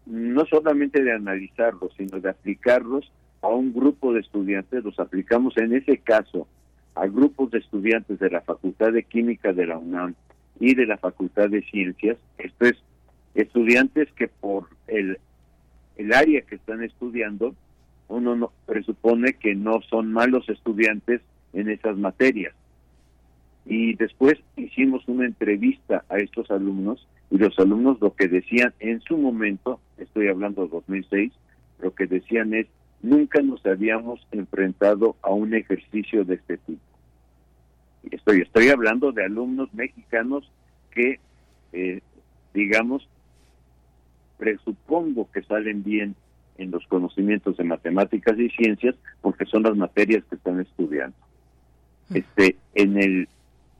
[0.05, 3.11] no solamente de analizarlos, sino de aplicarlos
[3.41, 6.47] a un grupo de estudiantes, los aplicamos en ese caso
[6.95, 10.15] a grupos de estudiantes de la Facultad de Química de la UNAM
[10.59, 12.75] y de la Facultad de Ciencias, esto es,
[13.33, 15.17] estudiantes que por el,
[15.97, 17.55] el área que están estudiando,
[18.07, 21.21] uno no, presupone que no son malos estudiantes
[21.53, 22.53] en esas materias.
[23.65, 29.01] Y después hicimos una entrevista a estos alumnos y los alumnos lo que decían en
[29.01, 31.33] su momento, estoy hablando de 2006,
[31.79, 32.67] lo que decían es,
[33.01, 36.79] nunca nos habíamos enfrentado a un ejercicio de este tipo.
[38.11, 40.47] Estoy, estoy hablando de alumnos mexicanos
[40.91, 41.19] que,
[41.71, 42.01] eh,
[42.53, 43.09] digamos,
[44.37, 46.15] presupongo que salen bien
[46.59, 51.17] en los conocimientos de matemáticas y ciencias porque son las materias que están estudiando.
[52.13, 53.27] Este, en el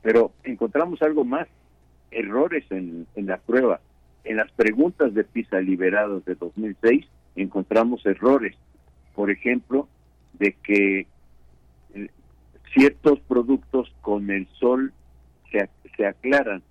[0.01, 1.47] pero encontramos algo más,
[2.15, 3.79] errores en, la prueba.
[4.23, 8.55] En las preguntas de PISA liberados de 2006 encontramos errores.
[9.15, 9.87] Por ejemplo,
[10.33, 11.07] de que
[11.93, 12.09] eh,
[12.73, 14.93] ciertos productos con el sol
[15.51, 16.63] se, se aclaran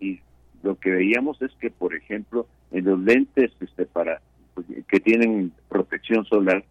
[0.00, 0.20] y
[0.62, 4.20] lo que veíamos es que por ejemplo en los lentes este para
[4.88, 6.64] que tienen protección solar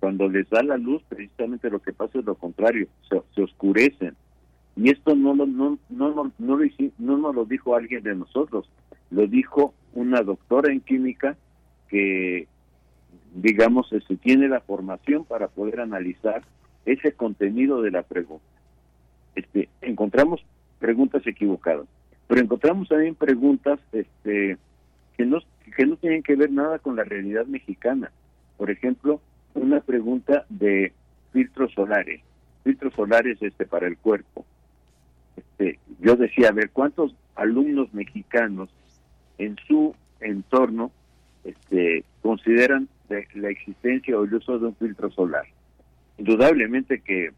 [0.00, 4.14] cuando les da la luz, precisamente lo que pasa es lo contrario, se, oscurecen.
[4.76, 6.66] Y esto no, no, no, no, no, no, lo,
[6.98, 8.68] no nos lo dijo alguien de nosotros,
[9.10, 11.36] lo dijo una doctora en química
[11.88, 12.46] que,
[13.34, 16.42] digamos, este, tiene la formación para poder analizar
[16.84, 18.44] ese contenido de la pregunta.
[19.34, 20.44] Este, encontramos
[20.78, 21.86] preguntas equivocadas,
[22.26, 24.58] pero encontramos también preguntas este,
[25.16, 25.38] que, no,
[25.74, 28.10] que no tienen que ver nada con la realidad mexicana.
[28.58, 29.20] Por ejemplo,
[29.54, 30.92] una pregunta de
[31.32, 32.20] filtros solares,
[32.62, 34.44] filtros solares este, para el cuerpo.
[35.36, 38.68] Este, yo decía, a ver, ¿cuántos alumnos mexicanos
[39.38, 40.90] en su entorno
[41.44, 42.88] este, consideran
[43.34, 45.44] la existencia o el uso de un filtro solar?
[46.18, 47.30] Indudablemente que,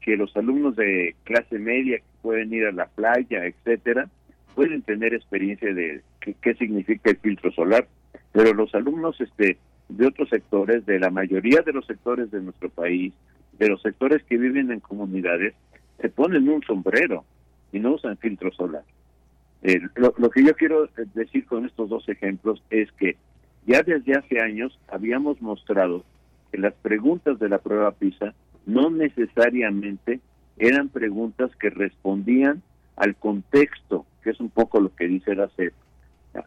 [0.00, 4.08] que los alumnos de clase media que pueden ir a la playa, etcétera,
[4.54, 7.86] pueden tener experiencia de qué significa el filtro solar,
[8.32, 12.68] pero los alumnos este, de otros sectores, de la mayoría de los sectores de nuestro
[12.70, 13.12] país,
[13.58, 15.54] de los sectores que viven en comunidades,
[16.00, 17.24] se ponen un sombrero
[17.72, 18.84] y no usan filtro solar.
[19.62, 23.16] Eh, lo, que yo quiero decir con estos dos ejemplos es que
[23.66, 26.04] ya desde hace años habíamos mostrado
[26.52, 28.34] que las preguntas de la prueba PISA
[28.66, 30.20] no necesariamente
[30.58, 32.62] eran preguntas que respondían
[32.96, 35.72] al contexto, que es un poco lo que dice la CEP,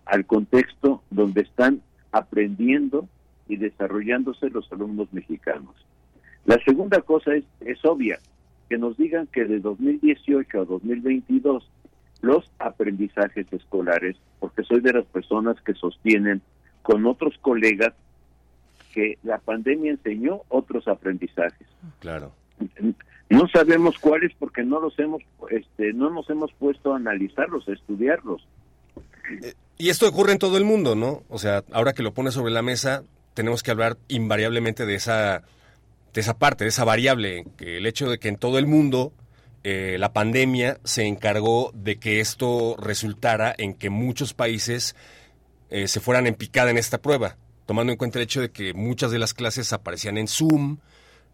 [0.05, 3.07] al contexto donde están aprendiendo
[3.47, 5.75] y desarrollándose los alumnos mexicanos.
[6.45, 8.19] La segunda cosa es, es obvia,
[8.69, 11.69] que nos digan que de 2018 a 2022
[12.21, 16.41] los aprendizajes escolares, porque soy de las personas que sostienen
[16.81, 17.93] con otros colegas
[18.93, 21.67] que la pandemia enseñó otros aprendizajes.
[21.99, 22.31] Claro.
[23.29, 27.73] No sabemos cuáles porque no los hemos, este, no nos hemos puesto a analizarlos, a
[27.73, 28.47] estudiarlos.
[29.43, 31.23] Eh, y esto ocurre en todo el mundo, ¿no?
[31.29, 33.03] O sea, ahora que lo pones sobre la mesa,
[33.33, 35.43] tenemos que hablar invariablemente de esa,
[36.17, 39.13] de esa parte, de esa variable, que el hecho de que en todo el mundo
[39.63, 44.95] eh, la pandemia se encargó de que esto resultara en que muchos países
[45.69, 47.37] eh, se fueran en picada en esta prueba,
[47.67, 50.77] tomando en cuenta el hecho de que muchas de las clases aparecían en Zoom,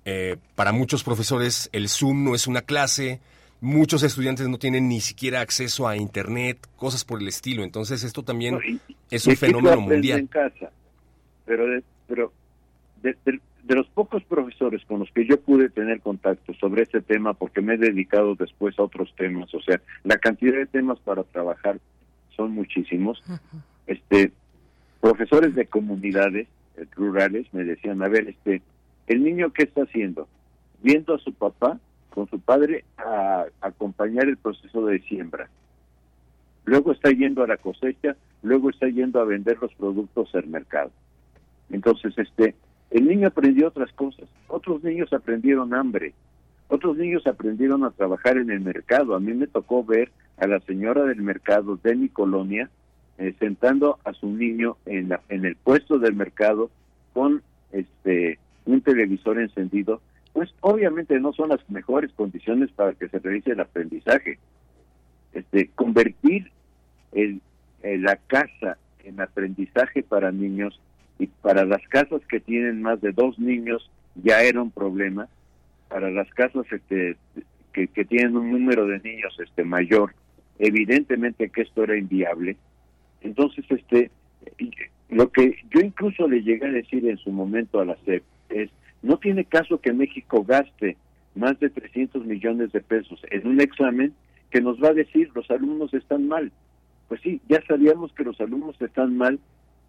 [0.03, 3.21] eh, para muchos profesores el Zoom no es una clase,
[3.61, 7.63] muchos estudiantes no tienen ni siquiera acceso a Internet, cosas por el estilo.
[7.63, 8.59] Entonces esto también
[9.09, 10.19] es un fenómeno mundial.
[10.19, 10.71] En casa,
[11.45, 11.63] pero
[12.05, 12.33] pero
[13.63, 17.61] de, los pocos profesores con los que yo pude tener contacto sobre este tema, porque
[17.61, 21.79] me he dedicado después a otros temas, o sea, la cantidad de temas para trabajar
[22.35, 23.23] son muchísimos.
[23.87, 24.31] Este,
[25.01, 28.61] profesores de comunidades eh, rurales me decían, a ver, este,
[29.07, 30.27] el niño qué está haciendo,
[30.81, 31.79] viendo a su papá
[32.09, 35.49] con su padre a acompañar el proceso de siembra.
[36.65, 40.91] Luego está yendo a la cosecha, luego está yendo a vender los productos al mercado.
[41.69, 42.55] Entonces, este,
[42.93, 44.29] el niño aprendió otras cosas.
[44.47, 46.13] Otros niños aprendieron hambre.
[46.67, 49.15] Otros niños aprendieron a trabajar en el mercado.
[49.15, 52.69] A mí me tocó ver a la señora del mercado de mi colonia
[53.17, 56.69] eh, sentando a su niño en, la, en el puesto del mercado
[57.13, 57.41] con
[57.71, 59.99] este un televisor encendido.
[60.31, 64.37] Pues obviamente no son las mejores condiciones para que se realice el aprendizaje.
[65.33, 66.51] Este, convertir
[67.11, 67.41] el,
[67.81, 70.79] la casa en aprendizaje para niños
[71.19, 75.27] y para las casas que tienen más de dos niños ya era un problema
[75.89, 77.17] para las casas este
[77.71, 80.13] que, tienen un número de niños este mayor
[80.59, 82.55] evidentemente que esto era inviable.
[83.21, 84.11] Entonces este
[85.09, 88.69] lo que yo incluso le llegué a decir en su momento a la SEP es
[89.01, 90.97] no tiene caso que México gaste
[91.35, 94.13] más de 300 millones de pesos en un examen
[94.49, 96.51] que nos va a decir los alumnos están mal.
[97.07, 99.39] Pues sí ya sabíamos que los alumnos están mal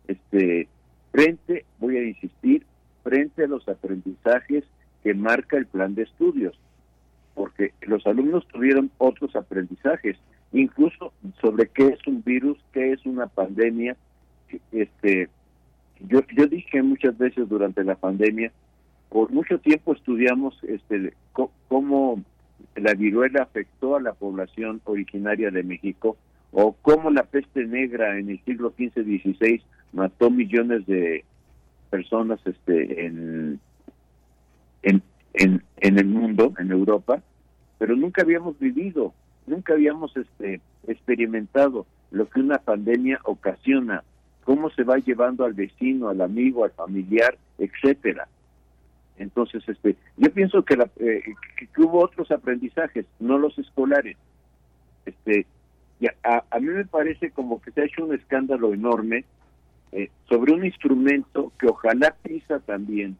[0.09, 0.69] este
[1.15, 2.67] frente, voy a insistir,
[3.05, 4.65] frente a los aprendizajes
[5.05, 6.59] que marca el plan de estudios,
[7.35, 10.17] porque los alumnos tuvieron otros aprendizajes,
[10.53, 13.97] incluso sobre qué es un virus, qué es una pandemia.
[14.73, 15.29] Este,
[16.01, 18.51] yo, yo dije muchas veces durante la pandemia,
[19.09, 21.15] por mucho tiempo estudiamos este,
[21.69, 22.25] cómo
[22.75, 26.17] la viruela afectó a la población originaria de México
[26.51, 29.63] o cómo la peste negra en el siglo XV-XVI
[29.95, 31.25] mató millones de
[31.91, 33.61] personas este en,
[34.83, 35.03] en,
[35.35, 37.23] en, el mundo, en Europa,
[37.79, 39.15] pero nunca habíamos vivido,
[39.47, 44.05] nunca habíamos este experimentado lo que una pandemia ocasiona,
[44.45, 48.29] cómo se va llevando al vecino, al amigo, al familiar, etcétera.
[49.19, 51.23] Entonces, este, yo pienso que, la, eh,
[51.57, 54.17] que, hubo otros aprendizajes, no los escolares.
[55.07, 55.47] Este,
[56.23, 59.25] a, mí me parece como que se ha hecho un escándalo enorme
[59.95, 63.17] eh, sobre un instrumento que ojalá PISA también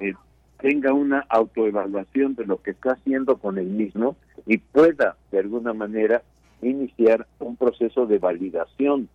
[0.00, 0.14] eh,
[0.58, 5.74] tenga una autoevaluación de lo que está haciendo con el mismo y pueda de alguna
[5.74, 6.22] manera
[6.62, 9.10] iniciar un proceso de validación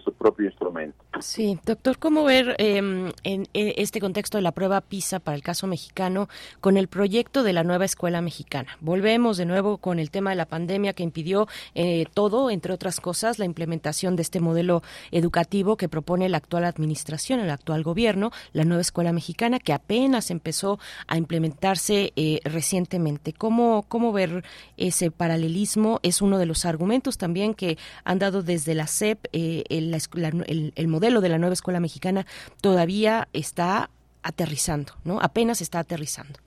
[0.00, 0.96] su propio instrumento.
[1.20, 5.66] Sí, doctor, ¿cómo ver em, en, este contexto de la prueba PISA para el caso
[5.66, 6.28] mexicano
[6.60, 8.76] con el proyecto de la nueva escuela mexicana?
[8.80, 13.00] Volvemos de nuevo con el tema de la pandemia que impidió eh, todo, entre otras
[13.00, 18.32] cosas, la implementación de este modelo educativo que propone la actual administración, el actual gobierno,
[18.52, 23.32] la nueva escuela mexicana, que apenas empezó a implementarse eh, recientemente.
[23.32, 24.44] ¿Cómo, ¿Cómo ver
[24.76, 26.00] ese paralelismo?
[26.02, 29.26] Es uno de los argumentos también que han dado desde la SEP.
[29.32, 32.26] Eh, el, modelo de la nueva escuela mexicana
[32.60, 33.90] todavía está
[34.22, 35.20] aterrizando, ¿no?
[35.20, 36.38] Apenas está aterrizando.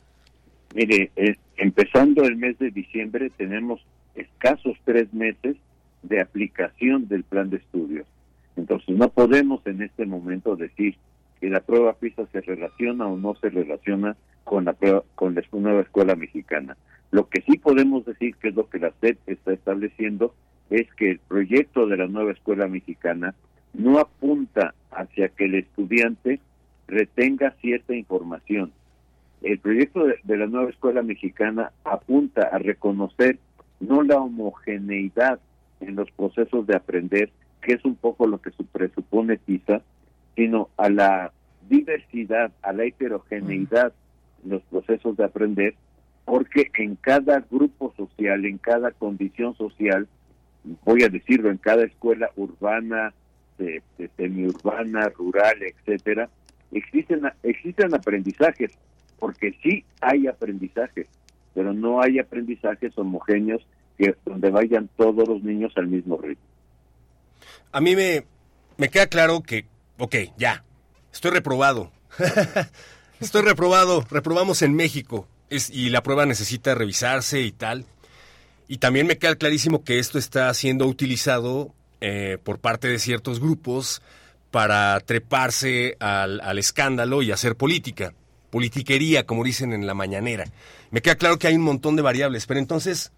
[0.74, 1.12] Mire,
[1.58, 3.82] empezando el mes de diciembre tenemos
[4.16, 5.56] escasos tres meses
[6.04, 8.06] de aplicación del plan de estudios.
[8.56, 10.96] Entonces no podemos en este momento decir
[11.40, 15.44] que la prueba PISA se relaciona o no se relaciona con la prueba, con la
[15.52, 16.78] nueva escuela mexicana.
[17.12, 20.34] Lo que sí podemos decir, que es lo que la SED está estableciendo,
[20.70, 23.36] es que el proyecto de la nueva escuela mexicana
[23.74, 26.40] no apunta hacia que el estudiante
[26.88, 28.72] retenga cierta información.
[29.42, 33.38] El proyecto de, la nueva escuela mexicana apunta a reconocer
[33.80, 35.40] no la homogeneidad
[35.82, 37.30] en los procesos de aprender,
[37.62, 39.82] que es un poco lo que presupone PISA,
[40.36, 41.32] sino a la
[41.70, 43.94] diversidad, a la heterogeneidad
[44.44, 45.76] en los procesos de aprender,
[46.24, 50.08] porque en cada grupo social, en cada condición social,
[50.84, 53.14] voy a decirlo, en cada escuela urbana,
[54.18, 56.30] semiurbana, rural, etcétera,
[56.72, 58.72] existen existen aprendizajes,
[59.20, 61.08] porque sí hay aprendizajes,
[61.54, 63.66] pero no hay aprendizajes homogéneos
[63.98, 66.44] que donde vayan todos los niños al mismo ritmo.
[67.72, 68.26] A mí me,
[68.78, 69.66] me queda claro que,
[69.98, 70.64] ok, ya,
[71.14, 71.92] estoy reprobado.
[73.20, 77.86] estoy reprobado, reprobamos en México es, y la prueba necesita revisarse y tal.
[78.68, 83.40] Y también me queda clarísimo que esto está siendo utilizado eh, por parte de ciertos
[83.40, 84.02] grupos
[84.52, 88.14] para treparse al, al, escándalo y hacer política,
[88.50, 90.46] politiquería, como dicen en la mañanera.
[90.92, 93.12] Me queda claro que hay un montón de variables, pero entonces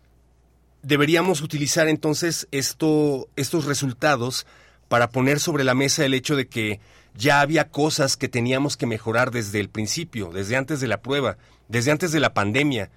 [0.81, 4.45] deberíamos utilizar entonces esto, estos resultados
[4.87, 6.79] para poner sobre la mesa el hecho de que
[7.13, 11.37] ya había cosas que teníamos que mejorar desde el principio, desde antes de la prueba,
[11.67, 12.89] desde antes de la pandemia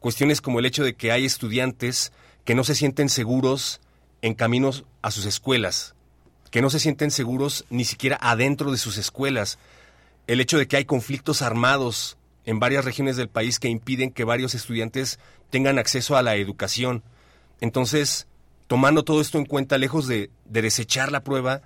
[0.00, 2.12] cuestiones como el hecho de que hay estudiantes
[2.44, 3.80] que no se sienten seguros
[4.22, 5.94] en caminos a sus escuelas,
[6.50, 9.58] que no se sienten seguros ni siquiera adentro de sus escuelas,
[10.26, 14.24] el hecho de que hay conflictos armados en varias regiones del país que impiden que
[14.24, 15.18] varios estudiantes
[15.50, 17.02] tengan acceso a la educación.
[17.60, 18.26] Entonces,
[18.66, 21.62] tomando todo esto en cuenta, lejos de, de desechar la prueba,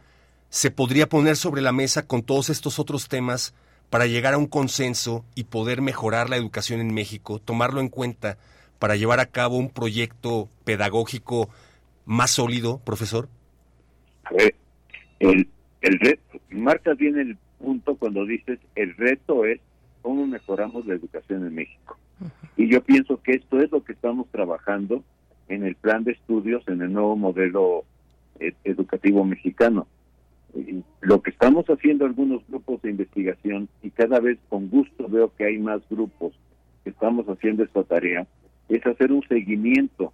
[0.50, 3.54] se podría poner sobre la mesa con todos estos otros temas
[3.92, 8.38] para llegar a un consenso y poder mejorar la educación en México, tomarlo en cuenta
[8.78, 11.50] para llevar a cabo un proyecto pedagógico
[12.06, 13.28] más sólido, profesor?
[14.24, 14.54] A ver,
[15.18, 15.46] el,
[15.82, 19.60] el reto, marcas bien el punto cuando dices el reto es
[20.00, 21.98] cómo mejoramos la educación en México.
[22.56, 25.04] Y yo pienso que esto es lo que estamos trabajando
[25.48, 27.84] en el plan de estudios, en el nuevo modelo
[28.40, 29.86] eh, educativo mexicano
[31.00, 35.44] lo que estamos haciendo algunos grupos de investigación y cada vez con gusto veo que
[35.44, 36.32] hay más grupos
[36.84, 38.26] que estamos haciendo esta tarea
[38.68, 40.12] es hacer un seguimiento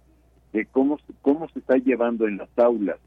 [0.53, 2.97] de cómo cómo se está llevando en las aulas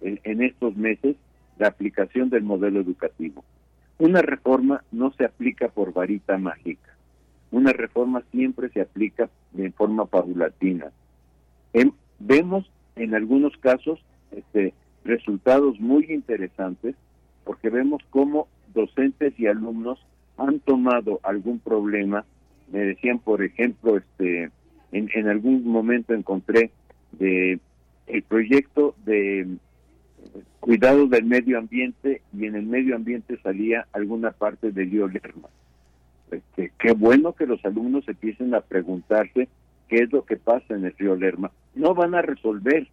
[0.00, 1.16] en, estos meses
[1.58, 3.44] la aplicación del modelo educativo.
[3.98, 6.94] Una reforma no se aplica por varita mágica.
[7.50, 10.90] Una reforma siempre se aplica de forma paulatina.
[12.18, 14.00] vemos en algunos casos
[14.32, 14.74] este,
[15.04, 16.94] resultados muy interesantes
[17.44, 20.04] porque vemos cómo docentes y alumnos
[20.36, 22.24] han tomado algún problema.
[22.72, 24.50] Me decían, por ejemplo, este,
[24.92, 26.70] en, algún momento encontré
[27.12, 27.60] de
[28.06, 29.46] el proyecto de
[30.60, 35.48] cuidado del medio ambiente y en el medio ambiente salía alguna parte del río Lerma.
[36.30, 39.48] Este, qué bueno que los alumnos empiecen a preguntarse
[39.88, 41.50] qué es lo que pasa en el río Lerma.
[41.74, 42.88] No van a resolver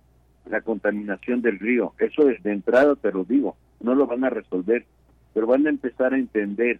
[0.49, 1.93] la contaminación del río.
[1.99, 4.85] Eso es de entrada, te lo digo, no lo van a resolver,
[5.33, 6.79] pero van a empezar a entender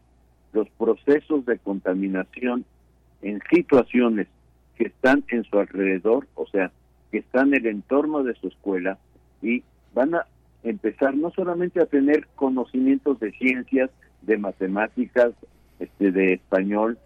[0.54, 2.66] los procesos de contaminación
[3.22, 4.28] en situaciones
[4.76, 6.72] que están en su alrededor, o sea,
[7.12, 8.98] que están en el entorno de su escuela
[9.42, 9.64] y
[9.94, 10.26] van a
[10.64, 13.90] empezar no solamente a tener conocimientos de ciencias,
[14.22, 15.34] de matemáticas,
[15.80, 16.98] este, de español,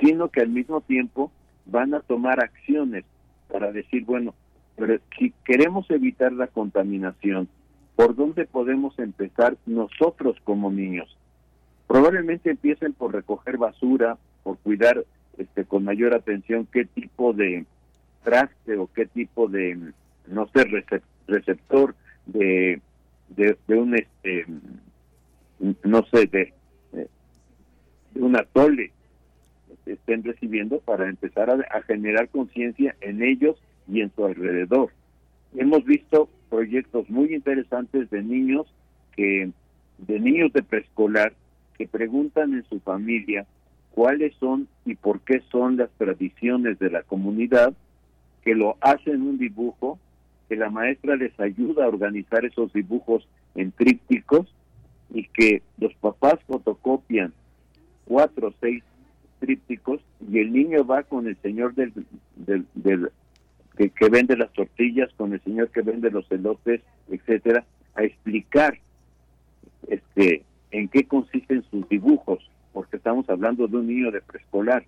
[0.00, 1.32] sino que al mismo tiempo
[1.66, 3.04] van a tomar acciones
[3.50, 4.34] para decir, bueno,
[4.78, 7.48] pero si queremos evitar la contaminación,
[7.96, 11.14] ¿por dónde podemos empezar nosotros como niños?
[11.88, 15.04] Probablemente empiecen por recoger basura por cuidar
[15.36, 17.66] este, con mayor atención qué tipo de
[18.22, 19.92] traste o qué tipo de,
[20.28, 20.64] no sé,
[21.26, 21.96] receptor
[22.26, 22.80] de,
[23.30, 24.46] de, un, este,
[25.82, 26.54] no sé, de,
[26.92, 28.92] de una tole
[29.86, 33.56] estén recibiendo para empezar a generar conciencia en ellos
[33.90, 34.90] y en su alrededor.
[35.56, 38.66] Hemos visto proyectos muy interesantes de niños
[39.16, 39.50] que
[39.98, 41.32] de niños de preescolar
[41.76, 43.46] que preguntan en su familia
[43.90, 47.72] cuáles son y por qué son las tradiciones de la comunidad,
[48.42, 49.98] que lo hacen un dibujo,
[50.48, 54.46] que la maestra les ayuda a organizar esos dibujos en trípticos
[55.12, 57.32] y que los papás fotocopian
[58.04, 58.82] cuatro o seis
[59.40, 60.00] trípticos
[60.30, 61.92] y el niño va con el señor del,
[62.36, 63.10] del, del
[63.78, 67.64] que, que, vende las tortillas, con el señor que vende los elotes, etcétera,
[67.94, 68.78] a explicar
[69.88, 74.84] este en qué consisten sus dibujos, porque estamos hablando de un niño de preescolar,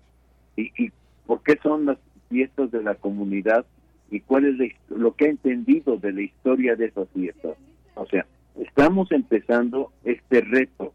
[0.55, 0.91] y, y
[1.25, 1.97] por qué son las
[2.29, 3.65] fiestas de la comunidad
[4.11, 7.55] y cuál es lo que ha entendido de la historia de esas fiestas.
[7.95, 8.25] O sea,
[8.59, 10.93] estamos empezando este reto.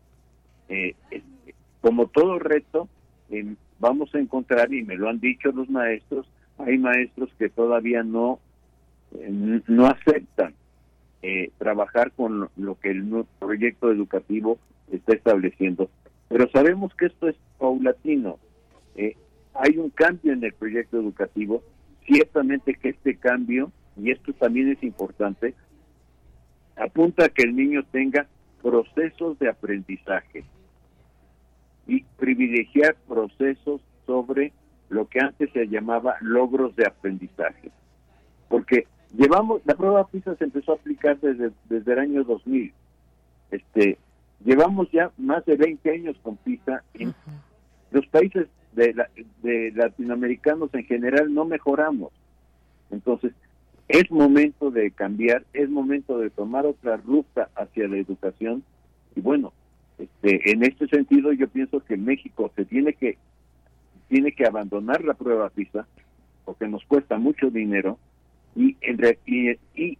[0.69, 0.95] Eh,
[1.81, 2.89] como todo reto,
[3.31, 6.29] eh, vamos a encontrar, y me lo han dicho los maestros,
[6.59, 8.39] hay maestros que todavía no,
[9.13, 10.55] eh, no aceptan
[11.23, 14.59] eh, trabajar con lo que el proyecto educativo
[14.91, 15.91] está estableciendo.
[16.29, 18.39] Pero sabemos que esto es paulatino.
[18.97, 19.17] Eh,
[19.55, 21.63] hay un cambio en el proyecto educativo.
[22.07, 25.55] Ciertamente que este cambio, y esto también es importante,
[26.77, 28.27] apunta a que el niño tenga
[28.63, 30.45] procesos de aprendizaje
[31.87, 34.53] y privilegiar procesos sobre
[34.89, 37.71] lo que antes se llamaba logros de aprendizaje.
[38.49, 38.87] Porque
[39.17, 42.73] llevamos, la prueba PISA se empezó a aplicar desde, desde el año 2000.
[43.51, 43.99] Este,
[44.45, 47.09] llevamos ya más de 20 años con PISA y
[47.91, 48.95] los países de,
[49.43, 52.13] de latinoamericanos en general no mejoramos.
[52.91, 53.33] Entonces,
[53.89, 58.65] es momento de cambiar, es momento de tomar otra ruta hacia la educación
[59.15, 59.53] y bueno,
[59.99, 63.17] este, en este sentido yo pienso que México se tiene que
[64.09, 65.87] tiene que abandonar la prueba PISA
[66.45, 67.99] porque nos cuesta mucho dinero
[68.55, 68.77] y,
[69.27, 69.99] y, y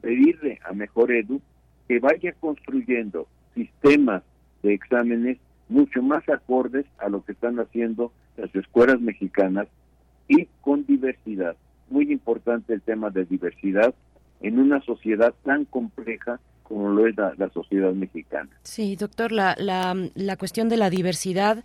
[0.00, 1.40] pedirle a Mejor Edu
[1.88, 4.22] que vaya construyendo sistemas
[4.62, 9.68] de exámenes mucho más acordes a lo que están haciendo las escuelas mexicanas
[10.28, 11.56] y con diversidad.
[11.88, 13.94] Muy importante el tema de diversidad
[14.40, 18.48] en una sociedad tan compleja como lo es la, sociedad mexicana.
[18.62, 21.62] Sí, doctor, la, la, la cuestión de la diversidad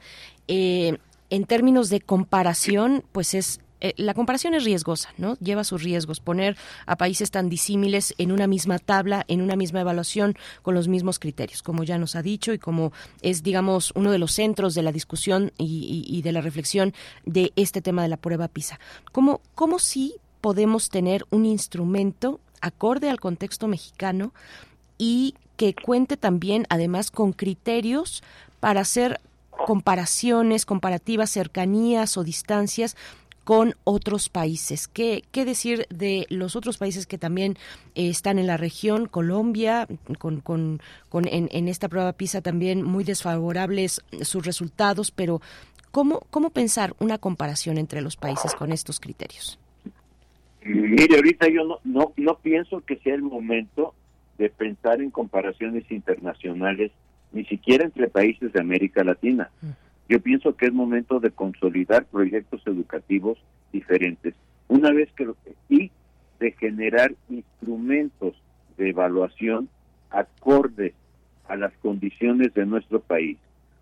[0.48, 0.98] eh,
[1.30, 5.38] en términos de comparación, pues es eh, la comparación es riesgosa, ¿no?
[5.38, 6.20] Lleva sus riesgos.
[6.20, 10.88] Poner a países tan disímiles en una misma tabla, en una misma evaluación, con los
[10.88, 12.92] mismos criterios, como ya nos ha dicho y como
[13.22, 16.94] es, digamos, uno de los centros de la discusión y, de la reflexión
[17.26, 18.80] de este tema de la prueba PISA.
[19.12, 24.34] ¿Cómo, cómo sí podemos tener un instrumento acorde al contexto mexicano
[24.98, 28.24] y que cuente también, además, con criterios
[28.60, 29.22] para hacer
[29.66, 32.96] comparaciones, comparativas, cercanías o distancias
[33.50, 34.88] con otros países.
[34.88, 37.58] ¿Qué, qué decir de los otros países que también
[37.96, 39.08] eh, están en la región?
[39.08, 39.88] Colombia,
[40.20, 45.42] con, con, con en, en, esta prueba PISA también muy desfavorables sus resultados, pero
[45.90, 49.58] ¿cómo, ¿cómo pensar una comparación entre los países con estos criterios?
[50.64, 53.96] Mire, ahorita yo no, no, no pienso que sea el momento
[54.38, 56.92] de pensar en comparaciones internacionales,
[57.32, 59.50] ni siquiera entre países de América Latina.
[60.08, 63.38] Yo pienso que es momento de consolidar proyectos educativos
[63.72, 64.34] diferentes.
[64.68, 65.30] Una vez que
[65.70, 65.92] y
[66.40, 68.34] de generar instrumentos
[68.78, 69.70] de evaluación
[70.10, 70.94] acordes
[71.48, 73.38] a las condiciones de nuestro país.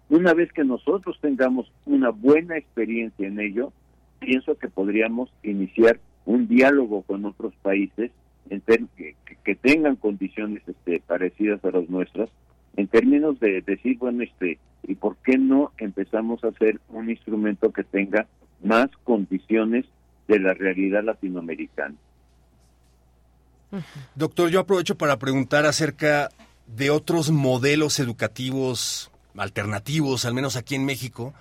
[0.10, 3.72] Una vez que nosotros tengamos una buena experiencia en ello,
[4.20, 8.12] pienso que podríamos iniciar un diálogo con otros países
[8.50, 8.62] en
[8.96, 12.30] que, que, tengan condiciones este, parecidas a las nuestras,
[12.78, 17.72] en términos de decir, bueno, este, ¿Y por qué no empezamos a hacer un instrumento
[17.72, 18.26] que tenga
[18.64, 19.86] más condiciones
[20.28, 21.96] de la realidad latinoamericana?
[24.16, 26.30] Doctor, yo aprovecho para preguntar acerca
[26.68, 31.34] de otros modelos educativos alternativos, al menos aquí en México,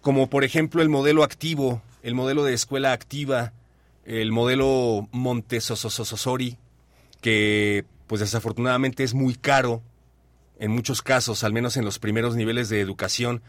[0.00, 3.52] como por ejemplo el modelo activo, el modelo de escuela activa,
[4.06, 6.56] el modelo Montessori,
[7.20, 9.82] que pues desafortunadamente es muy caro
[10.60, 13.42] en muchos casos, al menos en los primeros niveles de educación,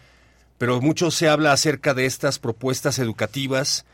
[0.57, 3.85] pero mucho se habla acerca de estas propuestas educativas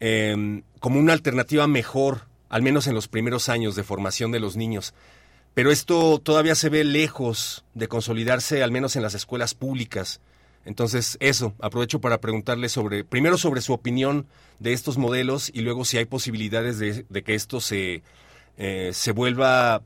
[0.00, 4.56] em, como una alternativa mejor, al menos en los primeros años de formación de los
[4.56, 4.94] niños.
[5.52, 10.20] Pero esto todavía se ve lejos de consolidarse, al menos en las escuelas públicas.
[10.64, 14.26] Entonces, eso, aprovecho para preguntarle sobre, primero sobre su opinión
[14.60, 18.02] de estos modelos y luego si hay posibilidades de, que esto se,
[18.56, 19.82] eh, se vuelva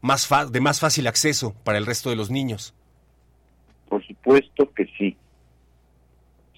[0.00, 2.74] más de más fácil acceso para el resto de los niños.
[3.88, 5.16] Por supuesto que sí.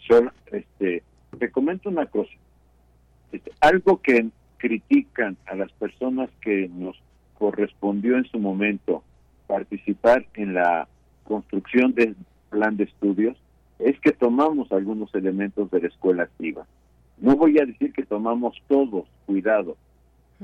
[0.07, 1.03] Solo, este,
[1.39, 2.33] te comento una cosa.
[3.33, 7.01] Este, algo que critican a las personas que nos
[7.39, 9.03] correspondió en su momento
[9.47, 10.87] participar en la
[11.25, 12.17] construcción del
[12.51, 13.37] plan de estudios
[13.79, 16.67] es que tomamos algunos elementos de la escuela activa.
[17.19, 19.77] No voy a decir que tomamos todos, cuidado,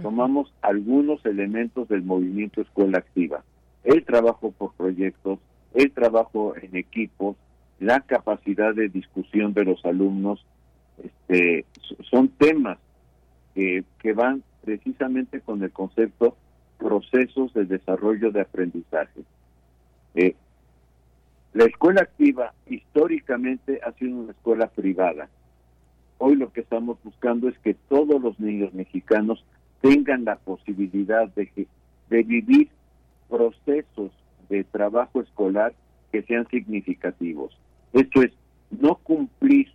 [0.03, 3.43] tomamos algunos elementos del movimiento escuela activa.
[3.85, 5.39] El trabajo por proyectos,
[5.75, 7.37] el trabajo en equipos,
[7.79, 10.45] la capacidad de discusión de los alumnos,
[11.03, 11.65] este,
[12.11, 12.79] son temas
[13.55, 16.37] que, van precisamente con el concepto
[16.79, 19.23] procesos de desarrollo de aprendizaje.
[20.15, 20.35] Eh,
[21.55, 25.29] la escuela activa históricamente ha sido una escuela privada.
[26.19, 29.45] Hoy lo que estamos buscando es que todos los niños mexicanos
[29.81, 31.67] tengan la posibilidad de,
[32.09, 32.69] de vivir
[33.29, 34.13] procesos
[34.49, 35.75] de trabajo escolar
[36.13, 37.57] que sean significativos.
[37.93, 38.33] Esto es,
[38.71, 39.69] no cumplir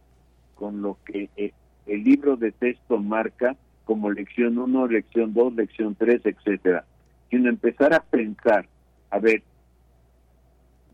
[0.56, 1.54] con lo que eh,
[1.88, 3.56] el libro de texto marca
[3.86, 6.86] como lección 1, lección 2, lección 3, etcétera,
[7.30, 8.68] sino empezar a pensar,
[9.10, 9.44] a ver,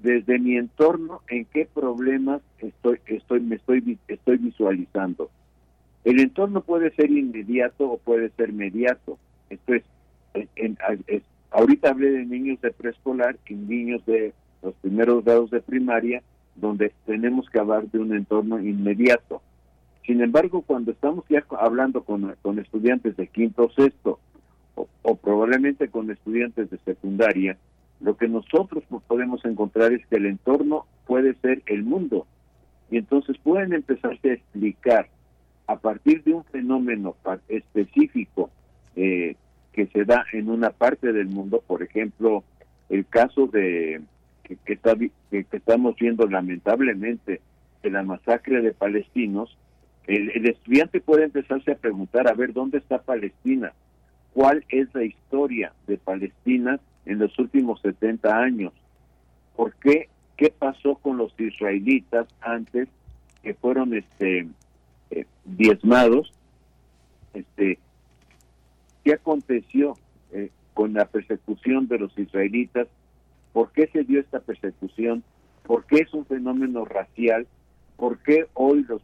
[0.02, 5.30] desde mi entorno, en qué problemas estoy, estoy, me estoy, estoy visualizando.
[6.04, 9.18] El entorno puede ser inmediato o puede ser mediato.
[9.50, 9.84] Esto es,
[11.52, 16.24] ahorita hablé de niños de preescolar y niños de los primeros grados de primaria,
[16.56, 19.42] donde tenemos que hablar de un entorno inmediato.
[20.06, 24.20] Sin embargo, cuando estamos ya hablando con, con estudiantes de quinto o sexto,
[24.76, 27.58] o, o, probablemente con estudiantes de secundaria,
[28.00, 32.26] lo que nosotros podemos encontrar es que el entorno puede ser el mundo.
[32.90, 35.10] Y entonces pueden empezarse a explicar
[35.68, 37.16] a partir de un fenómeno
[37.50, 38.50] específico
[38.96, 39.36] eh,
[39.74, 42.44] que se da en una parte del mundo, por ejemplo,
[42.90, 44.02] el caso de
[44.44, 47.42] que, está, que, estamos viendo lamentablemente
[47.84, 49.58] de la masacre de palestinos,
[50.08, 53.74] el, el, estudiante puede empezarse a preguntar, a ver, ¿dónde está Palestina?
[54.34, 58.72] ¿Cuál es la historia de Palestina en los últimos 70 años?
[59.56, 60.08] ¿Por qué?
[60.38, 62.88] ¿Qué pasó con los israelitas antes
[63.44, 64.48] que fueron este
[65.12, 66.32] eh, diezmados,
[67.34, 67.80] este,
[69.04, 69.98] ¿qué aconteció
[70.32, 72.88] eh, con la persecución de los israelitas?
[73.54, 75.24] ¿Por qué se dio esta persecución?
[75.64, 77.48] ¿Por qué es un fenómeno racial?
[77.96, 79.02] ¿Por qué hoy los,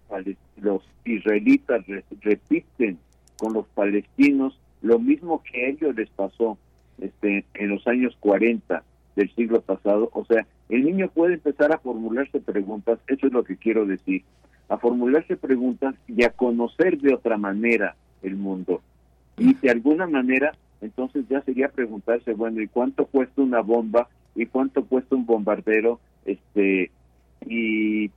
[0.57, 1.85] los israelitas
[2.21, 2.99] repiten
[3.38, 6.57] con los palestinos lo mismo que a ellos les pasó
[6.99, 8.84] este, en los años 40
[9.15, 10.09] del siglo pasado?
[10.13, 14.23] O sea, el niño puede empezar a formularse preguntas, eso es lo que quiero decir
[14.73, 18.81] a formularse preguntas y a conocer de otra manera el mundo.
[19.37, 24.09] Y de alguna manera, entonces ya sería preguntarse, bueno, ¿y cuánto cuesta una bomba?
[24.35, 25.99] ¿Y cuánto cuesta un bombardero?
[26.25, 26.89] Este,
[27.45, 28.09] ¿Y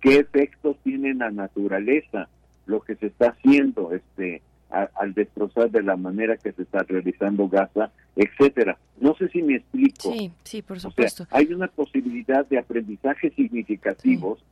[0.00, 2.28] qué efectos tiene la naturaleza
[2.66, 7.48] lo que se está haciendo este al destrozar de la manera que se está realizando
[7.48, 8.76] Gaza, etcétera.
[8.98, 10.12] No sé si me explico.
[10.12, 11.28] Sí, sí, por supuesto.
[11.30, 14.42] hay una posibilidad de aprendizaje significativos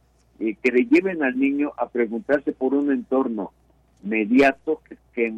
[0.62, 3.52] que le lleven al niño a preguntarse por un entorno
[4.02, 4.80] mediato
[5.14, 5.34] que,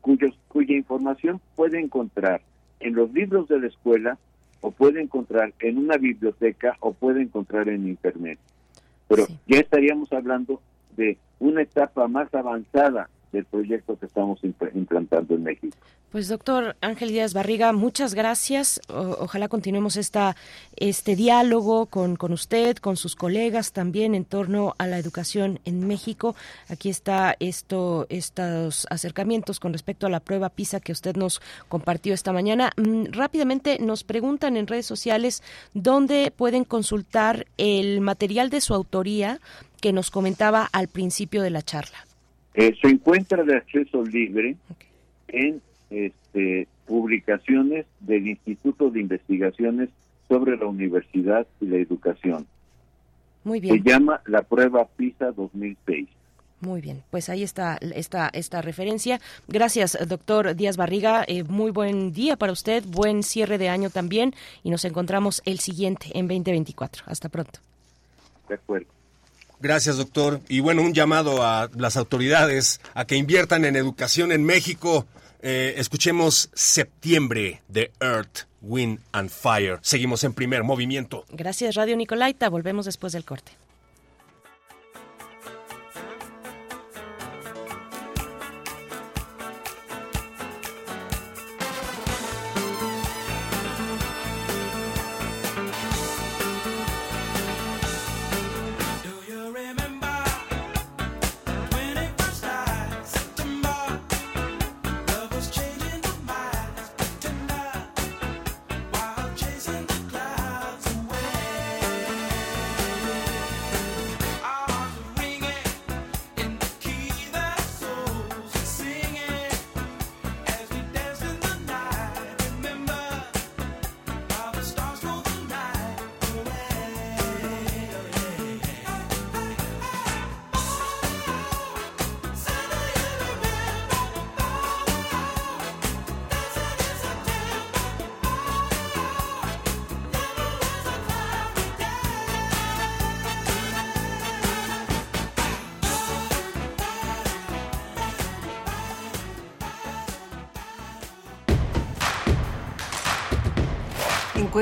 [0.00, 2.40] cuyos, cuya información puede encontrar
[2.80, 4.18] en los libros de la escuela
[4.60, 8.38] o puede encontrar en una biblioteca o puede encontrar en internet.
[9.08, 10.60] Pero ya estaríamos hablando
[10.96, 15.76] de una etapa más avanzada del proyecto que estamos implantando en México.
[16.14, 18.80] Pues doctor Ángel Díaz Barriga, muchas gracias.
[18.88, 20.36] ojalá continuemos esta,
[20.76, 25.88] este diálogo con, con usted, con sus colegas también en torno a la educación en
[25.88, 26.36] México.
[26.68, 32.14] Aquí está esto, estos acercamientos con respecto a la prueba PISA que usted nos compartió
[32.14, 32.70] esta mañana.
[32.76, 35.42] Mm, rápidamente nos preguntan en redes sociales
[35.72, 39.40] dónde pueden consultar el material de su autoría
[39.80, 42.06] que nos comentaba al principio de la charla.
[42.54, 44.56] Eh, se encuentra de acceso libre
[45.28, 45.60] en
[45.90, 49.88] este, publicaciones del Instituto de Investigaciones
[50.28, 52.46] sobre la Universidad y la Educación.
[53.42, 53.82] Muy bien.
[53.82, 56.08] Se llama la prueba PISA 2006.
[56.60, 59.20] Muy bien, pues ahí está esta, esta referencia.
[59.48, 61.24] Gracias, doctor Díaz Barriga.
[61.26, 64.32] Eh, muy buen día para usted, buen cierre de año también
[64.62, 67.04] y nos encontramos el siguiente en 2024.
[67.06, 67.60] Hasta pronto.
[68.48, 68.86] De acuerdo.
[69.64, 70.42] Gracias, doctor.
[70.46, 75.06] Y bueno, un llamado a las autoridades a que inviertan en educación en México.
[75.40, 79.78] Eh, escuchemos Septiembre de Earth, Wind and Fire.
[79.80, 81.24] Seguimos en primer movimiento.
[81.30, 82.50] Gracias, Radio Nicolaita.
[82.50, 83.52] Volvemos después del corte.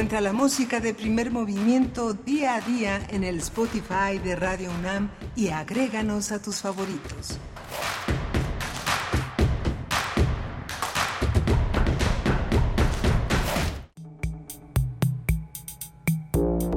[0.02, 5.10] Encuentra la música de primer movimiento día a día en el Spotify de Radio UNAM
[5.36, 7.38] y agréganos a tus favoritos.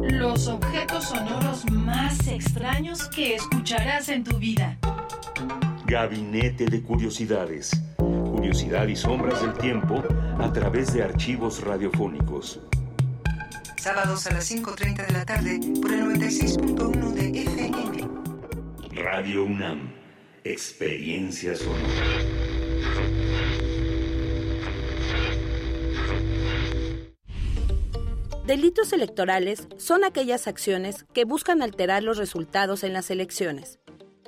[0.03, 4.77] Los objetos sonoros más extraños que escucharás en tu vida.
[5.87, 7.71] Gabinete de Curiosidades.
[7.97, 10.03] Curiosidad y sombras del tiempo
[10.37, 12.59] a través de archivos radiofónicos.
[13.85, 19.03] Sábados a las 5.30 de la tarde por el 96.1 de FM.
[19.03, 19.93] Radio UNAM.
[20.43, 21.83] Experiencia sonora.
[28.47, 33.77] Delitos electorales son aquellas acciones que buscan alterar los resultados en las elecciones.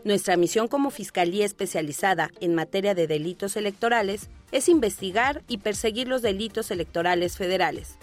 [0.04, 6.22] Nuestra misión como Fiscalía especializada en materia de delitos electorales es investigar y perseguir los
[6.22, 7.98] delitos electorales federales.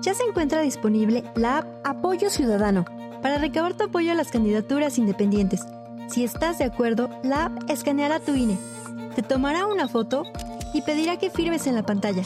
[0.00, 2.86] Ya se encuentra disponible la app Apoyo Ciudadano
[3.20, 5.60] para recabar tu apoyo a las candidaturas independientes.
[6.08, 8.56] Si estás de acuerdo, la app escaneará tu INE,
[9.14, 10.24] te tomará una foto
[10.72, 12.22] y pedirá que firmes en la pantalla.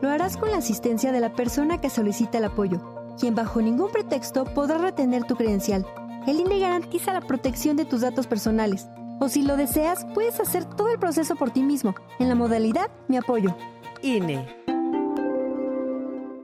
[0.00, 2.80] Lo harás con la asistencia de la persona que solicita el apoyo,
[3.18, 5.86] quien bajo ningún pretexto podrá retener tu credencial.
[6.26, 8.88] El INE garantiza la protección de tus datos personales.
[9.20, 12.90] O si lo deseas, puedes hacer todo el proceso por ti mismo, en la modalidad
[13.08, 13.54] Mi Apoyo.
[14.02, 14.63] INE.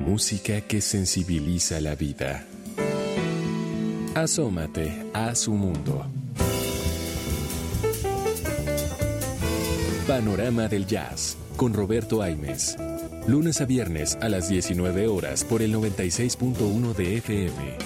[0.00, 2.46] Música que sensibiliza la vida.
[4.14, 6.06] Asómate a su mundo.
[10.06, 12.76] Panorama del Jazz con Roberto Aimes.
[13.26, 17.78] Lunes a viernes a las 19 horas por el 96.1 de FM.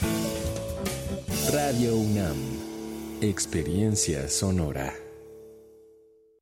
[1.52, 2.36] Radio UNAM.
[3.20, 4.92] Experiencia sonora.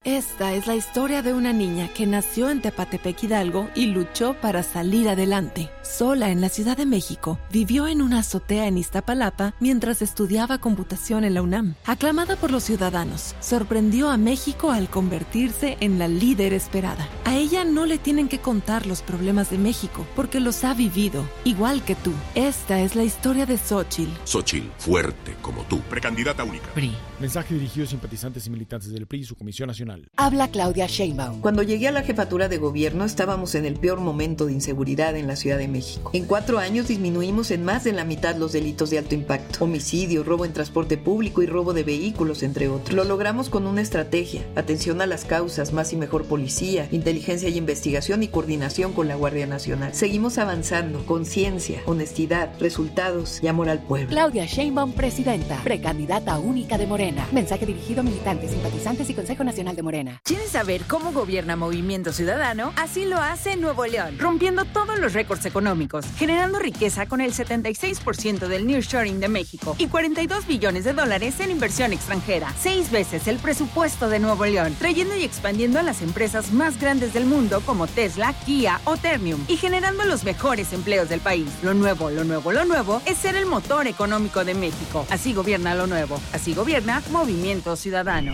[0.06, 4.62] Esta es la historia de una niña que nació en Tepatepec Hidalgo y luchó para
[4.62, 5.68] salir adelante.
[5.82, 11.24] Sola en la Ciudad de México, vivió en una azotea en Iztapalapa mientras estudiaba computación
[11.24, 11.74] en la UNAM.
[11.86, 17.08] Aclamada por los ciudadanos, sorprendió a México al convertirse en la líder esperada.
[17.24, 21.24] A ella no le tienen que contar los problemas de México porque los ha vivido,
[21.42, 22.12] igual que tú.
[22.36, 24.12] Esta es la historia de Xochitl.
[24.22, 25.80] Xochitl, fuerte como tú.
[25.90, 26.68] Precandidata única.
[26.74, 26.94] PRI.
[27.18, 30.06] Mensaje dirigido a simpatizantes y militantes del PRI y su Comisión Nacional.
[30.16, 31.40] Habla Claudia Sheinbaum.
[31.40, 35.26] Cuando llegué a la jefatura de gobierno estábamos en el peor momento de inseguridad en
[35.26, 36.10] la Ciudad de México.
[36.12, 39.64] En cuatro años disminuimos en más de la mitad los delitos de alto impacto.
[39.64, 42.94] Homicidio, robo en transporte público y robo de vehículos, entre otros.
[42.94, 47.56] Lo logramos con una estrategia, atención a las causas, más y mejor policía, inteligencia y
[47.56, 49.94] investigación y coordinación con la Guardia Nacional.
[49.94, 54.10] Seguimos avanzando, conciencia, honestidad, resultados y amor al pueblo.
[54.10, 57.05] Claudia Sheinbaum, presidenta, precandidata única de Morena.
[57.30, 60.20] Mensaje dirigido a militantes, simpatizantes y Consejo Nacional de Morena.
[60.24, 62.72] ¿Quieres saber cómo gobierna Movimiento Ciudadano?
[62.76, 68.48] Así lo hace Nuevo León, rompiendo todos los récords económicos, generando riqueza con el 76%
[68.48, 73.38] del nearshoring de México y 42 billones de dólares en inversión extranjera, seis veces el
[73.38, 77.86] presupuesto de Nuevo León, trayendo y expandiendo a las empresas más grandes del mundo como
[77.86, 81.48] Tesla, Kia o Ternium y generando los mejores empleos del país.
[81.62, 85.06] Lo nuevo, lo nuevo, lo nuevo es ser el motor económico de México.
[85.10, 86.20] Así gobierna lo nuevo.
[86.32, 88.32] Así gobierna Movimiento Ciudadano.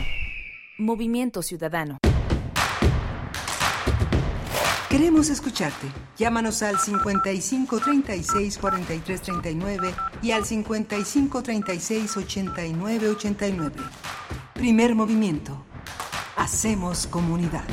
[0.78, 1.98] Movimiento Ciudadano.
[4.88, 5.88] Queremos escucharte.
[6.16, 13.82] Llámanos al 55 36 43 39 y al 55 36 89 89.
[14.54, 15.64] Primer movimiento.
[16.36, 17.64] Hacemos comunidad.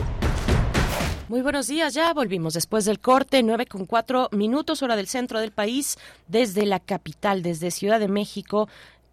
[1.29, 5.39] Muy buenos días, ya volvimos después del corte, 9 con 4 minutos hora del centro
[5.39, 8.67] del país, desde la capital, desde Ciudad de México.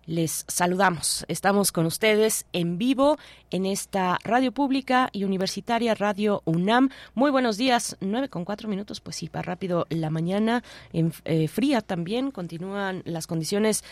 [0.07, 1.25] Les saludamos.
[1.29, 3.19] Estamos con ustedes en vivo
[3.51, 6.91] en esta radio pública y universitaria Radio UNAM.
[7.15, 10.63] Muy buenos días, nueve con cuatro minutos, pues sí, va rápido la mañana,
[10.93, 13.85] en, eh, fría también, continúan las condiciones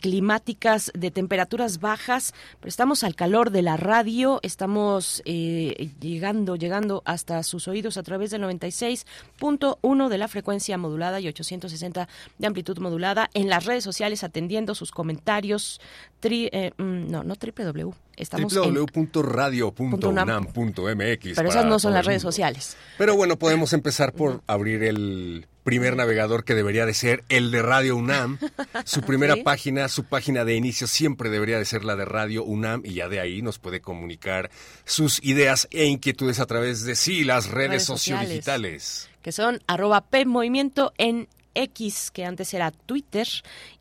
[0.00, 7.02] climáticas de temperaturas bajas, pero estamos al calor de la radio, estamos eh, llegando, llegando
[7.04, 12.08] hasta sus oídos a través del 96.1 de la frecuencia modulada y 860
[12.38, 15.80] de amplitud modulada, en las redes sociales atendiendo sus comentarios,
[16.22, 17.92] tri, eh, mm, no, no www,
[18.40, 21.32] www.radio.unam.mx.
[21.36, 22.76] Pero esas no son las redes sociales.
[22.96, 27.62] Pero bueno, podemos empezar por abrir el primer navegador que debería de ser el de
[27.62, 28.38] Radio UNAM.
[28.84, 29.42] Su primera Sí.
[29.42, 33.08] página, su página de inicio siempre debería de ser la de Radio UNAM y ya
[33.08, 34.50] de ahí nos puede comunicar
[34.84, 38.22] sus ideas e inquietudes a través de sí, las redes, Redes sociales.
[38.28, 39.08] sociodigitales.
[39.22, 43.26] que son arroba P Movimiento en X, que antes era Twitter,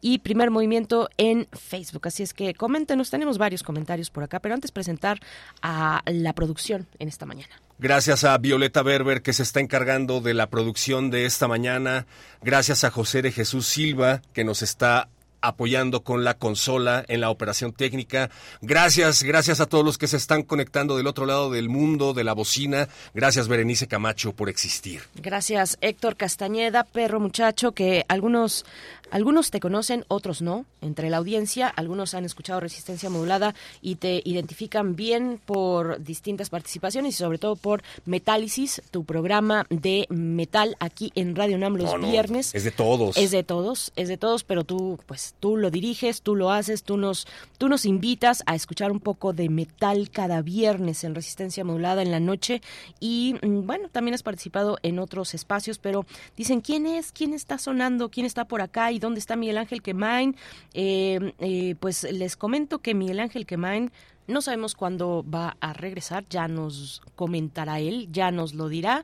[0.02, 2.07] y Primer Movimiento en Facebook.
[2.07, 5.19] Así es que coméntenos, tenemos varios comentarios por acá, pero antes presentar
[5.61, 7.53] a la producción en esta mañana.
[7.80, 12.06] Gracias a Violeta Berber que se está encargando de la producción de esta mañana.
[12.43, 15.10] Gracias a José de Jesús Silva que nos está
[15.42, 18.30] apoyando con la consola en la operación técnica.
[18.62, 22.24] Gracias, gracias a todos los que se están conectando del otro lado del mundo, de
[22.24, 22.88] la bocina.
[23.14, 25.02] Gracias Berenice Camacho por existir.
[25.16, 28.66] Gracias Héctor Castañeda, perro muchacho, que algunos
[29.12, 30.66] algunos te conocen, otros no.
[30.82, 37.16] Entre la audiencia, algunos han escuchado Resistencia Modulada y te identifican bien por distintas participaciones
[37.16, 41.98] y sobre todo por Metálisis, tu programa de metal aquí en Radio Nam los No,
[42.00, 42.56] no, viernes.
[42.56, 43.18] es de todos.
[43.18, 46.84] Es de todos, es de todos, pero tú, pues, tú lo diriges, tú lo haces,
[46.84, 47.28] tú nos,
[47.58, 52.12] tú nos invitas a escuchar un poco de metal cada viernes en Resistencia Modulada en
[52.12, 52.62] la noche
[53.00, 56.06] y, mm, bueno, también has participado en otros espacios, pero
[56.38, 57.12] dicen, ¿quién es?
[57.12, 58.10] ¿Quién está sonando?
[58.10, 58.92] ¿Quién está por acá?
[58.92, 60.38] ¿Y dónde está Miguel Ángel Quemain?
[60.73, 63.91] Eh, eh, pues les comento que Miguel Ángel Quemain
[64.28, 69.03] no sabemos cuándo va a regresar, ya nos comentará él, ya nos lo dirá.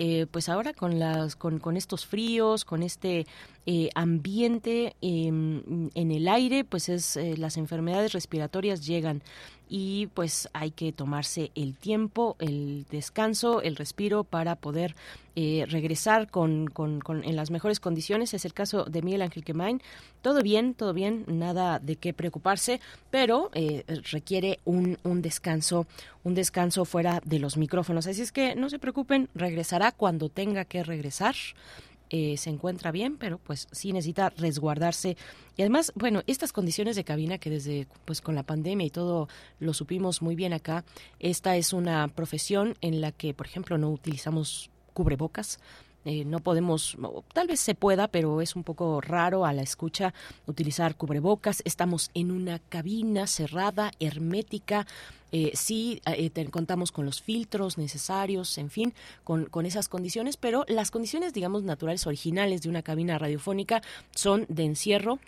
[0.00, 3.26] Eh, pues ahora con las con, con estos fríos, con este
[3.66, 9.24] eh, ambiente eh, en el aire, pues es eh, las enfermedades respiratorias llegan
[9.68, 14.94] y pues hay que tomarse el tiempo, el descanso, el respiro para poder
[15.36, 18.34] eh, regresar con, con- en las mejores condiciones.
[18.34, 19.80] Es el caso de Miguel Ángel Quemain.
[20.22, 22.80] Todo bien, todo bien, nada de qué preocuparse,
[23.10, 25.86] pero eh, requiere un, un descanso,
[26.24, 28.06] un descanso fuera de los micrófonos.
[28.06, 31.36] Así es que no se preocupen, regresará cuando tenga que regresar.
[32.10, 35.16] Eh, se encuentra bien, pero pues sí necesita resguardarse.
[35.56, 39.28] Y además, bueno, estas condiciones de cabina que desde pues con la pandemia y todo
[39.60, 40.84] lo supimos muy bien acá,
[41.18, 45.58] esta es una profesión en la que, por ejemplo, no utilizamos cubrebocas.
[46.04, 46.96] Eh, no podemos,
[47.34, 50.14] tal vez se pueda, pero es un poco raro a la escucha
[50.46, 51.60] utilizar cubrebocas.
[51.66, 54.86] Estamos en una cabina cerrada, hermética.
[55.32, 58.94] Eh, sí, eh, te- contamos con los filtros necesarios, en fin,
[59.24, 63.82] con, con esas condiciones, pero las condiciones, digamos, naturales, originales de una cabina radiofónica
[64.14, 65.18] son de encierro,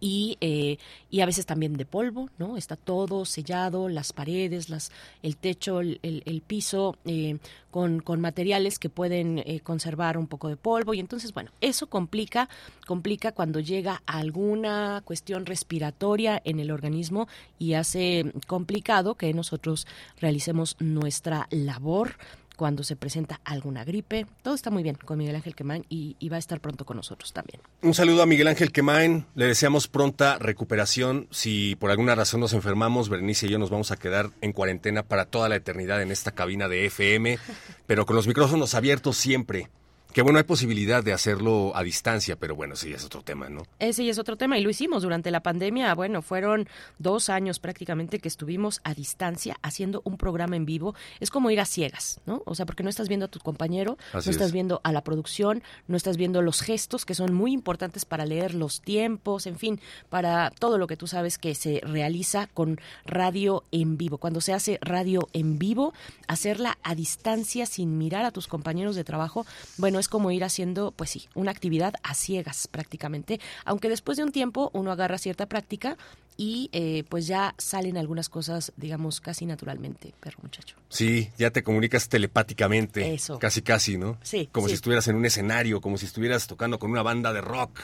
[0.00, 0.78] y, eh,
[1.10, 2.56] y a veces también de polvo, ¿no?
[2.56, 4.92] Está todo sellado, las paredes, las,
[5.22, 7.38] el techo, el, el- el piso, eh,
[7.70, 10.92] con, con materiales que pueden eh, conservar un poco de polvo.
[10.94, 12.48] Y entonces, bueno, eso complica,
[12.86, 17.28] complica cuando llega alguna cuestión respiratoria en el organismo
[17.58, 19.86] y hace complicado que nosotros
[20.20, 22.16] realicemos nuestra labor
[22.56, 24.26] cuando se presenta alguna gripe.
[24.42, 27.32] Todo está muy bien con Miguel Ángel Quemán y, va a estar pronto con nosotros
[27.32, 27.60] también.
[27.82, 29.26] Un saludo a Miguel Ángel Quemain.
[29.34, 31.28] Le deseamos pronta recuperación.
[31.30, 35.02] Si por alguna razón nos enfermamos, Berenice y yo nos vamos a quedar en cuarentena
[35.02, 37.38] para toda la eternidad en esta cabina de FM,
[37.86, 39.68] pero con los micrófonos abiertos siempre.
[40.12, 43.62] Que bueno, hay posibilidad de hacerlo a distancia, pero bueno, sí, es otro tema, ¿no?
[43.78, 45.94] Ese ya es otro tema y lo hicimos durante la pandemia.
[45.94, 46.68] Bueno, fueron
[46.98, 50.94] dos años prácticamente que estuvimos a distancia haciendo un programa en vivo.
[51.20, 52.42] Es como ir a ciegas, ¿no?
[52.44, 54.52] O sea, porque no estás viendo a tu compañero, Así no estás es.
[54.52, 58.54] viendo a la producción, no estás viendo los gestos que son muy importantes para leer
[58.54, 59.80] los tiempos, en fin,
[60.10, 64.18] para todo lo que tú sabes que se realiza con radio en vivo.
[64.18, 65.94] Cuando se hace radio en vivo,
[66.28, 69.46] hacerla a distancia sin mirar a tus compañeros de trabajo,
[69.78, 74.24] bueno, es como ir haciendo, pues sí, una actividad a ciegas prácticamente, aunque después de
[74.24, 75.96] un tiempo uno agarra cierta práctica
[76.36, 80.76] y eh, pues ya salen algunas cosas, digamos, casi naturalmente, perro muchacho.
[80.88, 83.14] Sí, ya te comunicas telepáticamente.
[83.14, 83.38] Eso.
[83.38, 84.18] Casi, casi, ¿no?
[84.22, 84.72] Sí, Como sí.
[84.72, 87.80] si estuvieras en un escenario, como si estuvieras tocando con una banda de rock.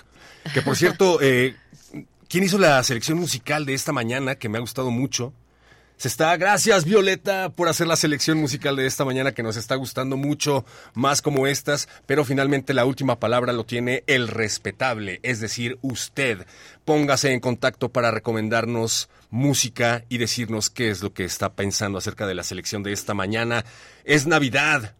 [0.54, 1.56] Que por cierto, eh,
[2.28, 4.34] ¿quién hizo la selección musical de esta mañana?
[4.36, 5.32] Que me ha gustado mucho.
[5.98, 9.74] Se está, gracias Violeta por hacer la selección musical de esta mañana que nos está
[9.74, 10.64] gustando mucho,
[10.94, 16.46] más como estas, pero finalmente la última palabra lo tiene el respetable, es decir, usted.
[16.84, 22.28] Póngase en contacto para recomendarnos música y decirnos qué es lo que está pensando acerca
[22.28, 23.64] de la selección de esta mañana.
[24.04, 24.94] Es Navidad,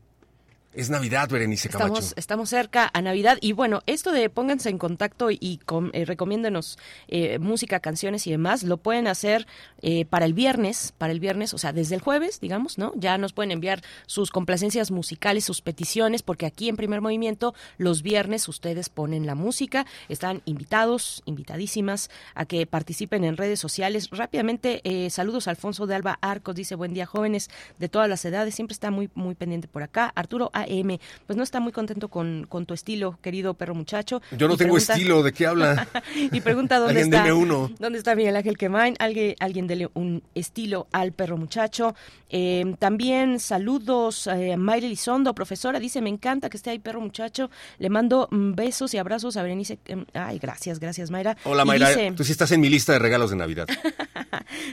[0.74, 1.94] es Navidad, Berenice Camacho.
[1.94, 6.04] Estamos, estamos cerca a Navidad y bueno, esto de pónganse en contacto y com, eh,
[6.04, 6.78] recomiéndenos
[7.08, 9.46] eh, música, canciones y demás, lo pueden hacer
[9.80, 12.92] eh, para el viernes, para el viernes, o sea, desde el jueves, digamos, ¿no?
[12.96, 18.02] Ya nos pueden enviar sus complacencias musicales, sus peticiones, porque aquí en Primer Movimiento los
[18.02, 24.10] viernes ustedes ponen la música, están invitados, invitadísimas a que participen en redes sociales.
[24.10, 28.24] Rápidamente, eh, saludos a Alfonso de Alba Arcos, dice buen día jóvenes de todas las
[28.24, 30.12] edades, siempre está muy, muy pendiente por acá.
[30.14, 34.20] Arturo AM, pues no está muy contento con, con tu estilo, querido perro muchacho.
[34.32, 35.88] Yo no Y tengo pregunta- estilo, ¿de qué habla?
[36.16, 37.34] y pregunta dónde está.
[37.34, 37.70] uno.
[37.78, 38.94] ¿Dónde está Miguel Ángel Quemain?
[38.98, 41.94] Alguien, alguien dele un estilo al perro muchacho.
[42.30, 47.00] Eh, también saludos eh, a Mayra Elizondo, profesora, dice, me encanta que esté ahí perro
[47.00, 47.50] muchacho.
[47.78, 49.78] Le mando mm, besos y abrazos a Berenice.
[50.12, 51.36] Ay, gracias, gracias Mayra.
[51.44, 53.66] Hola Mayra, dice- tú sí estás en mi lista de regalos de Navidad.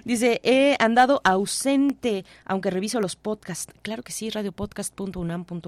[0.03, 3.73] Dice, he andado ausente, aunque reviso los podcasts.
[3.81, 5.65] Claro que sí, radiopodcast.unam.mx.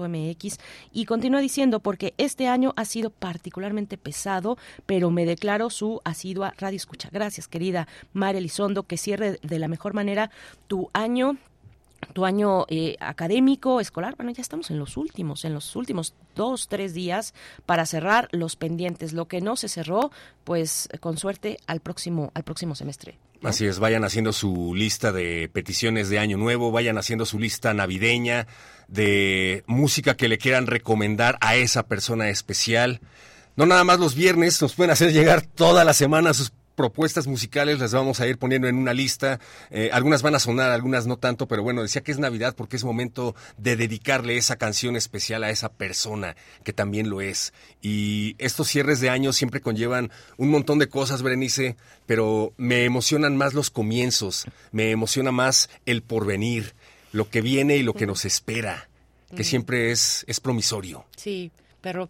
[0.92, 6.54] Y continúa diciendo, porque este año ha sido particularmente pesado, pero me declaro su asidua
[6.58, 7.08] radio escucha.
[7.12, 10.30] Gracias, querida María Elizondo, que cierre de la mejor manera
[10.66, 11.36] tu año
[12.12, 16.68] tu año eh, académico, escolar, bueno, ya estamos en los últimos, en los últimos dos,
[16.68, 17.34] tres días
[17.66, 19.12] para cerrar los pendientes.
[19.12, 20.10] Lo que no se cerró,
[20.44, 23.18] pues con suerte al próximo, al próximo semestre.
[23.42, 27.72] Así es, vayan haciendo su lista de peticiones de Año Nuevo, vayan haciendo su lista
[27.72, 28.48] navideña
[28.88, 33.00] de música que le quieran recomendar a esa persona especial.
[33.56, 37.80] No nada más los viernes, nos pueden hacer llegar toda la semana sus propuestas musicales,
[37.80, 39.40] las vamos a ir poniendo en una lista.
[39.72, 42.76] Eh, algunas van a sonar, algunas no tanto, pero bueno, decía que es Navidad porque
[42.76, 47.52] es momento de dedicarle esa canción especial a esa persona que también lo es.
[47.82, 53.36] Y estos cierres de año siempre conllevan un montón de cosas, Berenice, pero me emocionan
[53.36, 56.74] más los comienzos, me emociona más el porvenir,
[57.12, 58.88] lo que viene y lo que nos espera,
[59.34, 61.04] que siempre es, es promisorio.
[61.16, 62.08] Sí, pero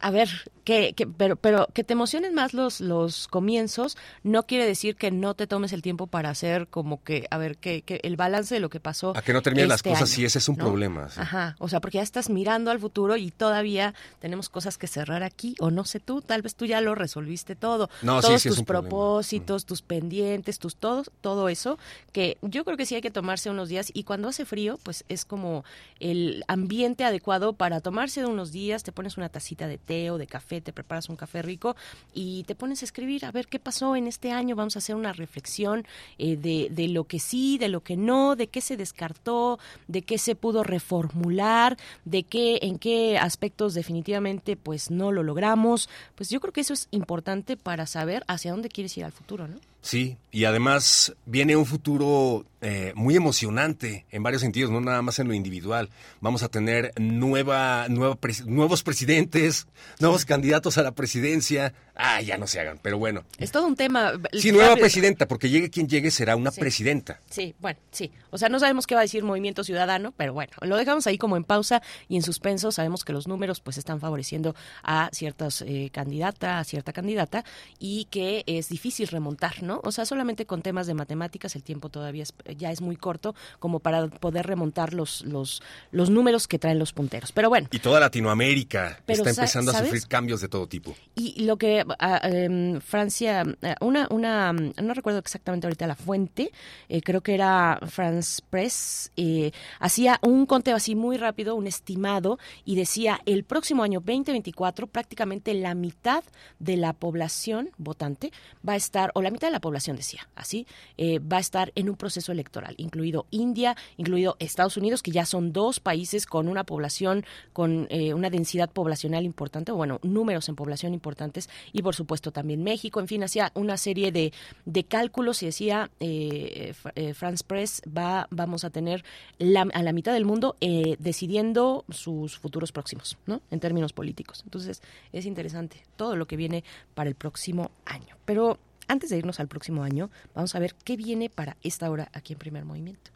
[0.00, 0.28] a ver,
[0.64, 5.10] que, que- pero, pero que te emocionen más los, los comienzos no quiere decir que
[5.10, 8.54] no te tomes el tiempo para hacer como que, a ver, que, que el balance
[8.54, 9.12] de lo que pasó.
[9.16, 10.64] A que no terminen las este cosas, sí, ese es un ¿no?
[10.64, 11.08] problema.
[11.10, 11.20] sí.
[11.20, 15.22] Ajá, o sea, porque ya estás mirando al futuro y todavía tenemos cosas que cerrar
[15.22, 17.90] aquí, o no sé tú, tal vez tú ya lo resolviste todo.
[18.02, 18.88] No, sí, Todos sí es tus problema.
[18.88, 21.78] propósitos, tus pendientes, tus todo, todo eso,
[22.12, 25.04] que yo creo que sí hay que tomarse unos días y cuando hace frío, pues
[25.08, 25.64] es como
[26.00, 30.26] el ambiente adecuado para tomarse unos días, te pones una tacita de té o de
[30.26, 31.76] café, te preparas un café rico
[32.12, 34.96] y te pones a escribir a ver qué pasó en este año, vamos a hacer
[34.96, 35.86] una reflexión
[36.18, 39.58] eh, de, de lo que sí, de lo que no, de qué se descartó,
[39.88, 45.88] de qué se pudo reformular, de qué, en qué aspectos definitivamente pues no lo logramos,
[46.14, 49.48] pues yo creo que eso es importante para saber hacia dónde quieres ir al futuro,
[49.48, 49.56] ¿no?
[49.86, 55.18] Sí, y además viene un futuro eh, muy emocionante en varios sentidos, no nada más
[55.18, 55.90] en lo individual.
[56.22, 59.66] Vamos a tener nueva, nueva pres- nuevos presidentes,
[60.00, 61.74] nuevos candidatos a la presidencia.
[61.94, 63.24] Ah, ya no se hagan, pero bueno.
[63.38, 64.12] Es todo un tema.
[64.32, 66.60] Sí, nueva presidenta, porque llegue quien llegue será una Sí.
[66.60, 67.20] presidenta.
[67.30, 68.10] Sí, bueno, sí.
[68.30, 71.18] O sea, no sabemos qué va a decir Movimiento Ciudadano, pero bueno, lo dejamos ahí
[71.18, 72.72] como en pausa y en suspenso.
[72.72, 77.44] Sabemos que los números pues están favoreciendo a ciertas eh, candidata, a cierta candidata
[77.78, 79.73] y que es difícil remontar, ¿no?
[79.84, 83.34] O sea, solamente con temas de matemáticas el tiempo todavía es- ya es muy corto
[83.58, 87.32] como para poder remontar los los los números que traen los punteros.
[87.32, 90.94] Pero bueno, Y toda Latinoamérica Pero está empezando a sufrir cambios de todo tipo.
[91.14, 91.84] Y lo que
[92.22, 96.50] em, Francia, eh, una, una, no recuerdo exactamente ahorita la fuente,
[96.88, 102.38] eh, creo que era France Press, eh, hacía un conteo así muy rápido, un estimado,
[102.64, 106.24] y decía el próximo año 2024 prácticamente la mitad
[106.58, 108.32] de la población votante
[108.66, 110.66] va a estar, o la mitad de la población decía, así,
[110.98, 115.24] eh, va a estar en un proceso electoral, incluido India, incluido Estados Unidos, que ya
[115.24, 120.48] son dos países con una población, con eh, una densidad poblacional importante, o bueno, números
[120.48, 124.32] en población importantes, y por supuesto también México, en fin, hacía una serie de,
[124.66, 129.02] de cálculos y decía, eh, eh, France Press, va, vamos a tener
[129.38, 133.40] la- a la mitad del mundo eh, decidiendo sus futuros próximos, ¿no?
[133.50, 134.42] En términos políticos.
[134.44, 134.82] Entonces,
[135.12, 136.64] es interesante todo lo que viene
[136.94, 138.16] para el próximo año.
[138.24, 138.58] Pero
[138.88, 142.32] antes de irnos al próximo año, vamos a ver qué viene para esta hora aquí
[142.32, 143.10] en Primer Movimiento.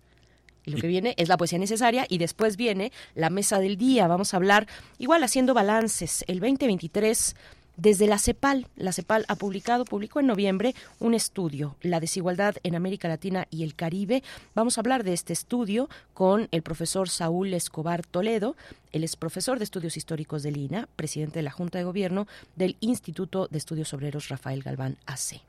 [0.65, 4.07] Y lo que viene es la poesía necesaria y después viene la mesa del día.
[4.07, 4.67] Vamos a hablar,
[4.99, 7.35] igual haciendo balances, el 2023
[7.79, 8.67] desde la CEPAL.
[8.77, 13.63] La CEPAL ha publicado, publicó en noviembre un estudio, La desigualdad en América Latina y
[13.63, 14.23] el Caribe.
[14.55, 18.57] Vamos a hablar de este estudio con el profesor Saúl Escobar Toledo.
[18.93, 22.27] Él es profesor de estudios históricos del INA, presidente de la Junta de Gobierno
[22.57, 25.41] del Instituto de Estudios Obreros Rafael Galván AC.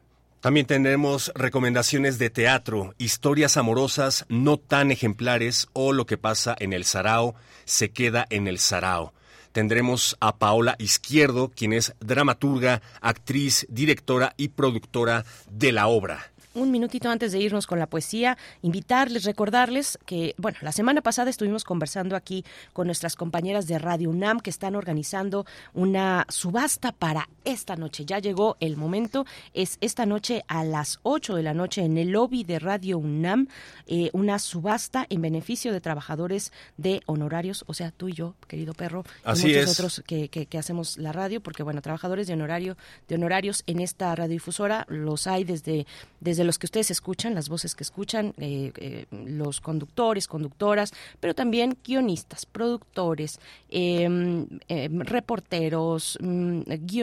[0.41, 6.71] También tenemos recomendaciones de teatro, historias amorosas no tan ejemplares o lo que pasa en
[6.71, 7.35] el Sarao
[7.65, 9.13] se queda en el Sarao.
[9.51, 16.71] Tendremos a Paola Izquierdo, quien es dramaturga, actriz, directora y productora de la obra un
[16.71, 21.63] minutito antes de irnos con la poesía, invitarles, recordarles que, bueno, la semana pasada estuvimos
[21.63, 22.43] conversando aquí
[22.73, 28.05] con nuestras compañeras de Radio UNAM que están organizando una subasta para esta noche.
[28.05, 32.09] Ya llegó el momento, es esta noche a las 8 de la noche en el
[32.09, 33.47] lobby de Radio UNAM,
[33.85, 38.73] eh, una subasta en beneficio de trabajadores de honorarios, o sea, tú y yo, querido
[38.73, 42.75] perro, y muchos otros que, que, hacemos la radio, porque, bueno, trabajadores de honorario,
[43.07, 45.85] de honorarios en esta radiodifusora los hay desde,
[46.19, 50.93] desde de los que ustedes escuchan, las voces que escuchan, eh, eh, los conductores, conductoras,
[51.19, 53.39] pero también guionistas, productores,
[53.69, 56.61] em, em, reporteros, mm,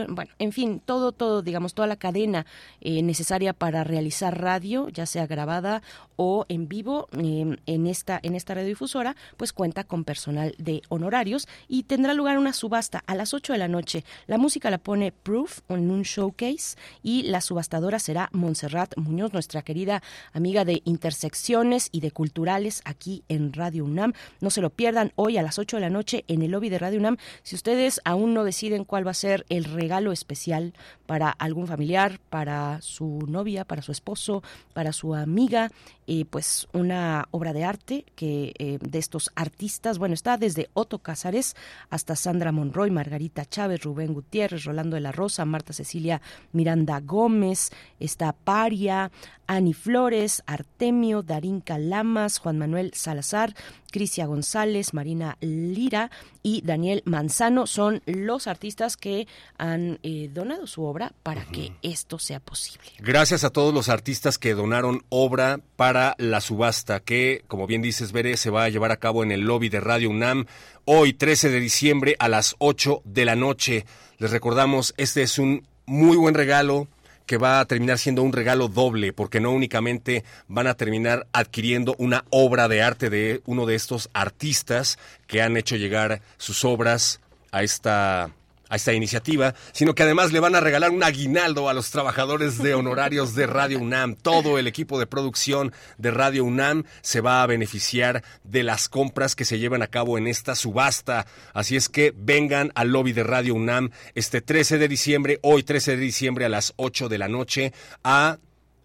[0.08, 2.46] bueno, en fin, todo, todo, digamos, toda la cadena
[2.80, 5.82] eh, necesaria para realizar radio, ya sea grabada
[6.16, 11.46] o en vivo em, en esta en esta radiodifusora, pues cuenta con personal de honorarios
[11.68, 14.04] y tendrá lugar una subasta a las 8 de la noche.
[14.26, 19.62] La música la pone Proof en un showcase y la subastadora será Montserrat Muñoz nuestra
[19.62, 24.12] querida amiga de Intersecciones y de Culturales aquí en Radio UNAM.
[24.40, 26.78] No se lo pierdan hoy a las 8 de la noche en el lobby de
[26.78, 27.16] Radio UNAM.
[27.42, 30.74] Si ustedes aún no deciden cuál va a ser el regalo especial
[31.06, 34.42] para algún familiar, para su novia, para su esposo,
[34.72, 35.70] para su amiga,
[36.06, 41.00] eh, pues una obra de arte que eh, de estos artistas, bueno, está desde Otto
[41.00, 41.56] Cázares
[41.90, 46.22] hasta Sandra Monroy, Margarita Chávez, Rubén Gutiérrez, Rolando de la Rosa, Marta Cecilia
[46.52, 49.10] Miranda Gómez, está Paria,
[49.46, 53.54] Ani Flores, Artemio, Darín Calamas, Juan Manuel Salazar,
[53.90, 56.10] Crisia González, Marina Lira
[56.42, 59.26] y Daniel Manzano son los artistas que
[59.58, 62.90] han eh, donado su obra para que esto sea posible.
[62.98, 68.12] Gracias a todos los artistas que donaron obra para la subasta que, como bien dices,
[68.12, 70.46] Bere, se va a llevar a cabo en el lobby de Radio UNAM
[70.84, 73.86] hoy 13 de diciembre a las 8 de la noche.
[74.18, 76.88] Les recordamos, este es un muy buen regalo
[77.26, 81.94] que va a terminar siendo un regalo doble, porque no únicamente van a terminar adquiriendo
[81.98, 87.20] una obra de arte de uno de estos artistas que han hecho llegar sus obras
[87.50, 88.30] a esta
[88.68, 92.58] a esta iniciativa, sino que además le van a regalar un aguinaldo a los trabajadores
[92.58, 94.16] de honorarios de Radio UNAM.
[94.16, 99.36] Todo el equipo de producción de Radio UNAM se va a beneficiar de las compras
[99.36, 101.26] que se llevan a cabo en esta subasta.
[101.52, 105.92] Así es que vengan al lobby de Radio UNAM este 13 de diciembre, hoy 13
[105.92, 107.72] de diciembre a las 8 de la noche,
[108.04, 108.38] a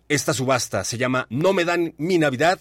[0.10, 0.84] esta subasta.
[0.84, 2.60] Se llama No me dan mi Navidad,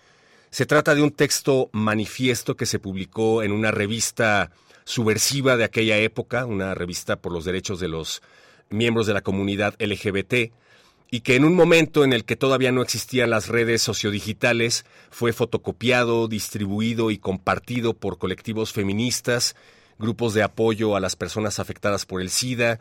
[0.50, 4.50] Se trata de un texto manifiesto que se publicó en una revista
[4.84, 8.20] subversiva de aquella época, una revista por los derechos de los
[8.68, 10.52] miembros de la comunidad LGBT,
[11.10, 15.32] y que en un momento en el que todavía no existían las redes sociodigitales, fue
[15.32, 19.56] fotocopiado, distribuido y compartido por colectivos feministas,
[19.98, 22.78] grupos de apoyo a las personas afectadas por el SIDA,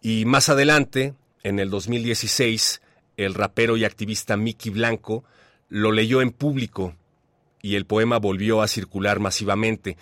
[0.00, 2.80] y más adelante, en el 2016,
[3.16, 5.24] el rapero y activista Mickey Blanco,
[5.68, 6.94] lo leyó en público
[7.62, 9.96] y el poema volvió a circular masivamente.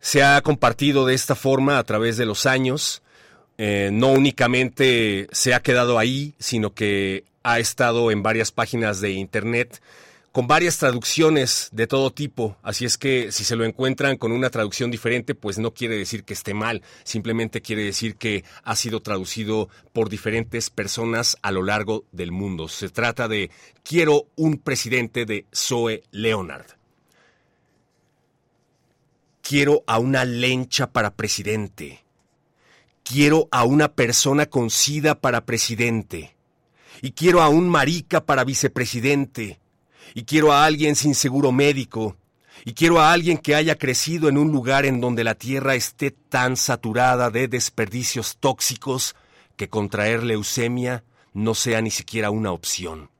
[0.00, 3.02] Se ha compartido de esta forma a través de los años.
[3.58, 9.10] Eh, no únicamente se ha quedado ahí, sino que ha estado en varias páginas de
[9.10, 9.80] internet
[10.32, 14.50] con varias traducciones de todo tipo, así es que si se lo encuentran con una
[14.50, 19.00] traducción diferente, pues no quiere decir que esté mal, simplemente quiere decir que ha sido
[19.00, 22.68] traducido por diferentes personas a lo largo del mundo.
[22.68, 23.50] Se trata de
[23.82, 26.66] Quiero un presidente de Zoe Leonard.
[29.42, 32.04] Quiero a una lencha para presidente.
[33.08, 36.36] Quiero a una persona con sida para presidente.
[37.00, 39.60] Y quiero a un marica para vicepresidente
[40.14, 42.16] y quiero a alguien sin seguro médico,
[42.64, 46.10] y quiero a alguien que haya crecido en un lugar en donde la tierra esté
[46.10, 49.14] tan saturada de desperdicios tóxicos
[49.56, 53.10] que contraer leucemia no sea ni siquiera una opción.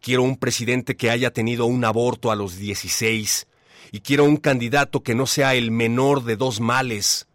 [0.00, 3.46] Quiero un presidente que haya tenido un aborto a los 16
[3.90, 7.26] y quiero un candidato que no sea el menor de dos males.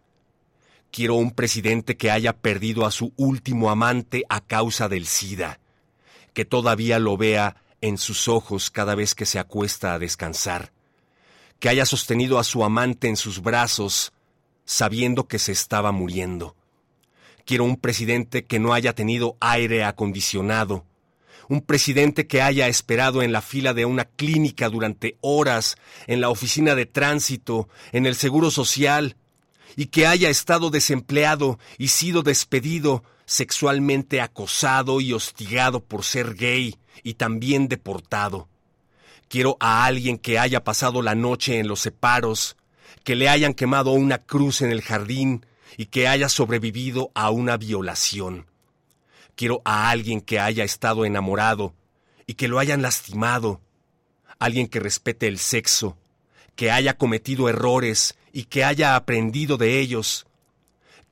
[0.90, 5.60] Quiero un presidente que haya perdido a su último amante a causa del SIDA,
[6.32, 10.72] que todavía lo vea en sus ojos cada vez que se acuesta a descansar,
[11.60, 14.12] que haya sostenido a su amante en sus brazos
[14.64, 16.54] sabiendo que se estaba muriendo.
[17.44, 20.84] Quiero un presidente que no haya tenido aire acondicionado,
[21.48, 26.28] un presidente que haya esperado en la fila de una clínica durante horas, en la
[26.28, 29.16] oficina de tránsito, en el seguro social,
[29.78, 36.74] y que haya estado desempleado y sido despedido, sexualmente acosado y hostigado por ser gay,
[37.04, 38.48] y también deportado.
[39.28, 42.56] Quiero a alguien que haya pasado la noche en los separos,
[43.04, 45.46] que le hayan quemado una cruz en el jardín
[45.76, 48.46] y que haya sobrevivido a una violación.
[49.36, 51.72] Quiero a alguien que haya estado enamorado
[52.26, 53.60] y que lo hayan lastimado.
[54.40, 55.96] Alguien que respete el sexo,
[56.58, 60.26] que haya cometido errores y que haya aprendido de ellos.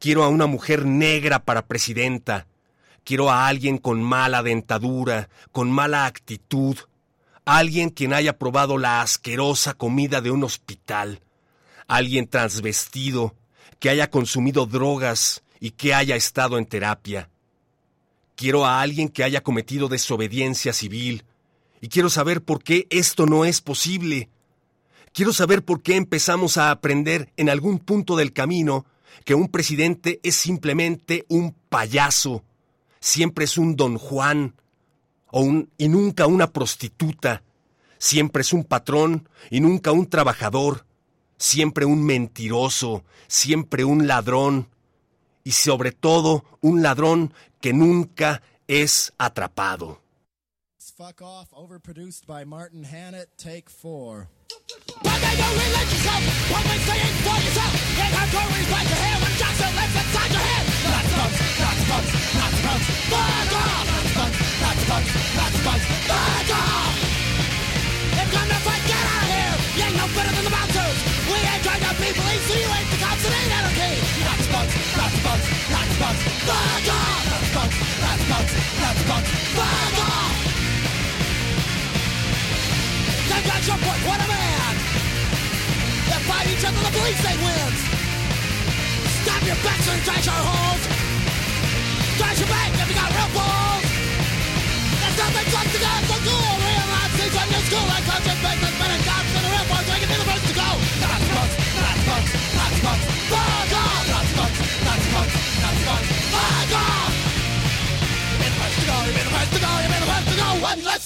[0.01, 2.49] Quiero a una mujer negra para presidenta,
[3.05, 6.77] Quiero a alguien con mala dentadura, con mala actitud,
[7.45, 11.21] alguien quien haya probado la asquerosa comida de un hospital,
[11.87, 13.37] alguien transvestido,
[13.79, 17.31] que haya consumido drogas y que haya estado en terapia.
[18.35, 21.23] Quiero a alguien que haya cometido desobediencia civil,
[21.81, 24.31] y quiero saber por qué esto no es posible.
[25.17, 28.85] Quiero saber por qué empezamos a aprender en algún punto del camino
[29.25, 32.45] que un presidente es simplemente un payaso
[33.07, 34.57] siempre es un don Juan
[35.31, 37.45] o un, y nunca una prostituta,
[37.99, 40.87] siempre es un patrón y nunca un trabajador,
[41.39, 44.69] siempre un mentiroso, siempre un ladrón
[45.45, 50.03] y sobre todo un ladrón que nunca es atrapado.
[50.97, 54.31] Fuck off, overproduced by Martin Hannett, take four.
[57.45, 57.87] Yourself?
[87.07, 87.81] Police they wins!
[89.23, 90.83] Stop your backs and trash our holes!
[92.19, 93.87] Trash your bank if you got real balls!
[94.99, 96.51] There's nothing like to go so cool!
[96.67, 99.87] Realize things on your school like conscious business, men and cops and the real boys
[99.87, 100.69] making me the first to go!
[100.99, 103.05] Not smokes, not smokes, not smokes!
[103.31, 104.05] Fuck off!
[104.11, 106.09] Not smokes, not smokes, not smokes!
[106.35, 107.13] Fuck off!
[108.27, 110.11] You've been the first to go, you've been the first to go, you've been the
[110.11, 111.05] first to go, unless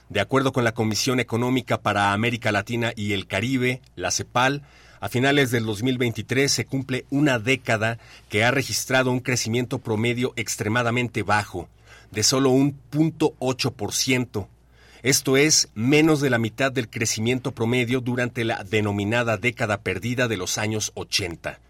[0.08, 4.62] De acuerdo con la Comisión Económica para América Latina y el Caribe, la CEPAL,
[4.98, 11.22] a finales del 2023 se cumple una década que ha registrado un crecimiento promedio extremadamente
[11.22, 11.68] bajo,
[12.10, 14.48] de solo un 0.8%.
[15.04, 20.36] esto es menos de la mitad del crecimiento promedio durante la denominada década perdida de
[20.36, 21.60] los años 80.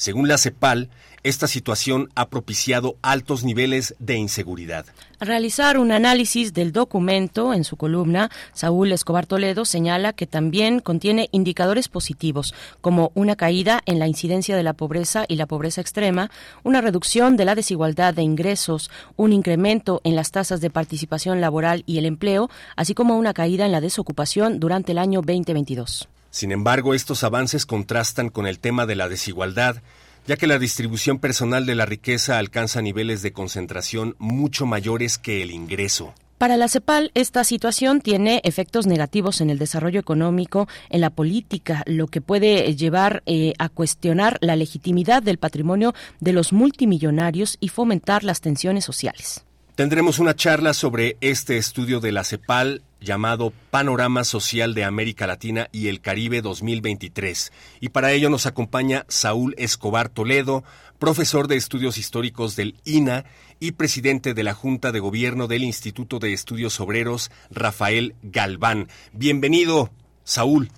[0.00, 0.88] Según la CEPAL,
[1.24, 4.86] esta situación ha propiciado altos niveles de inseguridad.
[5.20, 11.28] realizar un análisis del documento en su columna, Saúl Escobar Toledo señala que también contiene
[11.32, 16.30] indicadores positivos, como una caída en la incidencia de la pobreza y la pobreza extrema,
[16.62, 21.82] una reducción de la desigualdad de ingresos, un incremento en las tasas de participación laboral
[21.84, 26.08] y el empleo, así como una caída en la desocupación durante el año 2022.
[26.30, 29.82] Sin embargo, estos avances contrastan con el tema de la desigualdad,
[30.26, 35.42] ya que la distribución personal de la riqueza alcanza niveles de concentración mucho mayores que
[35.42, 36.14] el ingreso.
[36.40, 41.82] Para la CEPAL, esta situación tiene efectos negativos en el desarrollo económico, en la política,
[41.84, 47.68] lo que puede llevar eh, a cuestionar la legitimidad del patrimonio de los multimillonarios y
[47.68, 49.44] fomentar las tensiones sociales.
[49.74, 55.68] Tendremos una charla sobre este estudio de la CEPAL llamado Panorama Social de América Latina
[55.72, 57.52] y el Caribe 2023.
[57.80, 60.64] Y para ello nos acompaña Saúl Escobar Toledo,
[60.98, 63.24] profesor de estudios históricos del INA
[63.58, 68.88] y presidente de la Junta de Gobierno del Instituto de Estudios Obreros, Rafael Galván.
[69.12, 69.90] Bienvenido,
[70.24, 70.70] Saúl.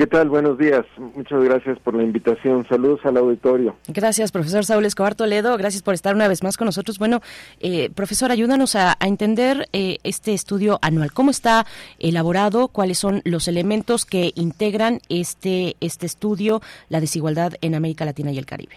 [0.00, 0.30] ¿Qué tal?
[0.30, 0.86] Buenos días.
[0.96, 2.66] Muchas gracias por la invitación.
[2.66, 3.76] Saludos al auditorio.
[3.86, 5.58] Gracias, profesor Saúl Escobar Toledo.
[5.58, 6.98] Gracias por estar una vez más con nosotros.
[6.98, 7.20] Bueno,
[7.60, 11.12] eh, profesor, ayúdanos a, entender eh, este estudio anual.
[11.12, 11.66] ¿Cómo está
[11.98, 12.68] elaborado?
[12.68, 18.38] ¿Cuáles son los elementos que integran este, este estudio, la desigualdad en América Latina y
[18.38, 18.76] el Caribe?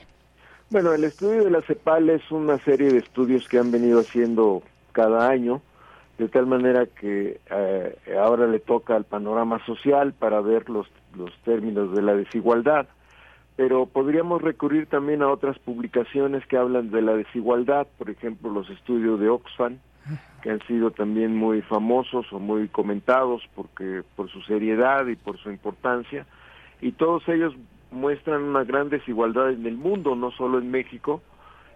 [0.71, 4.61] Bueno, el estudio de la CEPAL es una serie de estudios que han venido haciendo
[4.91, 5.61] cada año
[6.17, 11.31] de tal manera que eh, ahora le toca al panorama social para ver los, los
[11.43, 12.87] términos de la desigualdad,
[13.55, 18.69] pero podríamos recurrir también a otras publicaciones que hablan de la desigualdad, por ejemplo los
[18.69, 19.79] estudios de Oxfam,
[20.41, 25.37] que han sido también muy famosos o muy comentados porque por su seriedad y por
[25.39, 26.25] su importancia,
[26.81, 27.55] y todos ellos
[27.91, 31.21] muestran una gran desigualdad en el mundo, no solo en México,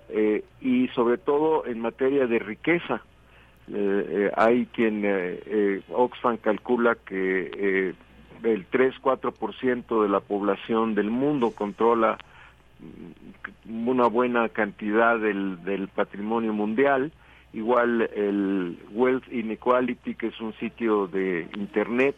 [0.10, 3.02] eh, y sobre todo en materia de riqueza
[4.36, 7.94] hay quien, eh, eh, Oxfam calcula que eh,
[8.44, 12.18] el 3-4% de la población del mundo controla
[12.80, 17.12] mm, una buena cantidad del, del patrimonio mundial.
[17.54, 22.16] Igual el Wealth Inequality, que es un sitio de Internet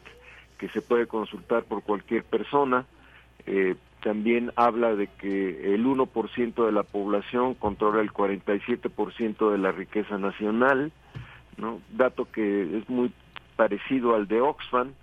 [0.58, 2.86] que se puede consultar por cualquier persona,
[3.46, 9.72] eh, también habla de que el 1% de la población controla el 47% de la
[9.72, 10.92] riqueza nacional,
[11.60, 11.82] ¿no?
[11.92, 13.12] dato que es muy
[13.56, 14.94] parecido al de Oxfam,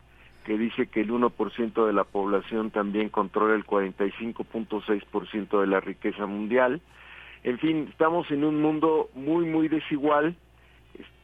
[0.44, 6.26] que dice que el 1% de la población también controla el 45.6% de la riqueza
[6.26, 6.81] mundial.
[7.43, 10.36] En fin, estamos en un mundo muy, muy desigual,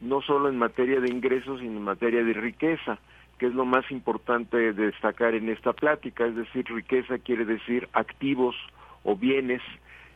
[0.01, 2.99] no solo en materia de ingresos, sino en materia de riqueza,
[3.39, 6.25] que es lo más importante de destacar en esta plática.
[6.25, 8.55] Es decir, riqueza quiere decir activos
[9.03, 9.61] o bienes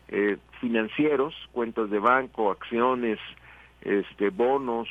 [0.10, 3.20] eh, financieros, cuentas de banco, acciones,
[3.82, 4.88] este, bonos,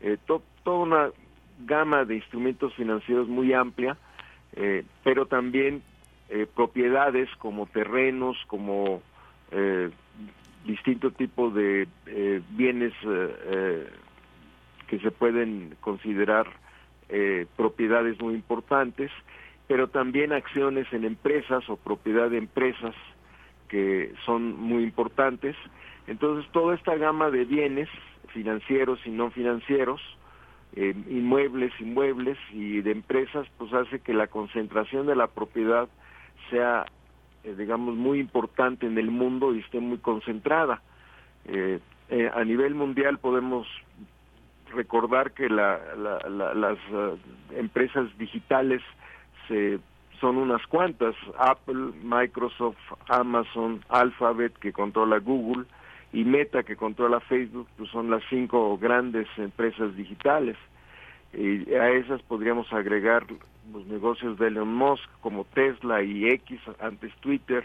[0.00, 1.10] eh, toda una
[1.60, 3.96] gama de instrumentos financieros muy amplia,
[4.56, 5.82] eh, pero también
[6.28, 9.02] eh, propiedades como terrenos, como
[9.50, 9.90] eh,
[10.64, 11.86] distintos tipos de
[12.50, 12.94] bienes
[14.86, 16.46] que se pueden considerar
[17.54, 19.10] propiedades muy importantes,
[19.68, 22.94] pero también acciones en empresas o propiedad de empresas
[23.68, 25.54] que son muy importantes.
[26.06, 27.90] Entonces, toda esta gama de bienes
[28.34, 30.00] financieros y no financieros,
[30.76, 35.88] eh, inmuebles, inmuebles y de empresas, pues hace que la concentración de la propiedad
[36.50, 36.84] sea,
[37.44, 40.82] eh, digamos, muy importante en el mundo y esté muy concentrada.
[41.46, 41.80] Eh,
[42.34, 43.66] a nivel mundial podemos
[44.74, 46.78] recordar que la, la, la, las
[47.56, 48.82] empresas digitales
[49.48, 49.78] se
[50.20, 55.66] son unas cuantas, Apple, Microsoft, Amazon, Alphabet, que controla Google,
[56.14, 60.56] y Meta que controla Facebook, pues son las cinco grandes empresas digitales.
[61.32, 63.26] Y a esas podríamos agregar
[63.72, 67.64] los negocios de Elon Musk como Tesla y X, antes Twitter,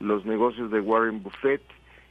[0.00, 1.62] los negocios de Warren Buffett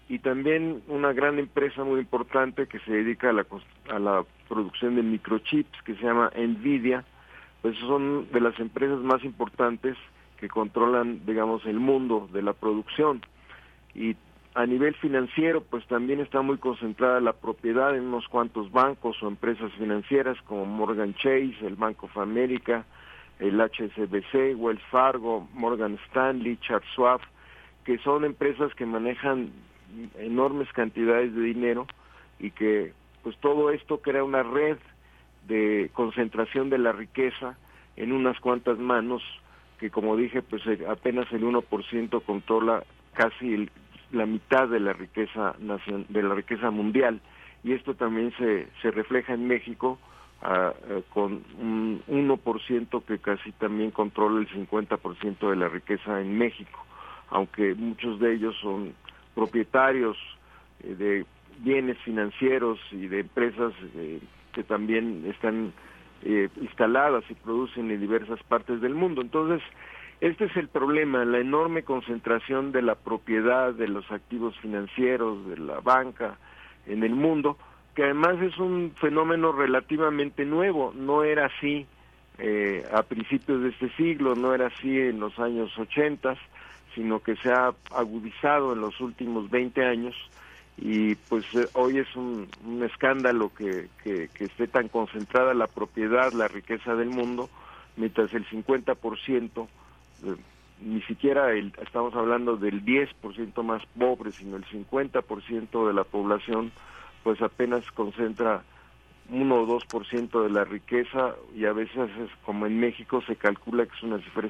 [0.08, 3.46] y también una gran empresa muy importante que se dedica a la,
[3.90, 7.04] a la producción de microchips que se llama Nvidia,
[7.62, 9.98] pues son de las empresas más importantes
[10.40, 13.22] que controlan, digamos, el mundo de la producción.
[13.96, 14.16] Y
[14.56, 19.28] a nivel financiero, pues también está muy concentrada la propiedad en unos cuantos bancos o
[19.28, 22.86] empresas financieras como Morgan Chase, el Bank of America,
[23.40, 27.22] el HSBC, Wells Fargo, Morgan Stanley, Charles Schwab,
[27.84, 29.52] que son empresas que manejan
[30.20, 31.88] enormes cantidades de dinero
[32.40, 34.78] y que pues todo esto crea una red
[35.48, 37.58] de concentración de la riqueza
[37.96, 39.24] en unas cuantas manos,
[39.80, 42.84] que como dije, pues eh, apenas el 1% controla
[43.14, 43.68] casi
[44.14, 47.20] la mitad de la riqueza de la riqueza mundial
[47.64, 49.98] y esto también se, se refleja en México
[50.42, 56.38] ah, eh, con un 1% que casi también controla el 50% de la riqueza en
[56.38, 56.86] México,
[57.30, 58.94] aunque muchos de ellos son
[59.34, 60.18] propietarios
[60.84, 61.26] eh, de
[61.60, 63.74] bienes financieros y de empresas
[64.54, 65.72] que también están
[66.26, 69.22] eh, instaladas y producen en diversas partes del mundo.
[69.22, 69.62] Entonces,
[70.24, 75.58] este es el problema, la enorme concentración de la propiedad de los activos financieros, de
[75.58, 76.38] la banca
[76.88, 77.58] en el mundo,
[77.94, 81.86] que además es un fenómeno relativamente nuevo, no era así
[82.38, 86.38] eh, a principios de este siglo, no era así en los años 80,
[86.96, 90.16] sino que se ha agudizado en los últimos 20 años.
[90.78, 92.48] Y pues eh, hoy es un,
[92.82, 93.90] escándalo que,
[94.40, 97.50] esté tan concentrada la propiedad, la riqueza del mundo,
[97.98, 99.83] mientras el 50%, eh,
[100.82, 106.72] ni siquiera el, estamos hablando del 10% más pobre, sino el 50% de la población,
[107.24, 108.64] pues apenas concentra
[109.30, 113.86] 1 o 2% de la riqueza y a veces es, como en México se calcula
[113.86, 114.50] que es una cifra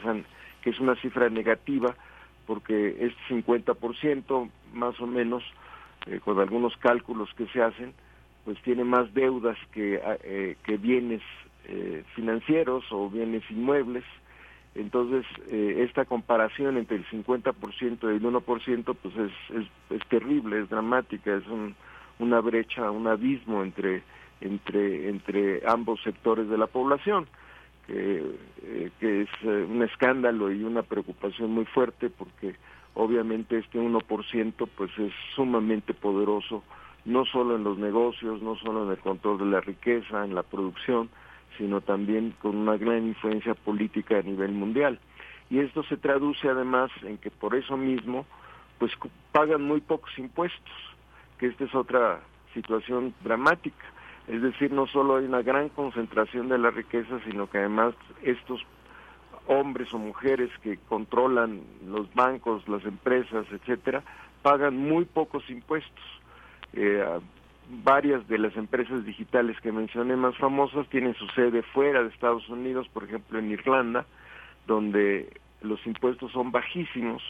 [0.61, 1.93] que es una cifra negativa
[2.45, 5.43] porque este 50% más o menos
[6.07, 7.93] eh, con algunos cálculos que se hacen,
[8.43, 11.21] pues tiene más deudas que, eh, que bienes
[11.65, 14.03] eh, financieros o bienes inmuebles.
[14.75, 19.31] Entonces, esta comparación entre el 50% y el 1% pues es,
[19.91, 21.75] es, terrible, es dramática, es un,
[22.17, 24.01] una brecha, un abismo entre,
[24.41, 27.27] entre, entre ambos sectores de la población,
[27.85, 28.23] que,
[28.99, 32.55] que es un escándalo y una preocupación muy fuerte porque
[32.95, 36.63] obviamente este 1% pues es sumamente poderoso,
[37.05, 40.43] no solo en los negocios, no solo en el control de la riqueza, en la
[40.43, 41.09] producción,
[41.57, 44.99] sino también con una gran influencia política a nivel mundial.
[45.49, 48.25] Y esto se traduce además en que por eso mismo
[48.79, 48.91] pues
[49.31, 50.73] pagan muy pocos impuestos,
[51.37, 52.21] que esta es otra
[52.53, 53.85] situación dramática.
[54.27, 58.65] Es decir, no solo hay una gran concentración de la riqueza, sino que además estos
[59.47, 64.03] hombres o mujeres que controlan los bancos, las empresas, etcétera,
[64.41, 66.03] pagan muy pocos impuestos.
[66.73, 67.05] Eh,
[67.83, 72.47] varias de las empresas digitales que mencioné más famosas tienen su sede fuera de Estados
[72.49, 74.05] Unidos, por ejemplo en Irlanda,
[74.67, 75.29] donde
[75.61, 77.23] los impuestos son bajísimos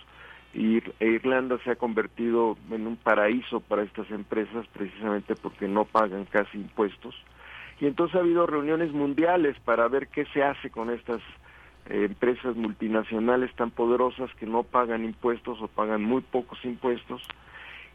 [0.53, 5.85] y e Irlanda se ha convertido en un paraíso para estas empresas precisamente porque no
[5.85, 7.15] pagan casi impuestos.
[7.79, 11.21] Y entonces ha habido reuniones mundiales para ver qué se hace con estas
[11.89, 17.21] eh, empresas multinacionales tan poderosas que no pagan impuestos o pagan muy pocos impuestos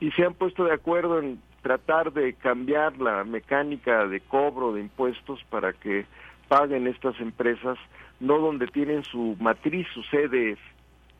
[0.01, 4.81] y se han puesto de acuerdo en tratar de cambiar la mecánica de cobro de
[4.81, 6.07] impuestos para que
[6.49, 7.79] paguen estas empresas
[8.21, 10.57] no donde tienen su matriz, su sede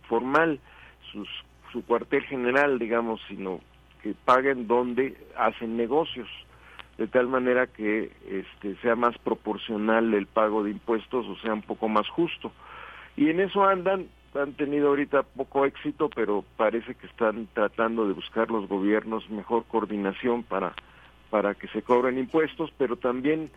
[0.09, 0.59] formal,
[1.13, 1.29] sus,
[1.73, 3.61] su cuartel general, digamos, sino
[4.03, 6.29] que paguen donde hacen negocios
[6.99, 11.63] de tal manera que este, sea más proporcional el pago de impuestos o sea un
[11.63, 12.53] poco más justo.
[13.17, 18.13] Y en eso andan, han tenido ahorita poco éxito, pero parece que están tratando de
[18.13, 20.75] buscar los gobiernos mejor coordinación para,
[21.31, 23.51] para que se cobren impuestos, pero también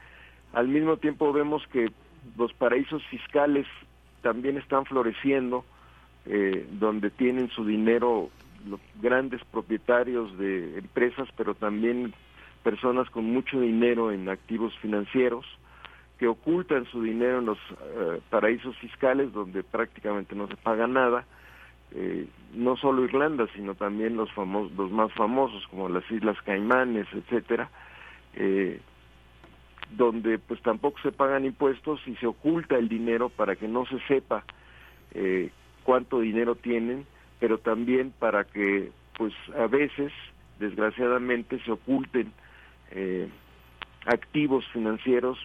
[0.53, 1.91] al mismo tiempo vemos que
[2.37, 3.67] los paraísos fiscales
[4.21, 5.65] también están floreciendo,
[6.25, 8.29] eh, donde tienen su dinero
[8.67, 12.13] los grandes propietarios de empresas, pero también
[12.63, 15.45] personas con mucho dinero en activos financieros
[16.21, 21.25] que ocultan su dinero en los eh, paraísos fiscales donde prácticamente no se paga nada,
[21.95, 27.07] eh, no solo Irlanda, sino también los, famosos, los más famosos como las Islas Caimanes,
[27.11, 27.71] etcétera,
[28.35, 28.79] eh,
[29.89, 33.99] donde pues tampoco se pagan impuestos y se oculta el dinero para que no se
[34.01, 34.43] sepa
[35.83, 37.07] cuánto dinero tienen,
[37.39, 40.13] pero también para que pues a veces,
[40.59, 42.31] desgraciadamente, se oculten
[44.05, 45.39] activos financieros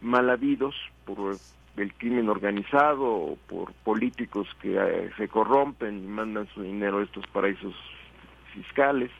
[0.00, 1.36] mal habidos por
[1.76, 7.04] el crimen organizado o por políticos que eh, se corrompen y mandan su dinero a
[7.04, 7.74] estos paraísos
[8.54, 9.10] fiscales.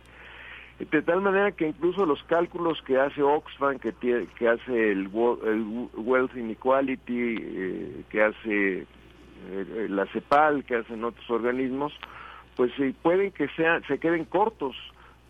[0.78, 3.90] De tal manera que incluso los cálculos que hace Oxfam, que,
[4.48, 8.86] hace el, Wealth Inequality, eh, que hace
[9.88, 11.92] la CEPAL, que hacen otros organismos,
[12.56, 14.76] pues pueden que sean, se queden cortos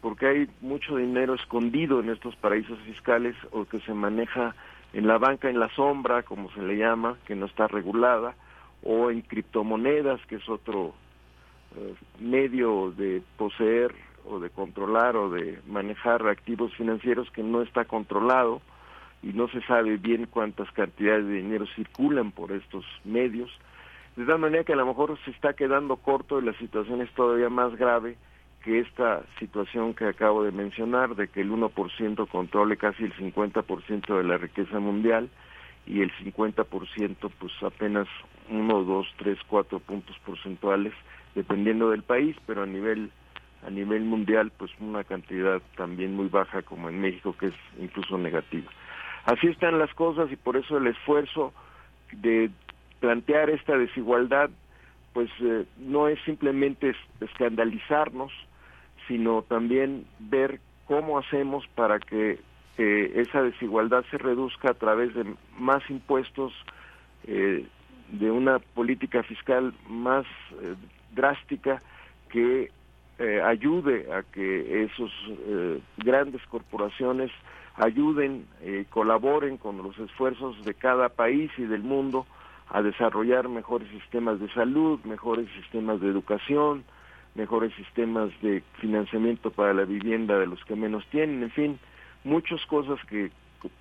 [0.00, 4.54] porque hay mucho dinero escondido en estos paraísos fiscales o que se maneja
[4.92, 8.34] en la banca en la sombra, como se le llama, que no está regulada,
[8.82, 10.94] o en criptomonedas, que es otro
[11.76, 13.94] eh, medio de poseer
[14.24, 18.60] o de controlar o de manejar activos financieros que no está controlado
[19.22, 23.50] y no se sabe bien cuántas cantidades de dinero circulan por estos medios,
[24.16, 27.12] de tal manera que a lo mejor se está quedando corto y la situación es
[27.14, 28.16] todavía más grave
[28.62, 34.16] que esta situación que acabo de mencionar, de que el 1% controle casi el 50%
[34.16, 35.30] de la riqueza mundial
[35.86, 38.06] y el 50% pues apenas
[38.50, 40.92] 1, 2, 3, 4 puntos porcentuales,
[41.34, 43.10] dependiendo del país, pero a nivel
[43.66, 48.16] a nivel mundial pues una cantidad también muy baja como en México que es incluso
[48.16, 48.70] negativa.
[49.24, 51.52] Así están las cosas y por eso el esfuerzo
[52.12, 52.50] de
[53.00, 54.50] plantear esta desigualdad
[55.12, 58.32] pues eh, no es simplemente escandalizarnos,
[59.10, 62.38] sino también ver cómo hacemos para que
[62.78, 65.26] esa desigualdad se reduzca a través de
[65.58, 66.52] más impuestos,
[67.26, 67.66] eh,
[68.12, 70.24] de una política fiscal más
[70.62, 70.76] eh,
[71.12, 71.82] drástica
[72.30, 72.70] que
[73.44, 75.12] ayude a que esos
[75.98, 77.30] grandes corporaciones
[77.76, 82.24] ayuden, y colaboren con los esfuerzos de cada país y del mundo
[82.70, 86.82] a desarrollar mejores sistemas de salud, mejores sistemas de educación,
[87.40, 91.78] mejores sistemas de financiamiento para la vivienda de los que menos tienen, en fin,
[92.22, 93.30] muchas cosas que,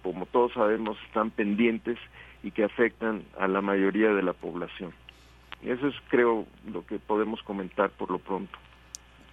[0.01, 1.97] como todos sabemos, están pendientes
[2.41, 4.93] y que afectan a la mayoría de la población.
[5.61, 8.57] Eso es, creo, lo que podemos comentar por lo pronto.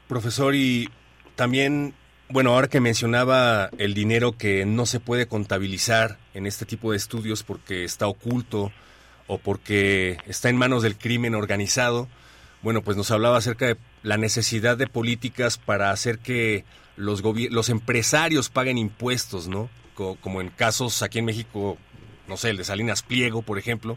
[0.09, 0.89] Profesor, y
[1.37, 1.95] también,
[2.29, 6.97] bueno, ahora que mencionaba el dinero que no se puede contabilizar en este tipo de
[6.97, 8.73] estudios porque está oculto,
[9.29, 12.09] o porque está en manos del crimen organizado,
[12.67, 16.65] bueno, pues nos hablaba acerca de la necesidad de políticas para hacer que
[16.97, 19.71] los, los empresarios paguen impuestos, ¿no?
[19.95, 21.79] como en casos aquí en México,
[22.27, 23.97] no sé, el de Salinas Pliego, por ejemplo,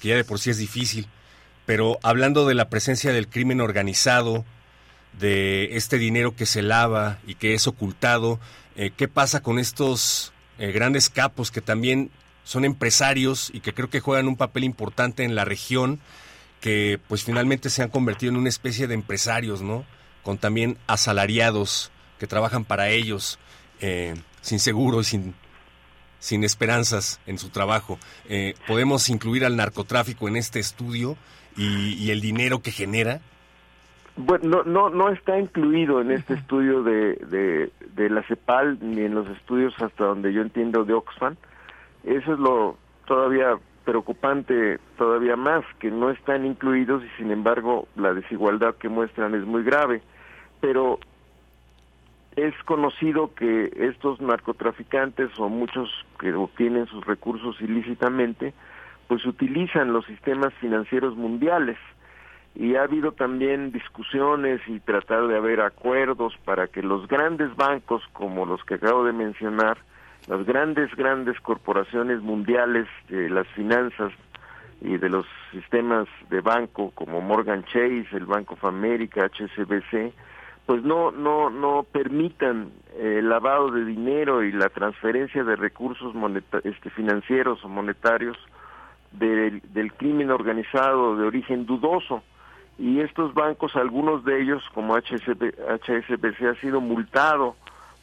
[0.00, 1.06] que ya de por sí es difícil.
[1.66, 4.46] Pero hablando de la presencia del crimen organizado,
[5.20, 8.40] de este dinero que se lava y que es ocultado,
[8.76, 12.10] eh, ¿qué pasa con estos eh, grandes capos que también
[12.44, 16.00] son empresarios y que creo que juegan un papel importante en la región,
[16.60, 19.84] que pues finalmente se han convertido en una especie de empresarios, ¿no?
[20.22, 23.38] Con también asalariados que trabajan para ellos,
[23.80, 25.34] eh, sin seguro y sin,
[26.18, 27.98] sin esperanzas en su trabajo.
[28.28, 31.16] Eh, ¿Podemos incluir al narcotráfico en este estudio
[31.56, 33.20] y, el dinero que genera?
[34.16, 39.14] Bueno, no, no, está incluido en este estudio de, de, de la CEPAL ni en
[39.14, 41.36] los estudios hasta donde yo entiendo de Oxfam
[42.06, 48.12] eso es lo todavía preocupante, todavía más, que no están incluidos y sin embargo la
[48.12, 50.02] desigualdad que muestran es muy grave.
[50.60, 50.98] Pero
[52.34, 58.52] es conocido que estos narcotraficantes o muchos que obtienen sus recursos ilícitamente,
[59.08, 61.78] pues utilizan los sistemas financieros mundiales.
[62.56, 68.02] Y ha habido también discusiones y tratar de haber acuerdos para que los grandes bancos
[68.12, 69.78] como los que acabo de mencionar,
[70.26, 74.12] las grandes, grandes corporaciones mundiales de las finanzas
[74.80, 80.12] y de los sistemas de banco como Morgan Chase, el Bank of America, HSBC,
[80.66, 86.12] pues no no no permitan el lavado de dinero y la transferencia de recursos
[86.64, 88.36] este, financieros o monetarios
[89.12, 92.22] del, del crimen organizado de origen dudoso.
[92.78, 97.56] Y estos bancos algunos de ellos como HSBC ha sido multado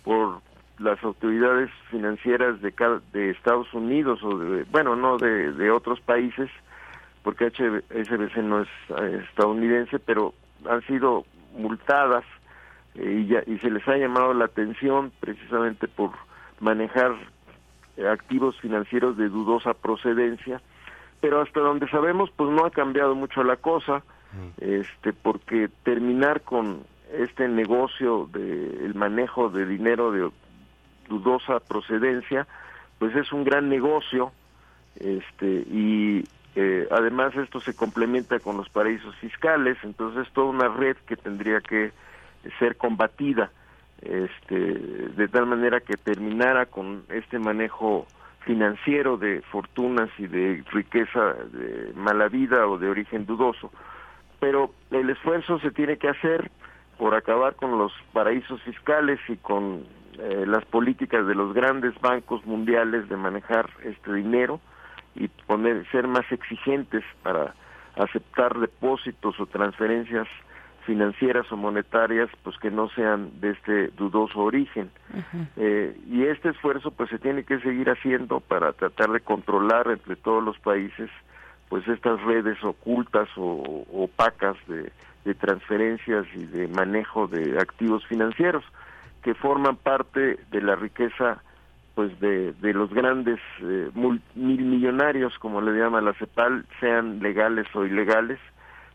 [0.03, 0.42] por
[0.84, 2.74] las autoridades financieras de,
[3.14, 6.50] de Estados Unidos o de, bueno, no de, de otros países,
[7.24, 10.34] porque HSBC no es eh, estadounidense, pero
[10.70, 11.26] han sido
[11.58, 12.26] multadas
[12.95, 16.12] eh, y, ya, y se les ha llamado la atención precisamente por
[16.60, 17.16] manejar
[18.12, 20.62] activos financieros de dudosa procedencia,
[21.22, 24.03] pero hasta donde sabemos pues no ha cambiado mucho la cosa,
[24.60, 26.82] este porque terminar con
[27.14, 30.32] este negocio de el manejo de dinero de
[31.14, 32.48] dudosa procedencia,
[33.00, 34.32] pues es un gran negocio
[34.95, 36.24] este y
[36.56, 41.16] eh, además esto se complementa con los paraísos fiscales, entonces es toda una red que
[41.16, 41.92] tendría que
[42.59, 43.51] ser combatida
[44.01, 48.06] este, de tal manera que terminara con este manejo
[48.42, 53.72] financiero de fortunas y de riqueza de mala vida o de origen dudoso.
[54.40, 56.51] Pero el esfuerzo se tiene que hacer
[56.98, 59.85] por acabar con los paraísos fiscales y con
[60.19, 64.59] eh, las políticas de los grandes bancos mundiales de manejar este dinero
[65.16, 67.53] y poner ser más exigentes para
[67.95, 70.27] aceptar depósitos o transferencias
[70.85, 74.92] financieras o monetarias pues que no sean de este dudoso origen.
[75.56, 80.16] Eh, y este esfuerzo pues se tiene que seguir haciendo para tratar de controlar entre
[80.16, 81.09] todos los países
[81.69, 84.92] pues estas redes ocultas o opacas de,
[85.25, 88.64] de transferencias y de manejo de activos financieros
[89.24, 91.42] que forman parte de la riqueza
[91.95, 94.22] pues de, de los grandes eh, mil
[94.66, 98.40] millonarios, como le llama la CEPAL, sean legales o ilegales,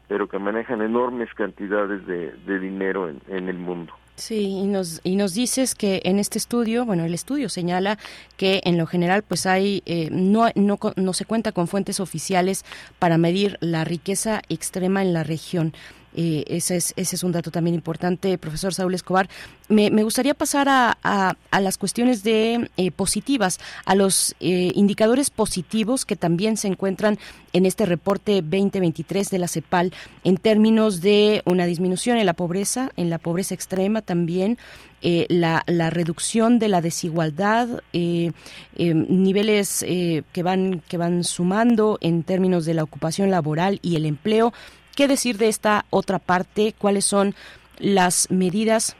[0.08, 3.92] pero que manejan enormes cantidades de, de dinero en, en el mundo.
[4.16, 7.98] Sí, y nos, y nos dices que en este estudio, bueno, el estudio señala
[8.36, 12.64] que en lo general pues hay, eh, no, no, no se cuenta con fuentes oficiales
[12.98, 15.72] para medir la riqueza extrema en la región.
[16.20, 19.28] Eh, ese, es, ese es un dato también importante, profesor Saúl Escobar.
[19.68, 26.04] Me, gustaría pasar a, a, las cuestiones de eh, positivas, a los eh, indicadores positivos
[26.04, 27.20] que también se encuentran
[27.52, 29.92] en este reporte 2023 de la CEPAL
[30.24, 34.58] en términos de una disminución en la pobreza, en la pobreza extrema también,
[35.00, 42.74] la, la, reducción de la desigualdad, niveles que van que van sumando en términos de
[42.74, 44.52] la ocupación laboral y el empleo.
[44.98, 46.74] ¿Qué decir de esta otra parte?
[46.76, 47.36] ¿Cuáles son
[47.78, 48.96] las medidas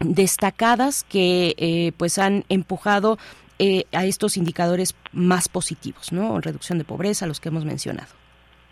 [0.00, 3.16] destacadas que eh, pues han empujado
[3.60, 6.40] eh, a estos indicadores más positivos, ¿no?
[6.40, 8.08] Reducción de pobreza, los que hemos mencionado.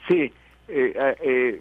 [0.09, 0.33] Sí,
[0.67, 1.61] eh,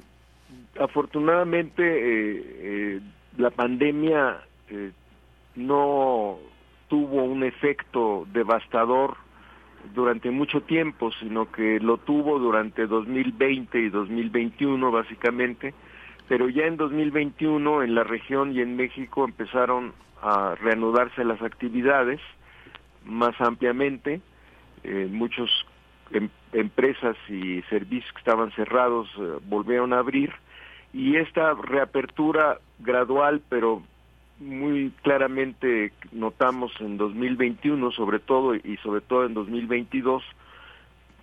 [0.80, 3.00] afortunadamente
[3.38, 4.42] la pandemia
[5.56, 6.40] no
[6.88, 9.16] tuvo un efecto devastador
[9.94, 15.74] durante mucho tiempo, sino que lo tuvo durante 2020 y 2021 básicamente,
[16.28, 22.20] pero ya en 2021 en la región y en México empezaron a reanudarse las actividades
[23.06, 24.22] más ampliamente,
[24.84, 25.50] eh, muchas
[26.12, 30.32] em, empresas y servicios que estaban cerrados eh, volvieron a abrir.
[30.94, 33.84] Y esta reapertura gradual pero
[34.40, 40.24] muy claramente notamos en 2021 sobre todo y sobre todo en 2022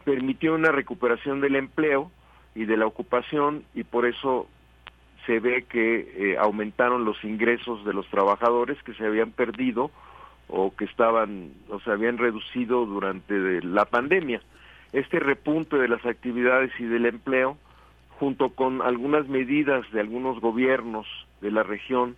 [0.04, 2.10] permitió una recuperación del empleo
[2.54, 4.48] y de la ocupación y por eso
[5.26, 9.90] se ve que eh, aumentaron los ingresos de los trabajadores que se habían perdido
[10.48, 14.42] o que estaban o se habían reducido durante la pandemia.
[14.92, 17.56] Este repunte de las actividades y del empleo
[18.18, 21.06] junto con algunas medidas de algunos gobiernos
[21.40, 22.16] de la región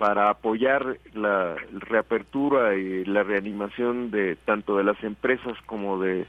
[0.00, 6.26] para apoyar la reapertura y la reanimación de tanto de las empresas como de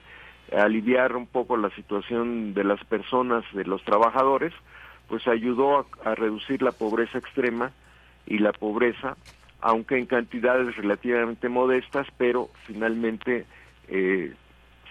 [0.51, 4.51] aliviar un poco la situación de las personas, de los trabajadores,
[5.07, 7.71] pues ayudó a, reducir la pobreza extrema
[8.27, 9.15] y la pobreza,
[9.61, 13.45] aunque en cantidades relativamente modestas, pero finalmente
[13.87, 14.33] eh,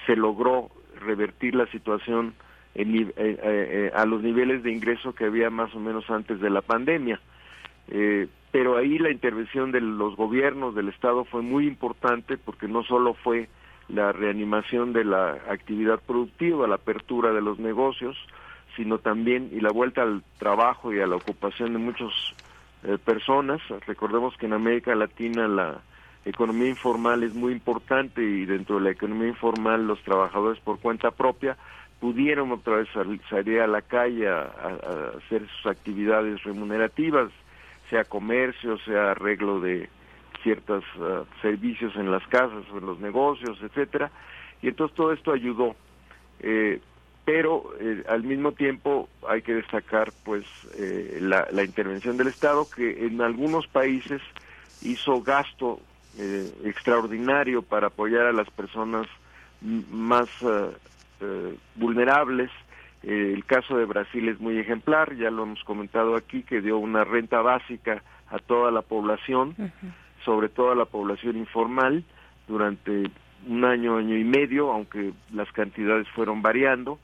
[0.06, 2.32] se logró revertir la situación
[2.74, 6.62] eh, eh, a los niveles de ingreso que había más o menos antes de la
[6.62, 7.20] pandemia.
[8.52, 13.14] Pero ahí la intervención de los gobiernos del Estado fue muy importante porque no solo
[13.14, 13.48] fue
[13.88, 18.16] la reanimación de la actividad productiva, la apertura de los negocios,
[18.76, 22.12] sino también y la vuelta al trabajo y a la ocupación de muchas
[22.84, 23.60] eh, personas.
[23.86, 25.80] Recordemos que en América Latina la
[26.24, 31.10] economía informal es muy importante y dentro de la economía informal los trabajadores por cuenta
[31.10, 31.56] propia
[32.00, 32.88] pudieron otra vez
[33.28, 34.42] salir a la calle a
[35.18, 37.30] hacer sus actividades remunerativas
[37.90, 39.88] sea comercio, sea arreglo de
[40.42, 44.10] ciertos ah, servicios en las casas o en los negocios, etcétera.
[44.62, 45.74] Y entonces todo esto ayudó.
[46.40, 46.80] Eh,
[47.24, 50.44] pero eh, al mismo tiempo hay que destacar pues
[50.78, 54.22] eh, la, intervención del Estado que en algunos países
[54.82, 55.80] hizo gasto
[56.64, 59.06] extraordinario para apoyar a las personas
[59.60, 60.70] más ah,
[61.76, 62.50] vulnerables
[63.02, 66.78] eh, el caso de Brasil es muy ejemplar, ya lo hemos comentado aquí, que dio
[66.78, 69.54] una renta básica a toda la población,
[70.24, 72.04] sobre todo a la población informal,
[72.46, 73.10] durante
[73.48, 76.98] un año, año y medio, aunque las cantidades fueron variando,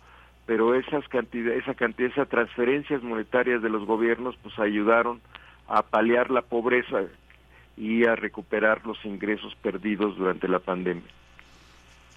[0.44, 5.20] pero esas cantidades, esa cantidad, esas transferencias monetarias de los gobiernos, pues ayudaron
[5.68, 7.02] a paliar la pobreza
[7.76, 11.10] y a recuperar los ingresos perdidos durante la pandemia.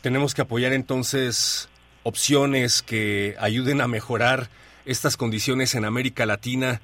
[0.01, 1.69] Tenemos que apoyar entonces
[2.03, 4.49] opciones que ayuden a mejorar
[4.85, 6.81] estas condiciones en América Latina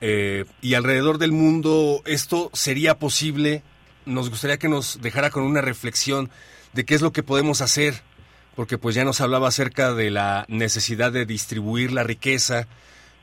[0.00, 3.62] eh, y alrededor del mundo, ¿esto sería posible?
[4.06, 6.30] Nos gustaría que nos dejara con una reflexión
[6.72, 8.02] de qué es lo que podemos hacer,
[8.56, 12.66] porque pues ya nos hablaba acerca de la necesidad de distribuir la riqueza,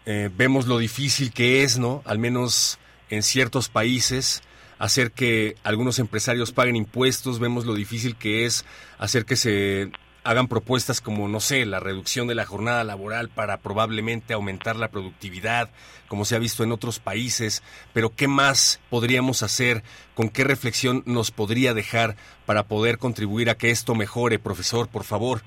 [0.05, 2.01] eh, vemos lo difícil que es, ¿no?
[2.05, 2.79] Al menos
[3.09, 4.41] en ciertos países,
[4.79, 8.65] hacer que algunos empresarios paguen impuestos, vemos lo difícil que es
[8.97, 9.91] hacer que se
[10.23, 14.89] hagan propuestas como, no sé, la reducción de la jornada laboral para probablemente aumentar la
[14.89, 15.69] productividad,
[16.07, 19.81] como se ha visto en otros países, pero ¿qué más podríamos hacer?
[20.13, 25.03] ¿Con qué reflexión nos podría dejar para poder contribuir a que esto mejore, profesor, por
[25.03, 25.41] favor?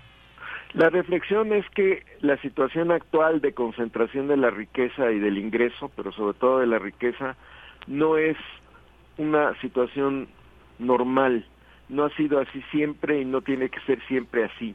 [0.72, 5.88] La reflexión es que la situación actual de concentración de la riqueza y del ingreso,
[5.94, 7.36] pero sobre todo de la riqueza,
[7.86, 8.36] no es
[9.18, 10.26] una situación
[10.80, 11.46] normal
[11.88, 14.74] no ha sido así siempre y no tiene que ser siempre así.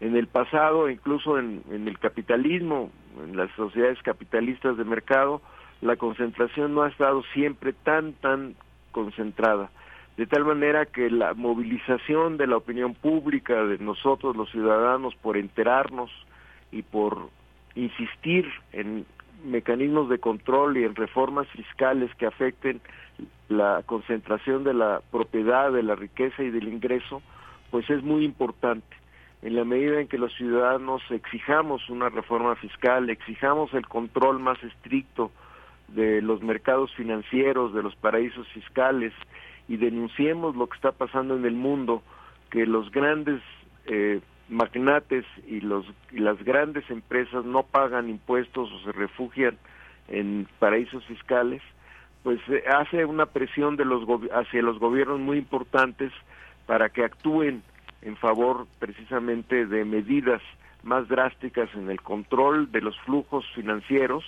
[0.00, 2.90] En el pasado, incluso en, el capitalismo,
[3.22, 5.40] en las sociedades capitalistas de mercado,
[5.80, 8.54] la concentración no ha estado siempre tan, tan
[8.92, 9.70] concentrada.
[10.16, 15.36] De tal manera que la movilización de la opinión pública, de nosotros los ciudadanos, por
[15.36, 16.10] enterarnos
[16.72, 17.30] y por
[17.74, 19.04] insistir en
[19.46, 22.80] mecanismos de control y en reformas fiscales que afecten
[23.48, 27.22] la concentración de la propiedad, de la riqueza y del ingreso,
[27.70, 28.96] pues es muy importante.
[29.42, 34.62] En la medida en que los ciudadanos exijamos una reforma fiscal, exijamos el control más
[34.62, 35.30] estricto
[35.88, 39.12] de los mercados financieros, de los paraísos fiscales
[39.68, 42.02] y denunciemos lo que está pasando en el mundo,
[42.50, 43.40] que los grandes
[43.86, 49.58] eh, magnates y, los, y las grandes empresas no pagan impuestos o se refugian
[50.08, 51.62] en paraísos fiscales,
[52.22, 56.12] pues eh, hace una presión de los hacia los gobiernos muy importantes
[56.66, 57.62] para que actúen
[58.02, 60.42] en favor precisamente de medidas
[60.82, 64.24] más drásticas en el control de los flujos financieros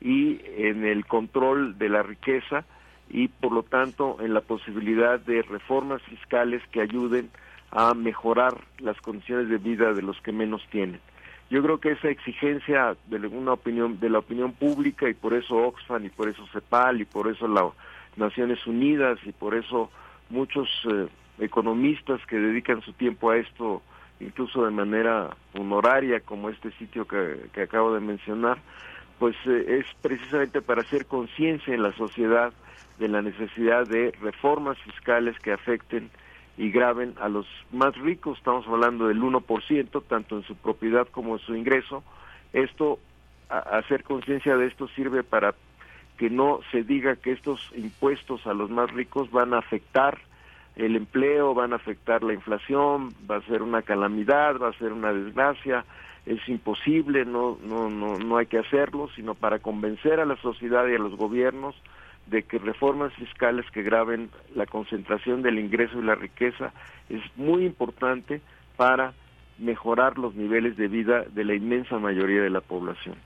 [0.00, 2.64] y en el control de la riqueza
[3.10, 7.30] y por lo tanto en la posibilidad de reformas fiscales que ayuden
[7.70, 11.00] a mejorar las condiciones de vida de los que menos tienen.
[11.50, 15.56] Yo creo que esa exigencia de una opinión de la opinión pública y por eso
[15.56, 17.72] Oxfam y por eso CEPAL y por eso las
[18.16, 19.90] Naciones Unidas y por eso
[20.28, 23.82] muchos eh, economistas que dedican su tiempo a esto
[24.20, 28.58] incluso de manera honoraria como este sitio que, acabo de mencionar,
[29.18, 32.52] pues eh, es precisamente para hacer conciencia en la sociedad
[32.98, 36.10] de la necesidad de reformas fiscales que afecten
[36.58, 41.34] y graben a los más ricos, estamos hablando del 1%, tanto en su propiedad como
[41.34, 42.02] en su ingreso.
[42.52, 42.98] Esto,
[43.48, 45.54] hacer conciencia de esto sirve para
[46.18, 50.18] que no se diga que estos impuestos a los más ricos van a afectar
[50.74, 54.92] el empleo, van a afectar la inflación, va a ser una calamidad, va a ser
[54.92, 55.84] una desgracia,
[56.26, 60.88] es imposible, no, no, no, no hay que hacerlo, sino para convencer a la sociedad
[60.88, 61.76] y a los gobiernos
[62.30, 66.72] de que reformas fiscales que graben la concentración del ingreso y la riqueza
[67.08, 68.40] es muy importante
[68.76, 69.14] para
[69.58, 73.16] mejorar los niveles de vida de la inmensa mayoría de la población.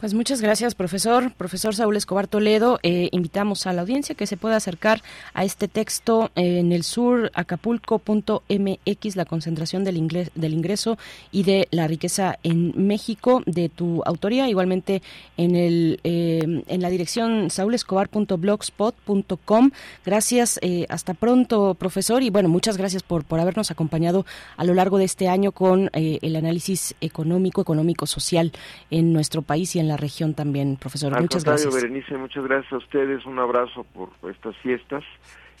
[0.00, 1.32] Pues muchas gracias, profesor.
[1.32, 5.02] Profesor Saúl Escobar Toledo, eh, invitamos a la audiencia que se pueda acercar
[5.34, 10.98] a este texto en el sur, acapulco.mx, la concentración del, del ingreso
[11.32, 15.02] y de la riqueza en México, de tu autoría, igualmente
[15.36, 19.70] en, el, eh, en la dirección saulescobar.blogspot.com.
[20.06, 24.24] Gracias, eh, hasta pronto, profesor, y bueno, muchas gracias por, por habernos acompañado
[24.56, 28.52] a lo largo de este año con el análisis económico, económico, social
[28.92, 31.20] en nuestro país y en la región también, profesor.
[31.20, 31.74] muchas gracias.
[31.74, 33.26] Berenice, muchas gracias a ustedes.
[33.26, 35.04] Un abrazo por estas fiestas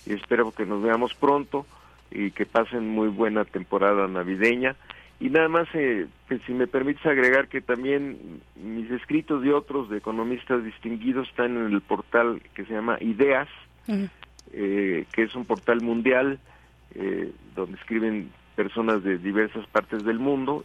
[0.06, 1.66] y espero que nos veamos pronto
[2.10, 4.76] y que pasen muy buena temporada navideña.
[5.20, 9.90] Y nada más, eh, pues, si me permites agregar que también mis escritos de otros
[9.90, 13.48] de economistas distinguidos están en el portal que se llama Ideas,
[14.52, 16.38] eh, que es un portal mundial
[16.94, 20.64] eh, donde escriben personas de diversas partes del mundo,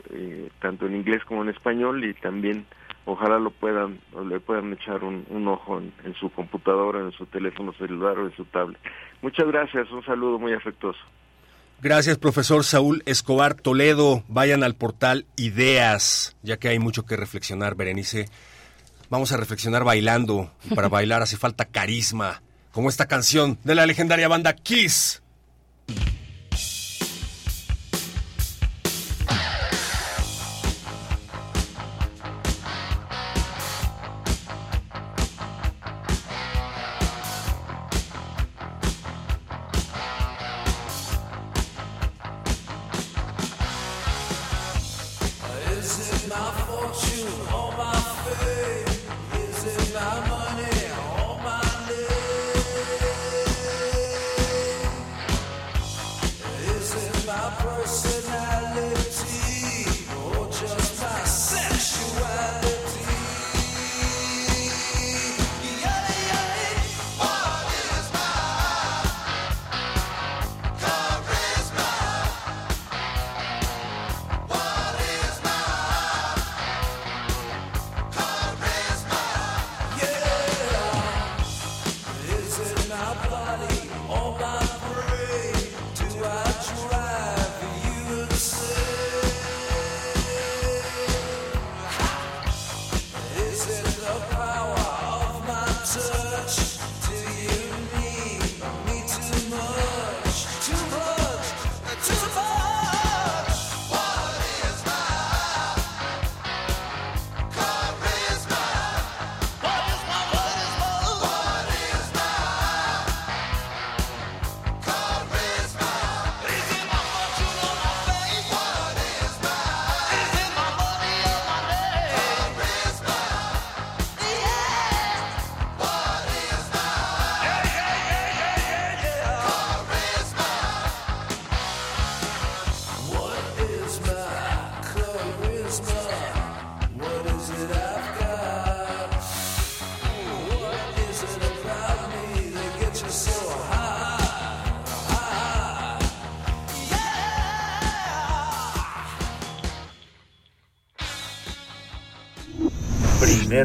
[0.60, 2.66] tanto en inglés como en español, y también
[3.06, 7.74] ojalá lo puedan o le puedan echar un, ojo en, su computadora, en su teléfono
[7.74, 8.80] celular o en su tablet.
[9.22, 11.00] Muchas gracias, un saludo muy afectuoso.
[11.82, 14.24] Gracias, profesor Saúl Escobar Toledo.
[14.30, 18.28] Vayan al portal Ideas, ya que hay mucho que reflexionar, Berenice.
[19.10, 20.50] Vamos a reflexionar bailando.
[20.64, 22.42] Y para bailar hace falta carisma,
[22.72, 25.23] como esta canción de la legendaria banda Kiss.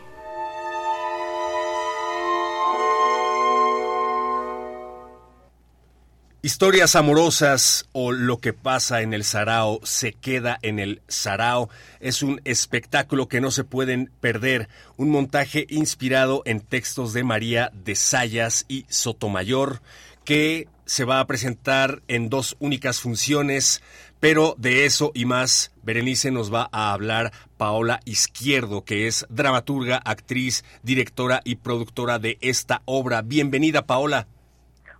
[6.46, 12.22] Historias amorosas o lo que pasa en el Sarao se queda en el Sarao es
[12.22, 17.96] un espectáculo que no se pueden perder, un montaje inspirado en textos de María de
[17.96, 19.82] Sayas y Sotomayor
[20.24, 23.82] que se va a presentar en dos únicas funciones,
[24.20, 29.98] pero de eso y más Berenice nos va a hablar Paola Izquierdo, que es dramaturga,
[29.98, 33.24] actriz, directora y productora de esta obra.
[33.24, 34.28] Bienvenida, Paola.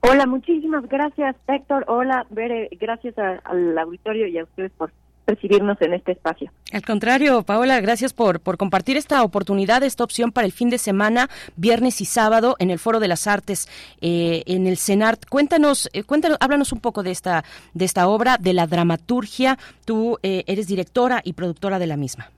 [0.08, 1.86] Hola, muchísimas gracias, Héctor.
[1.88, 4.92] Hola, Bere, gracias al auditorio y a ustedes por
[5.26, 6.52] recibirnos en este espacio.
[6.72, 10.78] Al contrario, Paola, gracias por, por compartir esta oportunidad, esta opción para el fin de
[10.78, 13.68] semana, viernes y sábado, en el Foro de las Artes,
[14.00, 15.28] eh, en el CENART.
[15.28, 17.44] Cuéntanos, eh, cuéntanos, háblanos un poco de esta,
[17.74, 19.58] de esta obra, de la dramaturgia.
[19.86, 22.30] Tú eh, eres directora y productora de la misma.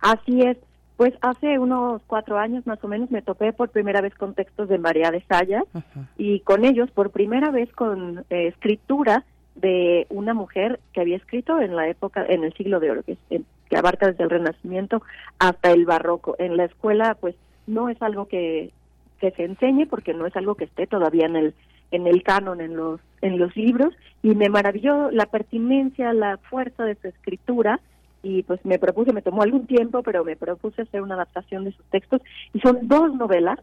[0.00, 0.56] Así es.
[1.04, 4.70] Pues hace unos cuatro años más o menos me topé por primera vez con textos
[4.70, 5.64] de María de Sayas
[6.16, 9.22] y con ellos por primera vez con eh, escritura
[9.54, 13.18] de una mujer que había escrito en la época, en el siglo de oro, que,
[13.28, 15.02] que abarca desde el Renacimiento
[15.38, 16.36] hasta el Barroco.
[16.38, 17.34] En la escuela pues
[17.66, 18.70] no es algo que,
[19.20, 21.54] que se enseñe porque no es algo que esté todavía en el
[21.90, 23.92] en el canon, en los en los libros
[24.22, 27.78] y me maravilló la pertinencia, la fuerza de su escritura
[28.24, 31.72] y pues me propuse, me tomó algún tiempo, pero me propuse hacer una adaptación de
[31.72, 32.22] sus textos
[32.52, 33.60] y son dos novelas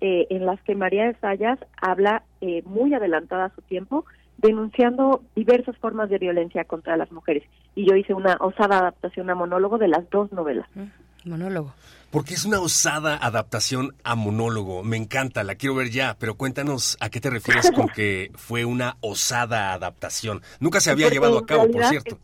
[0.00, 4.04] eh, en las que María de Sayas habla eh, muy adelantada a su tiempo,
[4.38, 7.42] denunciando diversas formas de violencia contra las mujeres.
[7.74, 10.68] Y yo hice una osada adaptación a monólogo de las dos novelas.
[10.74, 11.74] Mm, monólogo.
[12.10, 14.84] Porque es una osada adaptación a monólogo.
[14.84, 18.64] Me encanta, la quiero ver ya, pero cuéntanos a qué te refieres con que fue
[18.64, 20.42] una osada adaptación.
[20.60, 22.18] Nunca se había llevado a cabo, por cierto.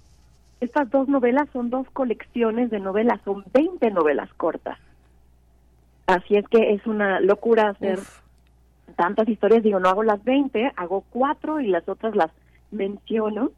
[0.60, 4.78] Estas dos novelas son dos colecciones de novelas, son 20 novelas cortas.
[6.06, 7.98] Así es que es una locura hacer
[8.96, 9.62] tantas historias.
[9.62, 12.30] Digo, no hago las 20, hago cuatro y las otras las
[12.70, 13.50] menciono,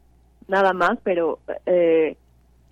[0.47, 1.39] nada más, pero...
[1.65, 2.15] Eh,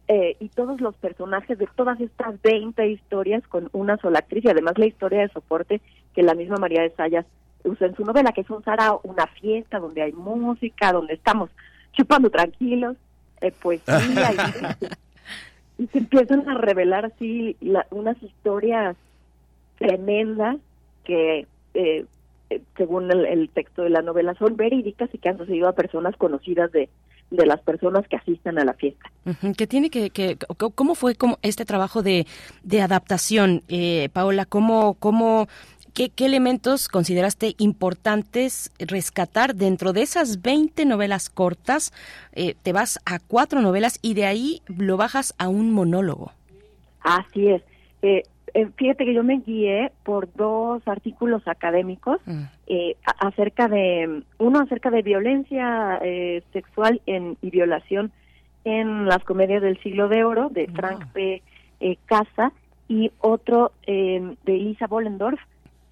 [0.07, 4.49] eh, y todos los personajes de todas estas 20 historias con una sola actriz y
[4.49, 5.79] además la historia de soporte
[6.13, 7.25] que la misma María de Sayas
[7.63, 11.49] usa en su novela, que es un sarao, una fiesta donde hay música, donde estamos
[11.93, 12.97] chupando tranquilos
[13.41, 13.99] eh, poesía
[15.77, 17.57] y, se empiezan a revelar así
[17.89, 18.95] unas historias
[19.77, 20.57] tremendas
[21.03, 22.05] que eh,
[22.51, 26.15] eh, según el, texto de la novela son verídicas y que han sucedido a personas
[26.17, 26.89] conocidas de,
[27.29, 29.09] de las personas que asistan a la fiesta.
[29.57, 30.37] ¿Qué tiene que, que,
[30.75, 32.27] cómo fue como este trabajo de,
[32.63, 34.45] de adaptación, eh, Paola?
[34.45, 35.47] ¿Cómo, cómo
[35.93, 41.91] ¿Qué, elementos consideraste importantes rescatar dentro de esas 20 novelas cortas?
[42.31, 46.31] Eh, te vas a cuatro novelas y de ahí lo bajas a un monólogo.
[47.01, 47.61] Así es.
[48.03, 52.43] Eh, eh, fíjate que yo me guié por dos artículos académicos mm.
[53.19, 55.99] acerca de, uno acerca de violencia
[56.53, 58.11] sexual en, y violación
[58.63, 61.41] en las comedias del siglo de oro, de Frank P.
[62.05, 62.53] Casa,
[62.87, 65.39] y otro de Elisa Bollendorf,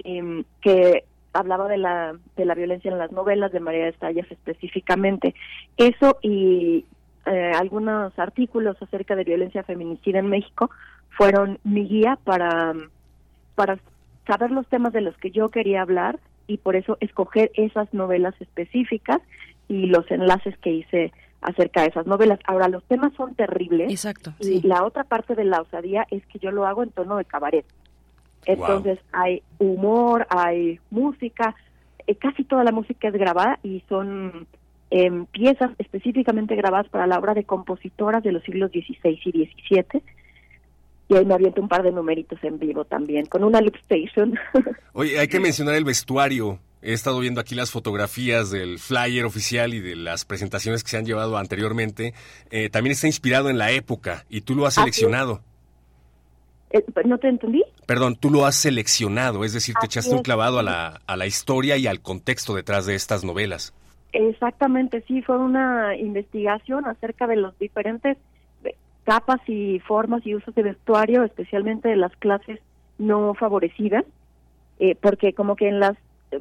[0.03, 1.03] Em, que
[1.33, 5.35] hablaba de la, de la violencia en las novelas de María de Estallas específicamente.
[5.77, 6.85] Eso y
[7.25, 10.69] eh, algunos artículos acerca de violencia feminicida en México
[11.09, 12.73] fueron mi guía para,
[13.55, 13.79] para
[14.25, 18.33] saber los temas de los que yo quería hablar y por eso escoger esas novelas
[18.39, 19.19] específicas
[19.67, 21.11] y los enlaces que hice
[21.41, 22.39] acerca de esas novelas.
[22.45, 23.91] Ahora, los temas son terribles.
[23.91, 24.33] Exacto.
[24.39, 27.25] Y la otra parte de la osadía es que yo lo hago en tono de
[27.25, 27.65] cabaret.
[28.45, 31.55] Entonces hay humor, hay música,
[32.07, 34.47] eh, casi toda la música es grabada y son
[34.91, 40.01] em, piezas específicamente grabadas para la obra de compositoras de los siglos XVI y XVII.
[41.09, 44.37] Y ahí me aviento un par de numeritos en vivo también, con una loop station.
[44.93, 46.59] Oye, hay que mencionar el vestuario.
[46.81, 50.97] He estado viendo aquí las fotografías del flyer oficial y de las presentaciones que se
[50.97, 52.13] han llevado anteriormente.
[52.51, 55.41] Eh, también está inspirado en la época y tú lo has seleccionado.
[56.71, 57.63] Eh, ¿No te entendí?
[57.85, 61.25] Perdón, tú lo has seleccionado, es decir, te echaste un clavado a la, a la
[61.25, 63.73] historia y al contexto detrás de estas novelas.
[64.11, 68.17] Exactamente, sí, fue una investigación acerca de los diferentes
[68.63, 72.59] eh, capas y formas y usos de vestuario, especialmente de las clases
[72.97, 74.05] no favorecidas,
[74.79, 75.97] eh, porque como que en las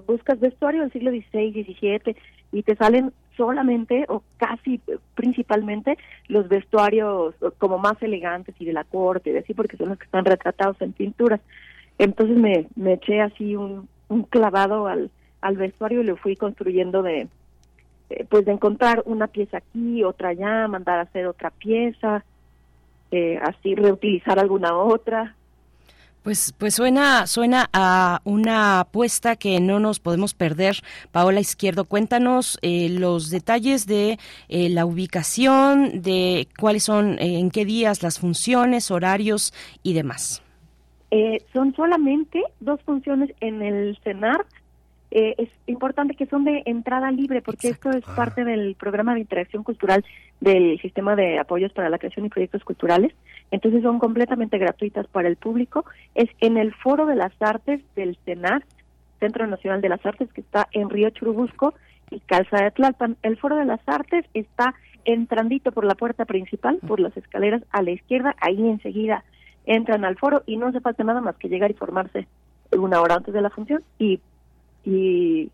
[0.06, 2.16] buscas vestuario del siglo XVI, XVII,
[2.52, 4.80] y te salen solamente o casi
[5.14, 5.96] principalmente
[6.26, 10.24] los vestuarios como más elegantes y de la corte, así porque son los que están
[10.24, 11.40] retratados en pinturas.
[11.98, 15.10] Entonces me, me eché así un, un clavado al,
[15.40, 17.28] al vestuario y lo fui construyendo de
[18.10, 22.24] eh, pues de encontrar una pieza aquí, otra allá, mandar a hacer otra pieza,
[23.10, 25.36] eh, así reutilizar alguna otra
[26.22, 30.76] pues, pues suena, suena a una apuesta que no nos podemos perder.
[31.12, 37.50] Paola Izquierdo, cuéntanos eh, los detalles de eh, la ubicación, de cuáles son, eh, en
[37.50, 40.42] qué días las funciones, horarios y demás.
[41.52, 44.44] son solamente dos funciones en el CENAR
[45.10, 49.20] eh, es importante que son de entrada libre, porque esto es parte del programa de
[49.20, 50.04] interacción cultural
[50.40, 53.14] del sistema de apoyos para la creación y proyectos culturales.
[53.50, 55.84] Entonces son completamente gratuitas para el público.
[56.14, 58.64] Es en el Foro de las Artes del CENAR,
[59.18, 61.74] Centro Nacional de las Artes, que está en Río Churubusco
[62.10, 63.16] y Calza de Tlalpan.
[63.22, 67.82] El Foro de las Artes está entrandito por la puerta principal, por las escaleras a
[67.82, 69.24] la izquierda, ahí enseguida
[69.64, 72.26] entran al foro y no hace falta nada más que llegar y formarse
[72.76, 74.20] una hora antes de la función y
[74.84, 75.50] y,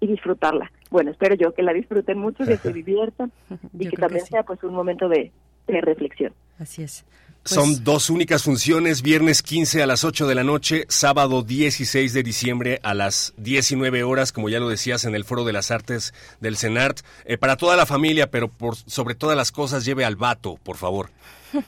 [0.00, 0.70] disfrutarla.
[0.90, 3.32] Bueno, espero yo que la disfruten mucho, que se diviertan
[3.78, 5.32] y que también sea pues un momento de,
[5.66, 6.34] reflexión.
[6.58, 7.06] Así es.
[7.44, 12.12] Son pues dos únicas funciones, viernes 15 a las 8 de la noche, sábado 16
[12.12, 15.70] de diciembre a las 19 horas, como ya lo decías, en el Foro de las
[15.70, 17.00] Artes del CENART.
[17.24, 20.76] Eh, para toda la familia, pero por sobre todas las cosas, lleve al vato, por
[20.76, 21.10] favor.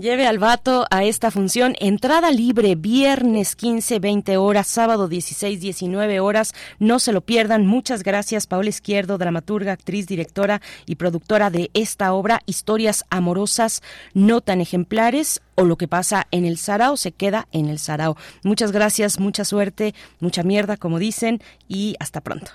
[0.00, 1.76] Lleve al vato a esta función.
[1.78, 6.54] Entrada libre, viernes 15, 20 horas, sábado 16, 19 horas.
[6.78, 7.66] No se lo pierdan.
[7.66, 13.82] Muchas gracias, Paola Izquierdo, dramaturga, actriz, directora y productora de esta obra, Historias amorosas
[14.14, 18.16] no tan ejemplares o lo que pasa en el Sarao se queda en el Sarao.
[18.42, 22.52] Muchas gracias, mucha suerte, mucha mierda, como dicen, y hasta pronto.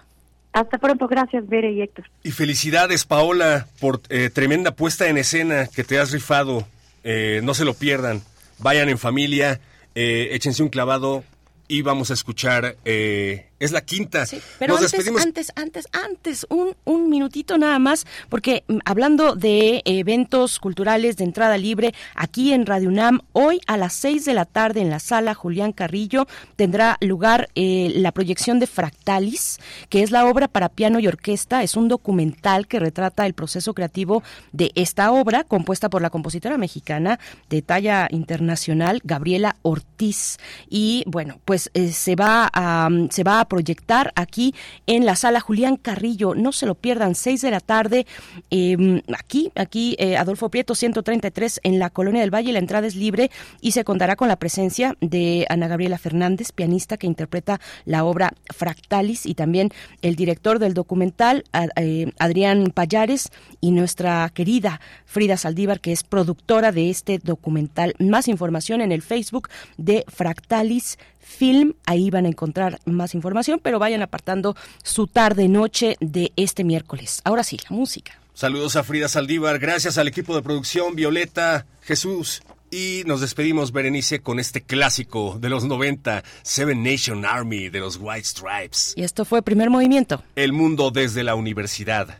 [0.51, 2.05] Hasta pronto, gracias, Bere y Héctor.
[2.23, 6.65] Y felicidades, Paola, por eh, tremenda puesta en escena que te has rifado
[7.05, 8.23] eh, no se lo pierdan.
[8.57, 9.61] Vayan en familia,
[9.93, 11.23] eh, échense un clavado
[11.67, 14.25] y vamos a escuchar eh, es la quinta.
[14.59, 19.81] pero Nos antes, antes, antes, antes, un, un minutito nada más, porque mm, hablando de
[19.85, 24.45] eventos culturales de entrada libre, aquí en Radio UNAM, hoy a las seis de la
[24.45, 29.59] tarde en la sala Julián Carrillo tendrá lugar eh, la proyección de Fractalis,
[29.89, 31.63] que es la obra para piano y orquesta.
[31.63, 36.57] Es un documental que retrata el proceso creativo de esta obra, compuesta por la compositora
[36.57, 37.19] mexicana
[37.49, 40.37] de talla internacional, Gabriela Ortiz.
[40.69, 44.53] Y bueno, pues eh, se va a, se va a proyectar aquí
[44.87, 46.35] en la sala Julián Carrillo.
[46.35, 48.05] No se lo pierdan, 6 de la tarde,
[48.49, 52.53] em, aquí, aquí eh, Adolfo Prieto 133 en la Colonia del Valle.
[52.53, 56.97] La entrada es libre y se contará con la presencia de Ana Gabriela Fernández, pianista
[56.97, 61.43] que interpreta la obra Fractalis y también el director del documental,
[61.75, 67.95] eh, Adrián Payares, y nuestra querida Frida Saldívar, que es productora de este documental.
[67.99, 71.73] Más información en el Facebook de Fractalis Film.
[71.85, 77.21] Ahí van a encontrar más información, pero vayan apartando su tarde-noche de este miércoles.
[77.25, 78.19] Ahora sí, la música.
[78.33, 82.43] Saludos a Frida Saldívar, gracias al equipo de producción, Violeta, Jesús.
[82.69, 87.97] Y nos despedimos, Berenice, con este clásico de los 90, Seven Nation Army de los
[87.97, 88.93] White Stripes.
[88.97, 90.21] Y esto fue Primer Movimiento.
[90.35, 92.19] El mundo desde la universidad.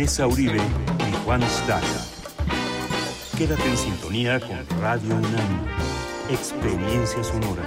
[0.00, 1.84] Tessa Uribe y Juan Staca.
[3.36, 5.66] Quédate en sintonía con Radio UNAM.
[6.30, 7.64] Experiencia sonora.